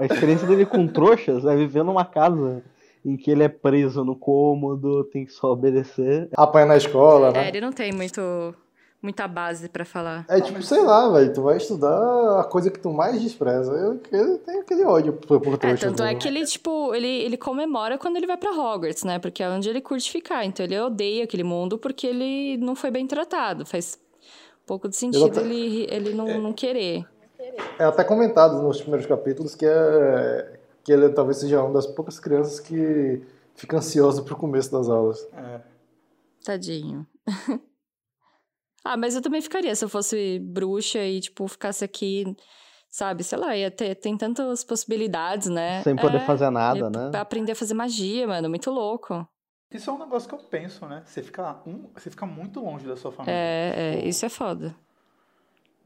A 0.00 0.04
experiência 0.04 0.48
dele 0.48 0.66
com 0.66 0.84
trouxas 0.90 1.44
é 1.44 1.54
viver 1.54 1.84
numa 1.84 2.04
casa 2.04 2.60
em 3.04 3.16
que 3.16 3.30
ele 3.30 3.44
é 3.44 3.48
preso 3.48 4.04
no 4.04 4.16
cômodo, 4.16 5.04
tem 5.04 5.24
que 5.24 5.32
só 5.32 5.52
obedecer. 5.52 6.28
Apanha 6.36 6.66
na 6.66 6.76
escola, 6.76 7.28
É, 7.28 7.32
né? 7.32 7.48
ele 7.48 7.60
não 7.60 7.72
tem 7.72 7.92
muito 7.92 8.52
muita 9.02 9.26
base 9.26 9.68
pra 9.68 9.84
falar. 9.84 10.24
É 10.28 10.40
tipo, 10.40 10.62
sei 10.62 10.80
lá, 10.82 11.08
velho, 11.10 11.32
tu 11.34 11.42
vai 11.42 11.56
estudar 11.56 12.40
a 12.40 12.44
coisa 12.44 12.70
que 12.70 12.78
tu 12.78 12.92
mais 12.92 13.20
despreza. 13.20 13.72
Eu, 13.72 14.00
eu 14.12 14.38
tenho 14.38 14.60
aquele 14.60 14.84
ódio 14.84 15.12
por, 15.14 15.40
por 15.40 15.54
É, 15.54 15.56
trouxa. 15.56 15.86
tanto 15.88 16.02
é 16.04 16.12
né? 16.12 16.14
que 16.14 16.28
ele, 16.28 16.44
tipo, 16.46 16.94
ele, 16.94 17.08
ele 17.08 17.36
comemora 17.36 17.98
quando 17.98 18.16
ele 18.16 18.26
vai 18.26 18.36
pra 18.36 18.50
Hogwarts, 18.52 19.02
né? 19.02 19.18
Porque 19.18 19.42
é 19.42 19.48
onde 19.48 19.68
ele 19.68 19.80
curte 19.80 20.10
ficar. 20.10 20.44
Então 20.44 20.64
ele 20.64 20.78
odeia 20.78 21.24
aquele 21.24 21.42
mundo 21.42 21.76
porque 21.76 22.06
ele 22.06 22.56
não 22.58 22.76
foi 22.76 22.90
bem 22.92 23.06
tratado. 23.06 23.66
Faz 23.66 23.98
um 24.62 24.66
pouco 24.66 24.88
de 24.88 24.94
sentido 24.96 25.26
até- 25.26 25.40
ele, 25.40 25.86
ele 25.90 26.14
não, 26.14 26.40
não 26.40 26.52
querer. 26.52 27.04
É 27.78 27.84
até 27.84 28.04
comentado 28.04 28.62
nos 28.62 28.80
primeiros 28.80 29.06
capítulos 29.06 29.54
que, 29.56 29.66
é, 29.66 30.58
que 30.84 30.92
ele 30.92 31.08
talvez 31.08 31.38
seja 31.38 31.60
uma 31.62 31.74
das 31.74 31.86
poucas 31.86 32.20
crianças 32.20 32.60
que 32.60 33.20
fica 33.56 33.76
ansioso 33.78 34.22
pro 34.22 34.36
começo 34.36 34.70
das 34.70 34.88
aulas. 34.88 35.26
É. 35.36 35.60
Tadinho. 36.44 37.04
ah, 38.84 38.96
mas 38.96 39.14
eu 39.14 39.22
também 39.22 39.40
ficaria 39.40 39.74
se 39.74 39.84
eu 39.84 39.88
fosse 39.88 40.38
bruxa 40.40 40.98
e, 40.98 41.20
tipo, 41.20 41.46
ficasse 41.48 41.84
aqui, 41.84 42.24
sabe? 42.90 43.22
Sei 43.24 43.38
lá, 43.38 43.56
ia 43.56 43.70
ter, 43.70 43.94
tem 43.94 44.16
tantas 44.16 44.64
possibilidades, 44.64 45.48
né? 45.48 45.82
Sem 45.82 45.96
poder 45.96 46.18
É, 46.18 46.26
fazer 46.26 46.50
nada, 46.50 46.78
ia 46.78 46.90
né? 46.90 47.10
Aprender 47.18 47.52
a 47.52 47.56
fazer 47.56 47.74
magia, 47.74 48.26
mano. 48.26 48.48
Muito 48.48 48.70
louco. 48.70 49.26
Isso 49.70 49.88
é 49.88 49.92
um 49.92 49.98
negócio 49.98 50.28
que 50.28 50.34
eu 50.34 50.38
penso, 50.38 50.84
né? 50.86 51.02
Você 51.06 51.22
fica, 51.22 51.62
um, 51.66 51.88
você 51.94 52.10
fica 52.10 52.26
muito 52.26 52.60
longe 52.60 52.86
da 52.86 52.96
sua 52.96 53.10
família. 53.10 53.34
É, 53.38 53.72
é, 53.76 53.96
Tipo, 53.96 54.08
isso 54.08 54.26
é 54.26 54.28
foda. 54.28 54.74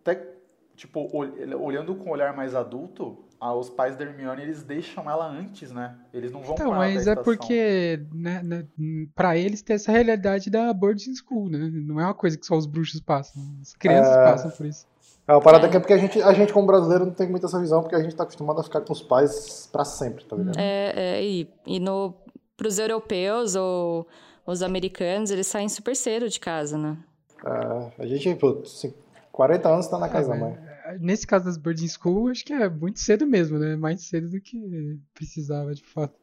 Até, 0.00 0.26
tipo, 0.74 1.00
ol- 1.12 1.62
olhando 1.62 1.94
com 1.94 2.10
um 2.10 2.12
olhar 2.12 2.34
mais 2.34 2.54
adulto, 2.54 3.24
ah, 3.40 3.54
os 3.54 3.68
pais 3.68 3.96
da 3.96 4.04
Hermione, 4.04 4.42
eles 4.42 4.62
deixam 4.62 5.08
ela 5.10 5.26
antes, 5.26 5.70
né? 5.70 5.94
Eles 6.12 6.32
não 6.32 6.42
vão 6.42 6.54
Então, 6.54 6.72
mas 6.72 7.06
a 7.06 7.12
é 7.12 7.16
porque, 7.16 8.00
né, 8.12 8.42
né, 8.42 8.66
pra 9.14 9.36
eles 9.36 9.62
tem 9.62 9.76
essa 9.76 9.92
realidade 9.92 10.50
da 10.50 10.72
boarding 10.72 11.14
school, 11.14 11.48
né? 11.48 11.70
Não 11.72 12.00
é 12.00 12.04
uma 12.04 12.14
coisa 12.14 12.36
que 12.38 12.46
só 12.46 12.56
os 12.56 12.66
bruxos 12.66 13.00
passam. 13.00 13.42
As 13.60 13.74
crianças 13.74 14.16
É. 14.16 14.24
passam 14.24 14.50
por 14.50 14.66
isso. 14.66 14.86
É 15.28 15.32
uma 15.32 15.40
parada 15.40 15.68
que 15.68 15.76
é 15.76 15.80
porque 15.80 15.92
a 15.92 15.98
gente, 15.98 16.22
a 16.22 16.32
gente, 16.32 16.52
como 16.52 16.66
brasileiro, 16.66 17.04
não 17.04 17.12
tem 17.12 17.28
muita 17.28 17.46
essa 17.46 17.58
visão, 17.60 17.82
porque 17.82 17.96
a 17.96 18.02
gente 18.02 18.14
tá 18.14 18.22
acostumado 18.22 18.60
a 18.60 18.62
ficar 18.62 18.80
com 18.82 18.92
os 18.92 19.02
pais 19.02 19.68
pra 19.72 19.84
sempre, 19.84 20.24
tá 20.24 20.36
ligado? 20.36 20.56
É, 20.56 20.92
é, 20.94 21.24
e, 21.24 21.50
e 21.66 21.80
no, 21.80 22.14
pros 22.56 22.78
europeus 22.78 23.56
ou 23.56 24.06
os 24.46 24.62
americanos, 24.62 25.30
eles 25.32 25.48
saem 25.48 25.68
super 25.68 25.96
cedo 25.96 26.28
de 26.28 26.38
casa, 26.38 26.78
né? 26.78 26.96
É, 27.44 28.02
a 28.02 28.06
gente, 28.06 28.34
pô, 28.36 28.60
assim, 28.64 28.94
40 29.32 29.68
anos 29.68 29.88
tá 29.88 29.98
na 29.98 30.08
casa 30.08 30.28
da 30.28 30.36
É, 30.36 30.38
mãe. 30.38 30.58
Nesse 31.00 31.26
caso 31.26 31.46
das 31.46 31.56
boarding 31.56 31.88
school, 31.88 32.28
acho 32.28 32.44
que 32.44 32.52
é 32.52 32.68
muito 32.68 33.00
cedo 33.00 33.26
mesmo, 33.26 33.58
né? 33.58 33.76
Mais 33.76 34.02
cedo 34.02 34.28
do 34.28 34.40
que 34.40 34.98
precisava, 35.14 35.74
de 35.74 35.82
fato. 35.82 36.14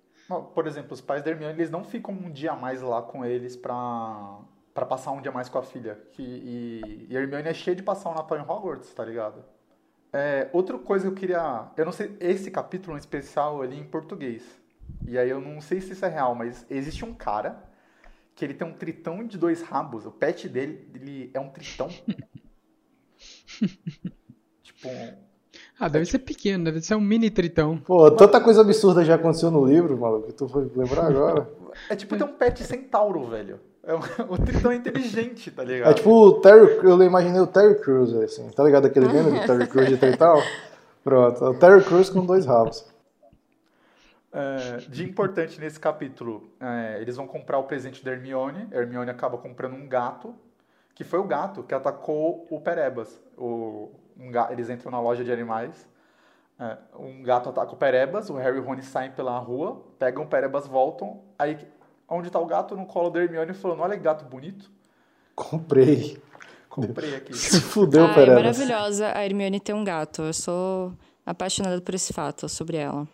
Por 0.53 0.67
exemplo, 0.67 0.93
os 0.93 1.01
pais 1.01 1.21
da 1.21 1.31
Hermione, 1.31 1.53
eles 1.53 1.69
não 1.69 1.83
ficam 1.83 2.13
um 2.13 2.31
dia 2.31 2.53
a 2.53 2.55
mais 2.55 2.81
lá 2.81 3.01
com 3.01 3.25
eles 3.25 3.55
pra, 3.55 4.39
pra 4.73 4.85
passar 4.85 5.11
um 5.11 5.21
dia 5.21 5.31
a 5.31 5.33
mais 5.33 5.49
com 5.49 5.57
a 5.57 5.63
filha. 5.63 5.99
Que, 6.13 6.23
e, 6.23 7.07
e 7.09 7.17
a 7.17 7.21
Hermione 7.21 7.49
é 7.49 7.53
cheia 7.53 7.75
de 7.75 7.83
passar 7.83 8.09
o 8.09 8.15
Natal 8.15 8.37
em 8.37 8.41
Hogwarts, 8.41 8.93
tá 8.93 9.03
ligado? 9.03 9.43
É, 10.11 10.49
outra 10.53 10.77
coisa 10.77 11.05
que 11.05 11.11
eu 11.11 11.15
queria... 11.15 11.71
Eu 11.75 11.85
não 11.85 11.91
sei, 11.91 12.15
esse 12.19 12.49
capítulo 12.49 12.95
em 12.95 12.99
especial, 12.99 13.63
é 13.63 13.67
em 13.67 13.83
português. 13.83 14.43
E 15.05 15.17
aí 15.17 15.29
eu 15.29 15.41
não 15.41 15.59
sei 15.59 15.81
se 15.81 15.91
isso 15.91 16.05
é 16.05 16.09
real, 16.09 16.35
mas 16.35 16.65
existe 16.69 17.03
um 17.03 17.13
cara 17.13 17.61
que 18.35 18.45
ele 18.45 18.53
tem 18.53 18.67
um 18.67 18.73
tritão 18.73 19.25
de 19.25 19.37
dois 19.37 19.61
rabos. 19.61 20.05
O 20.05 20.11
pet 20.11 20.47
dele 20.47 20.87
ele 20.93 21.31
é 21.33 21.39
um 21.39 21.49
tritão. 21.49 21.89
tipo, 24.83 25.17
Ah, 25.79 25.87
deve 25.87 26.05
ser 26.05 26.19
pequeno, 26.19 26.65
deve 26.65 26.81
ser 26.81 26.95
um 26.95 27.01
mini 27.01 27.29
tritão. 27.29 27.77
Pô, 27.77 28.09
tanta 28.11 28.41
coisa 28.41 28.61
absurda 28.61 29.05
já 29.05 29.15
aconteceu 29.15 29.49
no 29.49 29.65
livro, 29.65 29.97
maluco, 29.97 30.27
que 30.27 30.33
tu 30.33 30.47
foi 30.47 30.69
lembrar 30.75 31.07
agora. 31.07 31.49
é 31.89 31.95
tipo 31.95 32.17
ter 32.17 32.23
um 32.23 32.33
pet 32.33 32.63
centauro, 32.63 33.27
velho. 33.27 33.59
É 33.83 33.93
um, 33.93 33.99
o 34.29 34.37
tritão 34.37 34.71
é 34.71 34.75
inteligente, 34.75 35.51
tá 35.51 35.63
ligado? 35.63 35.91
É 35.91 35.93
tipo 35.93 36.09
o 36.09 36.33
Terry, 36.41 36.79
eu 36.83 37.01
imaginei 37.03 37.41
o 37.41 37.47
Terry 37.47 37.75
Crews, 37.75 38.13
assim, 38.15 38.49
tá 38.49 38.63
ligado 38.63 38.85
aquele 38.85 39.07
meme 39.07 39.39
do 39.39 39.45
Terry 39.45 39.67
Crews 39.67 39.89
de 39.89 39.97
Tritão? 39.97 40.41
Pronto, 41.03 41.43
é 41.43 41.49
o 41.49 41.53
Terry 41.53 41.83
Crews 41.83 42.09
com 42.09 42.25
dois 42.25 42.45
rabos. 42.45 42.85
É, 44.31 44.77
de 44.89 45.03
importante 45.03 45.59
nesse 45.59 45.79
capítulo, 45.79 46.49
é, 46.59 46.97
eles 47.01 47.17
vão 47.17 47.27
comprar 47.27 47.59
o 47.59 47.65
presente 47.65 48.03
da 48.03 48.11
Hermione. 48.11 48.67
A 48.71 48.77
Hermione 48.77 49.11
acaba 49.11 49.37
comprando 49.37 49.75
um 49.75 49.87
gato, 49.87 50.33
que 50.95 51.03
foi 51.03 51.19
o 51.19 51.23
gato 51.23 51.61
que 51.61 51.73
atacou 51.75 52.47
o 52.49 52.59
Perebas. 52.59 53.21
O, 53.37 53.91
um 54.19 54.31
ga- 54.31 54.49
eles 54.51 54.69
entram 54.69 54.91
na 54.91 54.99
loja 54.99 55.23
de 55.23 55.31
animais. 55.31 55.87
é, 56.59 56.77
um 56.97 57.23
gato 57.23 57.49
ataca 57.49 57.73
o 57.73 57.75
Perebas, 57.77 58.29
o 58.29 58.35
Harry 58.35 58.57
e 58.57 58.59
o 58.59 58.63
Rony 58.63 58.83
saem 58.83 59.11
pela 59.11 59.37
rua, 59.39 59.81
pegam 59.97 60.23
o 60.23 60.27
Perebas, 60.27 60.67
voltam. 60.67 61.21
Aí, 61.37 61.57
onde 62.07 62.29
tá 62.29 62.39
o 62.39 62.45
gato? 62.45 62.75
No 62.75 62.85
colo 62.85 63.09
da 63.09 63.19
Hermione, 63.21 63.53
falando: 63.53 63.81
Olha 63.81 63.97
que 63.97 64.03
gato 64.03 64.23
bonito. 64.25 64.69
Comprei. 65.35 66.21
Comprei 66.69 67.15
aqui. 67.15 67.33
Se 67.35 67.59
fudeu, 67.61 68.05
Ai, 68.05 68.13
Perebas. 68.13 68.35
maravilhosa 68.57 69.11
a 69.15 69.25
Hermione 69.25 69.59
ter 69.59 69.73
um 69.73 69.83
gato. 69.83 70.21
Eu 70.23 70.33
sou 70.33 70.93
apaixonada 71.25 71.79
por 71.81 71.93
esse 71.95 72.13
fato 72.13 72.47
sobre 72.49 72.77
ela. 72.77 73.07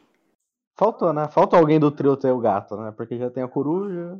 Faltou, 0.78 1.12
né? 1.12 1.28
Falta 1.30 1.58
alguém 1.58 1.80
do 1.80 1.92
trio 1.92 2.16
ter 2.16 2.32
o 2.32 2.40
gato, 2.40 2.78
né? 2.78 2.94
Porque 2.96 3.18
já 3.18 3.30
tem 3.30 3.44
a 3.44 3.48
coruja. 3.48 4.18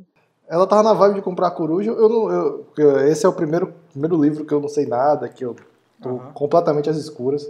Ela 0.48 0.66
tava 0.66 0.82
na 0.82 0.92
vibe 0.92 1.14
de 1.16 1.22
comprar 1.22 1.46
a 1.48 1.50
coruja. 1.52 1.90
Eu 1.90 2.08
não, 2.08 2.30
eu- 2.30 2.66
eu- 2.76 2.98
esse 3.08 3.24
é 3.24 3.28
o 3.28 3.32
primeiro, 3.32 3.72
primeiro 3.90 4.20
livro 4.20 4.44
que 4.44 4.52
eu 4.52 4.60
não 4.60 4.68
sei 4.68 4.84
nada, 4.86 5.28
que 5.28 5.44
eu 5.44 5.54
tô 6.02 6.08
Aham. 6.10 6.32
completamente 6.34 6.88
às 6.90 6.96
escuras. 6.96 7.48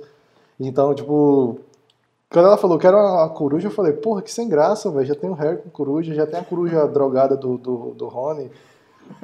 Então, 0.59 0.95
tipo, 0.95 1.59
quando 2.31 2.47
ela 2.47 2.57
falou 2.57 2.79
que 2.79 2.87
era 2.87 2.97
uma 2.97 3.29
coruja, 3.31 3.69
eu 3.69 3.73
falei, 3.73 3.93
porra, 3.93 4.23
que 4.23 4.33
sem 4.33 4.49
graça, 4.49 4.91
velho. 4.91 5.07
Já 5.07 5.15
tem 5.15 5.31
o 5.31 5.35
Harry 5.35 5.59
com 5.59 5.71
coruja, 5.71 6.15
já 6.15 6.27
tem 6.27 6.39
a 6.41 6.45
coruja 6.45 6.87
drogada 6.89 7.37
do, 7.37 7.57
do, 7.57 7.77
do 7.95 8.09
Rony, 8.09 8.51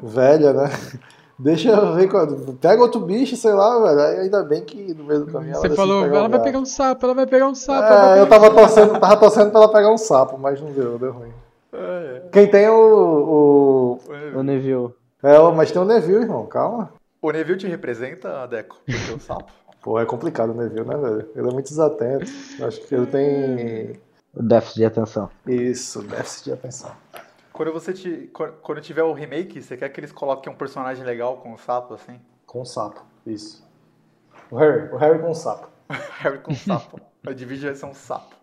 velha, 0.02 0.52
né? 0.52 0.64
Deixa 1.38 1.68
eu 1.68 1.92
ver. 1.94 2.08
quando- 2.08 2.54
Pega 2.54 2.80
outro 2.80 2.98
bicho, 3.00 3.36
sei 3.36 3.52
lá, 3.52 3.78
velho. 3.82 4.00
Aí 4.00 4.18
ainda 4.20 4.42
bem 4.42 4.64
que 4.64 4.94
no 4.94 5.04
meio 5.04 5.20
do 5.20 5.26
caminho 5.30 5.52
ela 5.52 5.60
Você 5.60 5.68
decide 5.68 5.86
falou, 5.86 6.02
pegar 6.02 6.16
ela 6.18 6.28
o 6.28 6.30
vai 6.30 6.40
pegar 6.42 6.58
um 6.58 6.64
sapo, 6.64 7.04
ela 7.04 7.14
vai 7.14 7.26
pegar 7.26 7.46
um 7.48 7.54
sapo. 7.54 7.82
ela 7.92 8.00
vai 8.00 8.18
É, 8.18 8.22
eu 8.22 8.24
pegar 8.26 8.36
um 8.36 8.40
tava 8.40 8.54
torcendo, 8.54 8.98
tava 9.00 9.16
torcendo 9.18 9.50
pra 9.50 9.60
ela 9.60 9.72
pegar 9.72 9.92
um 9.92 9.98
sapo, 9.98 10.38
mas 10.38 10.60
não 10.62 10.72
deu, 10.72 10.98
deu 10.98 11.12
ruim. 11.12 11.32
É, 11.74 12.22
Quem 12.32 12.50
tem 12.50 12.66
o. 12.70 13.98
O 14.34 14.42
Neville. 14.42 14.74
o 14.76 14.94
é, 15.22 15.52
mas 15.54 15.70
tem 15.70 15.82
o 15.82 15.84
Neville, 15.84 16.22
irmão, 16.22 16.46
calma. 16.46 16.90
O 17.26 17.32
Neville 17.32 17.58
te 17.58 17.66
representa, 17.66 18.46
Deco? 18.46 18.80
Porque 18.86 19.12
o 19.12 19.18
sapo. 19.18 19.52
Pô, 19.82 19.98
é 19.98 20.06
complicado 20.06 20.50
o 20.50 20.54
Neville, 20.54 20.86
né, 20.86 20.96
velho? 20.96 21.28
Ele 21.34 21.48
é 21.48 21.52
muito 21.52 21.66
desatento. 21.66 22.24
Acho 22.64 22.80
que 22.86 22.94
ele 22.94 23.06
tem. 23.06 24.00
O 24.32 24.44
déficit 24.44 24.76
de 24.76 24.84
atenção. 24.84 25.28
Isso, 25.44 26.02
déficit 26.02 26.44
de 26.44 26.52
atenção. 26.52 26.92
Quando 27.52 27.72
você 27.72 27.92
te, 27.92 28.30
quando 28.62 28.80
tiver 28.80 29.02
o 29.02 29.12
remake, 29.12 29.60
você 29.60 29.76
quer 29.76 29.88
que 29.88 29.98
eles 29.98 30.12
coloquem 30.12 30.52
um 30.52 30.56
personagem 30.56 31.04
legal 31.04 31.38
com 31.38 31.52
o 31.52 31.58
sapo, 31.58 31.94
assim? 31.94 32.20
Com 32.46 32.64
sapo, 32.64 33.04
isso. 33.26 33.68
O 34.48 34.56
Harry, 34.56 34.92
o 34.92 34.96
Harry 34.96 35.18
com 35.18 35.34
sapo. 35.34 35.68
Harry 36.20 36.38
com 36.38 36.54
sapo. 36.54 37.00
A 37.26 37.32
Divide 37.32 37.66
vai 37.66 37.74
ser 37.74 37.86
um 37.86 37.94
sapo. 37.94 38.36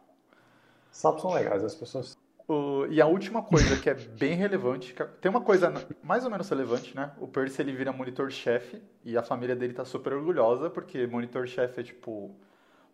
Sapos 0.92 1.22
são 1.22 1.32
legais, 1.32 1.64
as 1.64 1.74
pessoas. 1.74 2.18
O- 2.48 2.86
e 2.88 3.02
a 3.02 3.06
última 3.08 3.42
coisa 3.42 3.78
que 3.78 3.90
é 3.90 3.94
bem 3.94 4.36
relevante, 4.36 4.94
que- 4.94 5.04
tem 5.22 5.30
uma 5.30 5.42
coisa 5.42 5.74
mais 6.04 6.26
ou 6.26 6.32
menos 6.32 6.50
relevante, 6.50 6.96
né? 6.96 7.12
O 7.20 7.28
Percy 7.28 7.62
ele 7.62 7.74
vira 7.74 7.92
monitor-chefe 7.94 8.82
e 9.04 9.18
a 9.18 9.24
família 9.24 9.56
dele 9.56 9.74
tá 9.74 9.86
super 9.86 10.14
orgulhosa 10.14 10.70
porque 10.70 11.08
monitor-chefe 11.08 11.80
é 11.80 11.84
tipo 11.84 12.36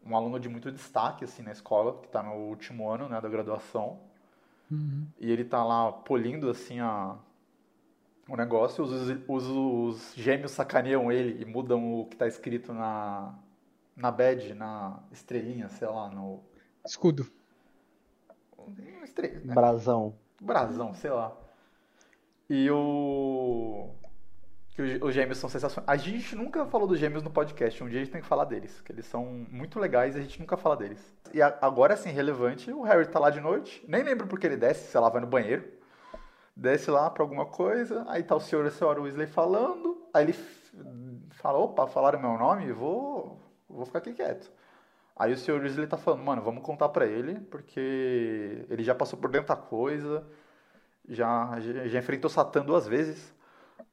um 0.05 0.15
aluno 0.15 0.39
de 0.39 0.47
muito 0.47 0.71
destaque 0.71 1.23
assim 1.25 1.41
na 1.41 1.51
escola, 1.51 1.99
que 2.01 2.07
tá 2.07 2.21
no 2.23 2.33
último 2.33 2.89
ano, 2.89 3.09
né, 3.09 3.19
da 3.19 3.27
graduação. 3.27 3.99
Uhum. 4.71 5.07
E 5.19 5.31
ele 5.31 5.43
tá 5.43 5.63
lá 5.63 5.91
polindo 5.91 6.49
assim 6.49 6.79
a 6.79 7.17
o 8.27 8.35
negócio, 8.37 8.83
os, 8.83 8.91
os, 9.27 9.47
os 9.47 10.13
gêmeos 10.15 10.51
sacaneiam 10.51 11.11
ele 11.11 11.41
e 11.41 11.45
mudam 11.45 12.01
o 12.01 12.05
que 12.05 12.15
tá 12.15 12.27
escrito 12.27 12.73
na 12.73 13.33
na 13.95 14.11
badge, 14.11 14.53
na 14.53 14.99
estrelinha, 15.11 15.67
sei 15.67 15.87
lá, 15.87 16.09
no 16.09 16.41
Escudo. 16.85 17.27
Na 18.77 19.03
estrela, 19.03 19.39
né? 19.43 19.53
Brasão. 19.53 20.15
brasão, 20.41 20.93
sei 20.93 21.11
lá. 21.11 21.35
E 22.49 22.69
o. 22.71 23.89
Que 24.75 24.81
os- 24.81 25.01
os 25.01 25.13
gêmeos 25.13 25.37
são 25.37 25.49
sensacionais. 25.49 25.87
A 25.89 25.95
gente 26.03 26.35
nunca 26.35 26.65
falou 26.65 26.87
dos 26.87 26.97
gêmeos 26.99 27.21
no 27.21 27.29
podcast. 27.29 27.83
Um 27.83 27.89
dia 27.89 27.99
a 27.99 28.03
gente 28.03 28.11
tem 28.13 28.21
que 28.21 28.27
falar 28.27 28.45
deles. 28.45 28.79
Que 28.81 28.91
eles 28.91 29.05
são 29.05 29.25
muito 29.51 29.79
legais 29.79 30.15
e 30.15 30.19
a 30.19 30.21
gente 30.21 30.39
nunca 30.39 30.55
fala 30.57 30.75
deles. 30.77 31.13
E 31.33 31.41
agora, 31.41 31.93
assim, 31.93 32.09
relevante, 32.09 32.71
o 32.71 32.81
Harry 32.83 33.05
tá 33.07 33.19
lá 33.19 33.29
de 33.29 33.39
noite. 33.41 33.83
Nem 33.87 34.03
lembro 34.03 34.25
porque 34.27 34.47
ele 34.47 34.57
desce, 34.57 34.89
sei 34.91 34.99
lá, 35.01 35.09
vai 35.09 35.21
no 35.21 35.27
banheiro. 35.27 35.67
Desce 36.55 36.89
lá 36.89 37.09
pra 37.09 37.23
alguma 37.23 37.45
coisa. 37.45 38.05
Aí 38.07 38.23
tá 38.23 38.35
o 38.35 38.39
senhor 38.39 38.65
e 38.65 38.69
a 38.69 38.71
senhora 38.71 39.01
Weasley 39.01 39.27
falando. 39.27 40.07
Aí 40.13 40.23
ele 40.25 40.33
fala: 41.31 41.57
opa, 41.59 41.85
falaram 41.87 42.19
meu 42.19 42.37
nome? 42.37 42.71
Vou, 42.71 43.39
vou 43.69 43.85
ficar 43.85 43.99
aqui 43.99 44.13
quieto. 44.13 44.51
Aí 45.19 45.33
o 45.33 45.37
senhor 45.37 45.61
Weasley 45.61 45.85
tá 45.85 45.97
falando, 45.97 46.23
mano, 46.23 46.41
vamos 46.41 46.63
contar 46.63 46.87
pra 46.87 47.05
ele, 47.05 47.41
porque 47.41 48.65
ele 48.69 48.81
já 48.81 48.95
passou 48.95 49.19
por 49.19 49.29
dentro 49.29 49.49
da 49.49 49.55
coisa, 49.57 50.25
já, 51.09 51.59
já, 51.59 51.99
enfrentou 51.99 52.29
Satã 52.29 52.63
duas 52.63 52.87
vezes. 52.87 53.35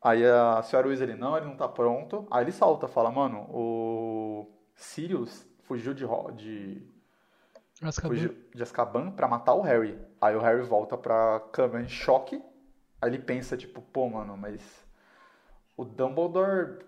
Aí 0.00 0.24
a 0.24 0.62
senhora 0.62 0.86
Weasley, 0.86 1.16
não, 1.16 1.36
ele 1.36 1.46
não 1.46 1.56
tá 1.56 1.68
pronto. 1.68 2.28
Aí 2.30 2.44
ele 2.44 2.52
salta, 2.52 2.86
fala, 2.86 3.10
mano, 3.10 3.40
o 3.50 4.48
Sirius 4.76 5.44
fugiu 5.62 5.92
de, 5.92 6.06
de, 6.36 6.86
Azkaban. 7.82 8.14
fugiu 8.14 8.36
de 8.54 8.62
Azkaban 8.62 9.10
pra 9.10 9.26
matar 9.26 9.54
o 9.54 9.62
Harry. 9.62 9.98
Aí 10.20 10.36
o 10.36 10.40
Harry 10.40 10.62
volta 10.62 10.96
pra 10.96 11.40
cama 11.52 11.80
em 11.80 11.88
choque. 11.88 12.40
Aí 13.02 13.10
ele 13.10 13.18
pensa, 13.18 13.56
tipo, 13.56 13.82
pô, 13.82 14.08
mano, 14.08 14.36
mas 14.36 14.62
o 15.76 15.84
Dumbledore, 15.84 16.78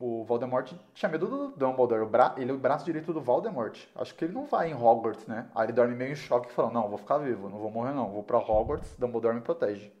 o 0.00 0.24
Voldemort 0.24 0.72
tinha 0.94 1.08
medo 1.10 1.26
do 1.26 1.48
Dumbledore. 1.56 2.02
O 2.02 2.08
bra... 2.08 2.34
Ele 2.36 2.50
é 2.50 2.54
o 2.54 2.58
braço 2.58 2.84
direito 2.84 3.12
do 3.12 3.20
Voldemort. 3.20 3.76
Acho 3.96 4.14
que 4.14 4.24
ele 4.24 4.34
não 4.34 4.46
vai 4.46 4.70
em 4.70 4.74
Hogwarts, 4.74 5.26
né? 5.26 5.46
Aí 5.54 5.66
ele 5.66 5.72
dorme 5.72 5.94
meio 5.94 6.12
em 6.12 6.16
choque 6.16 6.48
e 6.50 6.54
fala, 6.54 6.70
não, 6.70 6.88
vou 6.88 6.98
ficar 6.98 7.18
vivo, 7.18 7.48
não 7.48 7.58
vou 7.58 7.70
morrer 7.70 7.92
não. 7.92 8.08
Vou 8.10 8.22
pra 8.22 8.38
Hogwarts, 8.38 8.94
Dumbledore 8.98 9.34
me 9.34 9.40
protege. 9.40 9.92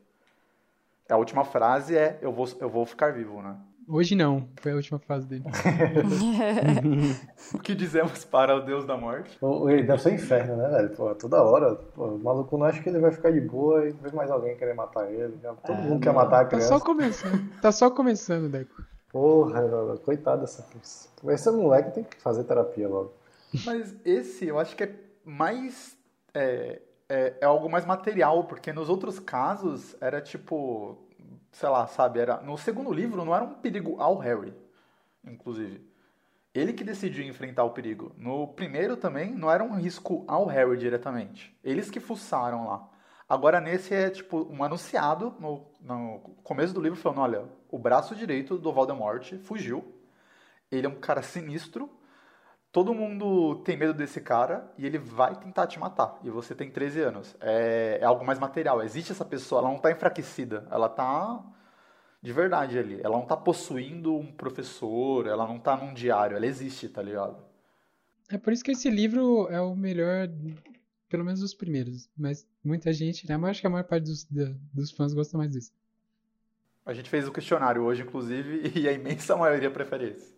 A 1.10 1.16
última 1.16 1.44
frase 1.44 1.96
é, 1.96 2.18
eu 2.22 2.32
vou, 2.32 2.46
eu 2.60 2.68
vou 2.68 2.84
ficar 2.86 3.12
vivo, 3.12 3.42
né? 3.42 3.56
Hoje 3.90 4.14
não, 4.14 4.46
foi 4.60 4.72
a 4.72 4.74
última 4.74 4.98
fase 4.98 5.26
dele. 5.26 5.44
O 7.54 7.58
que 7.58 7.74
dizemos 7.74 8.22
para 8.24 8.54
o 8.54 8.60
Deus 8.60 8.84
da 8.84 8.94
Morte? 8.96 9.36
O- 9.40 9.68
Ele 9.70 9.82
deve 9.84 10.02
ser 10.02 10.12
inferno, 10.12 10.56
né, 10.56 10.68
velho? 10.68 10.90
Pô, 10.94 11.14
toda 11.14 11.42
hora. 11.42 11.74
Pô, 11.74 12.04
o 12.08 12.18
maluco 12.18 12.58
não 12.58 12.66
acha 12.66 12.82
que 12.82 12.88
ele 12.90 12.98
vai 12.98 13.10
ficar 13.10 13.32
de 13.32 13.40
boa 13.40 13.88
e 13.88 13.92
vê 13.92 14.12
mais 14.12 14.30
alguém 14.30 14.54
querer 14.56 14.74
matar 14.74 15.10
ele. 15.10 15.38
Já- 15.42 15.54
Todo 15.54 15.76
mundo 15.76 16.00
quer 16.02 16.12
matar 16.12 16.40
a 16.40 16.44
Tá 16.44 16.50
criança. 16.50 16.68
só 16.68 16.80
começando. 16.84 17.60
Tá 17.62 17.72
só 17.72 17.90
começando, 17.90 18.50
Deco. 18.50 18.74
Porra, 19.10 19.62
velho, 19.66 19.98
coitado 20.00 20.42
dessa. 20.42 20.68
Esse 21.24 21.50
moleque 21.50 21.92
tem 21.92 22.04
que 22.04 22.20
fazer 22.20 22.44
terapia 22.44 22.88
logo. 22.88 23.14
Mas 23.64 23.94
esse 24.04 24.46
eu 24.46 24.58
acho 24.58 24.76
que 24.76 24.84
é 24.84 24.94
mais. 25.24 25.96
É, 26.34 26.80
é, 27.08 27.34
é 27.40 27.44
algo 27.44 27.70
mais 27.70 27.86
material, 27.86 28.44
porque 28.44 28.72
nos 28.72 28.88
outros 28.88 29.18
casos 29.18 29.96
era 30.00 30.20
tipo. 30.20 30.98
Sei 31.52 31.68
lá, 31.68 31.86
sabe? 31.86 32.20
Era, 32.20 32.40
no 32.42 32.58
segundo 32.58 32.92
livro 32.92 33.24
não 33.24 33.34
era 33.34 33.44
um 33.44 33.54
perigo 33.54 33.96
ao 33.98 34.18
Harry, 34.18 34.54
inclusive. 35.24 35.82
Ele 36.54 36.72
que 36.72 36.84
decidiu 36.84 37.24
enfrentar 37.24 37.64
o 37.64 37.70
perigo. 37.70 38.12
No 38.16 38.48
primeiro 38.48 38.96
também 38.96 39.32
não 39.32 39.50
era 39.50 39.64
um 39.64 39.74
risco 39.74 40.24
ao 40.26 40.44
Harry 40.46 40.76
diretamente. 40.76 41.56
Eles 41.64 41.90
que 41.90 42.00
fuçaram 42.00 42.66
lá. 42.66 42.88
Agora 43.28 43.60
nesse 43.60 43.94
é 43.94 44.08
tipo 44.08 44.46
um 44.50 44.64
anunciado 44.64 45.34
no, 45.38 45.66
no 45.80 46.20
começo 46.42 46.72
do 46.72 46.80
livro 46.80 46.98
falando, 46.98 47.20
olha, 47.20 47.44
o 47.70 47.78
braço 47.78 48.16
direito 48.16 48.56
do 48.56 48.72
Voldemort 48.72 49.34
fugiu. 49.42 49.84
Ele 50.70 50.86
é 50.86 50.88
um 50.88 50.98
cara 50.98 51.20
sinistro. 51.20 51.90
Todo 52.72 52.94
mundo 52.94 53.56
tem 53.64 53.76
medo 53.76 53.92
desse 53.92 54.20
cara 54.20 54.72
e 54.78 54.86
ele 54.86 54.98
vai 54.98 55.34
tentar 55.36 55.66
te 55.66 55.78
matar. 55.78 56.18
E 56.22 56.30
você 56.30 56.54
tem 56.54 56.70
13 56.70 57.00
anos. 57.00 57.36
É, 57.40 57.98
é 58.00 58.04
algo 58.04 58.24
mais 58.24 58.38
material. 58.38 58.82
Existe 58.82 59.12
essa 59.12 59.24
pessoa, 59.24 59.60
ela 59.60 59.70
não 59.70 59.78
tá 59.78 59.90
enfraquecida. 59.90 60.66
Ela 60.70 60.88
tá 60.88 61.44
de 62.22 62.32
verdade 62.32 62.78
ali. 62.78 63.00
Ela 63.02 63.16
não 63.16 63.26
tá 63.26 63.36
possuindo 63.36 64.14
um 64.16 64.32
professor, 64.32 65.26
ela 65.26 65.46
não 65.46 65.58
tá 65.58 65.76
num 65.76 65.92
diário. 65.92 66.36
Ela 66.36 66.46
existe, 66.46 66.88
tá 66.88 67.02
ligado? 67.02 67.36
É 68.30 68.38
por 68.38 68.52
isso 68.52 68.64
que 68.64 68.72
esse 68.72 68.90
livro 68.90 69.48
é 69.50 69.60
o 69.60 69.74
melhor, 69.74 70.28
pelo 71.08 71.24
menos 71.24 71.40
dos 71.40 71.54
primeiros. 71.54 72.08
Mas 72.16 72.46
muita 72.64 72.92
gente, 72.92 73.28
né? 73.28 73.36
Mas 73.36 73.52
acho 73.52 73.60
que 73.60 73.66
a 73.66 73.70
maior 73.70 73.84
parte 73.84 74.04
dos, 74.04 74.24
da- 74.24 74.52
dos 74.72 74.90
fãs 74.90 75.12
gosta 75.14 75.36
mais 75.38 75.50
desse. 75.50 75.72
A 76.84 76.94
gente 76.94 77.10
fez 77.10 77.26
o 77.28 77.32
questionário 77.32 77.82
hoje, 77.82 78.02
inclusive, 78.02 78.72
e 78.78 78.88
a 78.88 78.92
imensa 78.92 79.36
maioria 79.36 79.70
prefere 79.70 80.10
esse. 80.10 80.36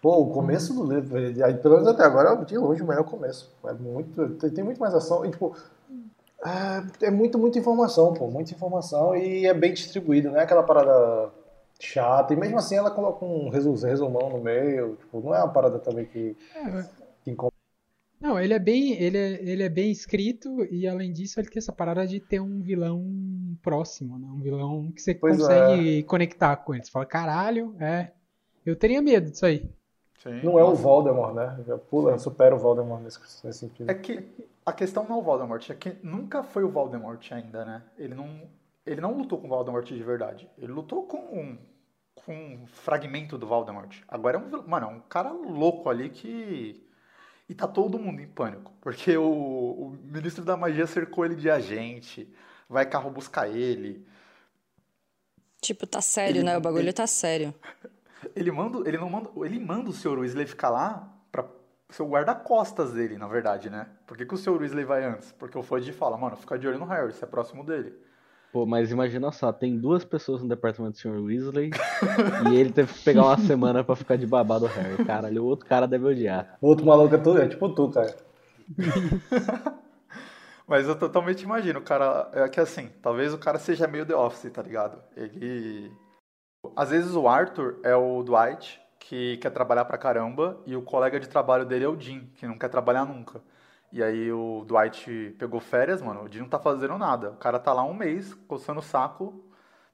Pô, 0.00 0.16
o 0.18 0.30
começo 0.32 0.72
do 0.72 0.90
livro, 0.90 1.18
aí, 1.44 1.54
pelo 1.58 1.74
menos 1.74 1.88
até 1.88 2.02
agora, 2.04 2.30
é 2.30 2.44
de 2.44 2.56
longe 2.56 2.82
o 2.82 2.86
melhor 2.86 3.04
começo. 3.04 3.52
É 3.64 3.72
muito, 3.74 4.30
tem, 4.36 4.48
tem 4.50 4.64
muito 4.64 4.80
mais 4.80 4.94
ação 4.94 5.26
e, 5.26 5.30
tipo, 5.30 5.54
é, 6.42 7.06
é 7.06 7.10
muito, 7.10 7.38
muita 7.38 7.58
informação, 7.58 8.14
pô, 8.14 8.26
muita 8.30 8.54
informação 8.54 9.14
e 9.14 9.44
é 9.46 9.52
bem 9.52 9.74
distribuído, 9.74 10.30
não 10.30 10.40
é 10.40 10.44
aquela 10.44 10.62
parada 10.62 11.30
chata. 11.78 12.32
E 12.32 12.36
mesmo 12.36 12.56
assim 12.56 12.76
ela 12.76 12.90
coloca 12.90 13.22
um 13.26 13.50
resu- 13.50 13.74
resumão 13.74 14.30
no 14.30 14.40
meio, 14.40 14.96
tipo, 14.96 15.20
não 15.20 15.34
é 15.34 15.38
uma 15.44 15.52
parada 15.52 15.78
também 15.78 16.06
que, 16.06 16.34
É, 16.54 16.82
que 17.24 17.30
incomoda. 17.30 17.54
Não, 18.20 18.38
ele 18.38 18.52
é 18.52 18.58
bem, 18.58 18.92
ele 19.00 19.16
é, 19.16 19.42
ele 19.42 19.62
é 19.62 19.68
bem 19.68 19.90
escrito 19.90 20.62
e 20.70 20.86
além 20.86 21.10
disso 21.10 21.40
ele 21.40 21.48
tem 21.48 21.58
essa 21.58 21.72
parada 21.72 22.06
de 22.06 22.20
ter 22.20 22.38
um 22.38 22.60
vilão 22.60 23.02
próximo, 23.62 24.18
né? 24.18 24.28
Um 24.28 24.40
vilão 24.40 24.92
que 24.92 25.00
você 25.00 25.14
Pois 25.14 25.38
consegue 25.38 26.02
conectar 26.02 26.56
com 26.56 26.74
ele. 26.74 26.84
Você 26.84 26.90
fala, 26.90 27.06
caralho, 27.06 27.74
é. 27.80 28.12
Eu 28.64 28.76
teria 28.76 29.00
medo 29.00 29.30
disso 29.30 29.46
aí. 29.46 29.70
Sim. 30.22 30.42
Não 30.42 30.58
é 30.58 30.64
o. 30.64 30.74
Voldemort, 30.74 31.34
né? 31.34 31.64
Já 31.66 31.78
pula, 31.78 32.18
supera 32.18 32.54
o 32.54 32.58
Voldemort 32.58 33.02
nesse, 33.02 33.18
nesse 33.42 33.60
sentido. 33.60 33.90
É 33.90 33.94
que 33.94 34.22
a 34.66 34.72
questão 34.72 35.04
não 35.08 35.16
é 35.16 35.18
o 35.18 35.22
Voldemort, 35.22 35.70
é 35.70 35.74
que 35.74 35.96
nunca 36.02 36.42
foi 36.42 36.62
o 36.62 36.68
Voldemort 36.68 37.26
ainda, 37.32 37.64
né? 37.64 37.82
Ele 37.96 38.14
não, 38.14 38.42
ele 38.84 39.00
não 39.00 39.16
lutou 39.16 39.38
com 39.38 39.46
o 39.46 39.50
Voldemort 39.50 39.86
de 39.86 40.02
verdade. 40.02 40.46
Ele 40.58 40.72
lutou 40.72 41.04
com 41.04 41.16
um, 41.16 41.58
com 42.14 42.34
um 42.34 42.66
fragmento 42.66 43.38
do 43.38 43.46
Voldemort. 43.46 44.02
Agora 44.06 44.36
é 44.36 44.40
um, 44.40 44.68
mano, 44.68 44.86
é 44.86 44.90
um 44.90 45.00
cara 45.00 45.32
louco 45.32 45.88
ali 45.88 46.10
que 46.10 46.84
e 47.50 47.54
tá 47.54 47.66
todo 47.66 47.98
mundo 47.98 48.20
em 48.22 48.28
pânico, 48.28 48.72
porque 48.80 49.16
o, 49.16 49.24
o 49.24 49.98
ministro 50.04 50.44
da 50.44 50.56
magia 50.56 50.86
cercou 50.86 51.24
ele 51.24 51.34
de 51.34 51.50
agente, 51.50 52.32
vai 52.68 52.86
carro 52.86 53.10
buscar 53.10 53.48
ele. 53.48 54.06
Tipo, 55.60 55.84
tá 55.84 56.00
sério, 56.00 56.38
Ele- 56.38 56.44
né? 56.44 56.56
O 56.56 56.60
bagulho 56.60 56.84
ele- 56.84 56.92
tá 56.92 57.06
sério. 57.08 57.52
Ele 58.36 58.50
manda, 58.52 58.86
ele 58.86 58.98
não 58.98 59.08
manda, 59.08 59.30
ele 59.46 59.58
manda 59.58 59.88
o 59.88 59.94
Sr. 59.94 60.18
Weasley 60.18 60.46
ficar 60.46 60.68
lá 60.68 61.10
pra 61.32 61.46
ser 61.88 62.02
o 62.02 62.06
guarda-costas 62.10 62.92
dele, 62.92 63.16
na 63.16 63.26
verdade, 63.26 63.70
né? 63.70 63.86
Por 64.06 64.14
que, 64.14 64.26
que 64.26 64.34
o 64.34 64.36
Sr. 64.36 64.60
Weasley 64.60 64.84
vai 64.84 65.02
antes? 65.02 65.32
Porque 65.32 65.56
o 65.56 65.62
Fudge 65.62 65.90
fala, 65.90 66.18
mano, 66.18 66.36
fica 66.36 66.58
de 66.58 66.68
olho 66.68 66.78
no 66.78 66.84
Harry, 66.84 67.10
você 67.14 67.24
é 67.24 67.26
próximo 67.26 67.64
dele. 67.64 67.94
Pô, 68.52 68.66
mas 68.66 68.90
imagina 68.90 69.30
só, 69.30 69.52
tem 69.52 69.78
duas 69.78 70.04
pessoas 70.04 70.42
no 70.42 70.48
departamento 70.48 70.94
do 70.94 70.98
Sr. 70.98 71.22
Weasley 71.22 71.70
e 72.50 72.56
ele 72.56 72.72
teve 72.72 72.92
que 72.92 73.04
pegar 73.04 73.22
uma 73.22 73.38
semana 73.38 73.84
pra 73.84 73.94
ficar 73.94 74.16
de 74.16 74.26
babá 74.26 74.58
do 74.58 74.66
Harry. 74.66 75.04
Caralho, 75.04 75.44
o 75.44 75.46
outro 75.46 75.66
cara 75.66 75.86
deve 75.86 76.04
odiar. 76.04 76.58
O 76.60 76.66
outro 76.66 76.84
maluco 76.84 77.14
é, 77.14 77.18
tu, 77.18 77.38
é 77.38 77.46
tipo 77.48 77.68
tu, 77.68 77.90
cara. 77.90 78.16
Mas 80.66 80.86
eu 80.86 80.96
totalmente 80.96 81.42
imagino, 81.42 81.80
o 81.80 81.82
cara. 81.82 82.28
É 82.32 82.48
que 82.48 82.60
assim, 82.60 82.90
talvez 83.02 83.34
o 83.34 83.38
cara 83.38 83.58
seja 83.58 83.88
meio 83.88 84.06
The 84.06 84.14
Office, 84.14 84.52
tá 84.52 84.62
ligado? 84.62 85.02
Ele. 85.16 85.92
Às 86.76 86.90
vezes 86.90 87.14
o 87.14 87.26
Arthur 87.26 87.80
é 87.82 87.94
o 87.94 88.22
Dwight, 88.22 88.80
que 88.98 89.36
quer 89.38 89.50
trabalhar 89.50 89.84
pra 89.84 89.98
caramba, 89.98 90.60
e 90.66 90.76
o 90.76 90.82
colega 90.82 91.18
de 91.18 91.28
trabalho 91.28 91.64
dele 91.64 91.84
é 91.84 91.88
o 91.88 91.98
Jim, 91.98 92.30
que 92.36 92.46
não 92.46 92.58
quer 92.58 92.68
trabalhar 92.68 93.04
nunca. 93.04 93.40
E 93.92 94.02
aí 94.02 94.30
o 94.32 94.64
Dwight 94.66 95.34
pegou 95.38 95.60
férias, 95.60 96.00
mano, 96.00 96.22
o 96.22 96.32
Jim 96.32 96.40
não 96.40 96.48
tá 96.48 96.60
fazendo 96.60 96.96
nada. 96.96 97.30
O 97.30 97.36
cara 97.36 97.58
tá 97.58 97.72
lá 97.72 97.82
um 97.82 97.94
mês, 97.94 98.34
coçando 98.46 98.78
o 98.78 98.82
saco, 98.82 99.44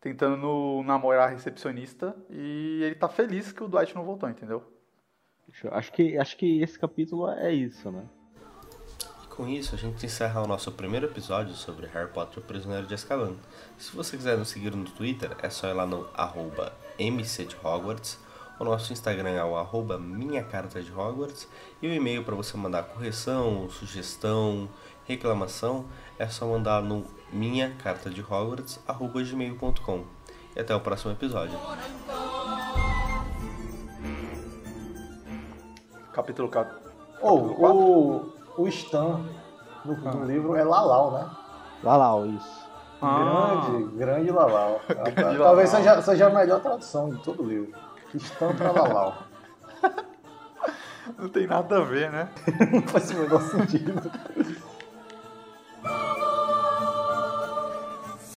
tentando 0.01 0.83
namorar 0.85 1.29
a 1.29 1.31
recepcionista, 1.31 2.15
e 2.29 2.83
ele 2.83 2.95
tá 2.95 3.09
feliz 3.09 3.53
que 3.53 3.63
o 3.63 3.69
Dwight 3.69 3.95
não 3.95 4.05
voltou, 4.05 4.29
entendeu? 4.29 4.63
Acho 5.73 5.93
que, 5.93 6.19
acho 6.19 6.37
que 6.37 6.61
esse 6.61 6.79
capítulo 6.79 7.31
é 7.31 7.53
isso, 7.53 7.91
né? 7.91 8.05
E 9.25 9.27
com 9.29 9.49
isso, 9.49 9.75
a 9.75 9.79
gente 9.79 10.05
encerra 10.05 10.43
o 10.43 10.47
nosso 10.47 10.71
primeiro 10.73 11.07
episódio 11.07 11.55
sobre 11.55 11.87
Harry 11.87 12.11
Potter 12.11 12.39
e 12.39 12.41
o 12.41 12.43
Prisioneiro 12.43 12.87
de 12.87 12.95
Azkaban. 12.95 13.35
Se 13.79 13.97
você 13.97 14.17
quiser 14.17 14.37
nos 14.37 14.49
seguir 14.49 14.75
no 14.75 14.85
Twitter, 14.85 15.35
é 15.43 15.49
só 15.49 15.69
ir 15.69 15.73
lá 15.73 15.87
no 15.87 16.07
arroba 16.15 16.73
MC 16.99 17.47
de 17.47 17.57
Hogwarts 17.65 18.26
O 18.59 18.65
nosso 18.65 18.91
Instagram 18.91 19.31
é 19.31 19.45
o 19.45 19.55
arroba 19.55 19.99
minha 19.99 20.43
carta 20.43 20.81
de 20.81 20.91
Hogwarts 20.91 21.47
e 21.83 21.87
o 21.87 21.93
e-mail 21.93 22.25
para 22.25 22.35
você 22.35 22.57
mandar 22.57 22.85
correção, 22.85 23.69
sugestão, 23.69 24.67
reclamação 25.05 25.85
é 26.19 26.27
só 26.27 26.47
mandar 26.47 26.83
no 26.83 27.05
minha 27.31 27.75
carta 27.77 28.09
de 28.09 28.23
Hogwarts 28.23 28.81
arroba 28.89 29.23
gmail.com. 29.23 30.05
E 30.55 30.61
até 30.61 30.75
o 30.75 30.81
próximo 30.81 31.13
episódio. 31.13 31.59
Capítulo 36.15 36.49
4. 36.49 36.79
Ou 37.21 37.39
o, 37.63 38.33
o 38.57 38.69
Stan 38.69 39.21
no, 39.85 39.97
no 39.97 40.25
livro 40.25 40.57
é 40.57 40.65
Lalau, 40.65 41.13
né? 41.13 41.31
Lalau, 41.83 42.27
isso. 42.27 42.67
Grande, 43.03 43.97
grande 43.97 44.31
Lalau. 44.31 44.81
Grande 44.89 45.37
Talvez 45.37 45.71
Lalau. 45.71 45.85
seja, 45.85 46.03
seja 46.03 46.27
a 46.29 46.31
melhor 46.31 46.61
tradução 46.61 47.11
de 47.11 47.23
todo 47.23 47.43
o 47.43 47.47
livro. 47.47 47.79
Stan 48.17 48.55
pra 48.55 48.71
Lalau. 48.73 49.17
Não 51.19 51.29
tem 51.29 51.47
nada 51.47 51.79
a 51.79 51.85
ver, 51.85 52.11
né? 52.11 52.29
Não 52.73 52.83
faz 52.83 53.11
o 53.11 53.15
menor 53.15 53.43
sentido. 53.43 54.11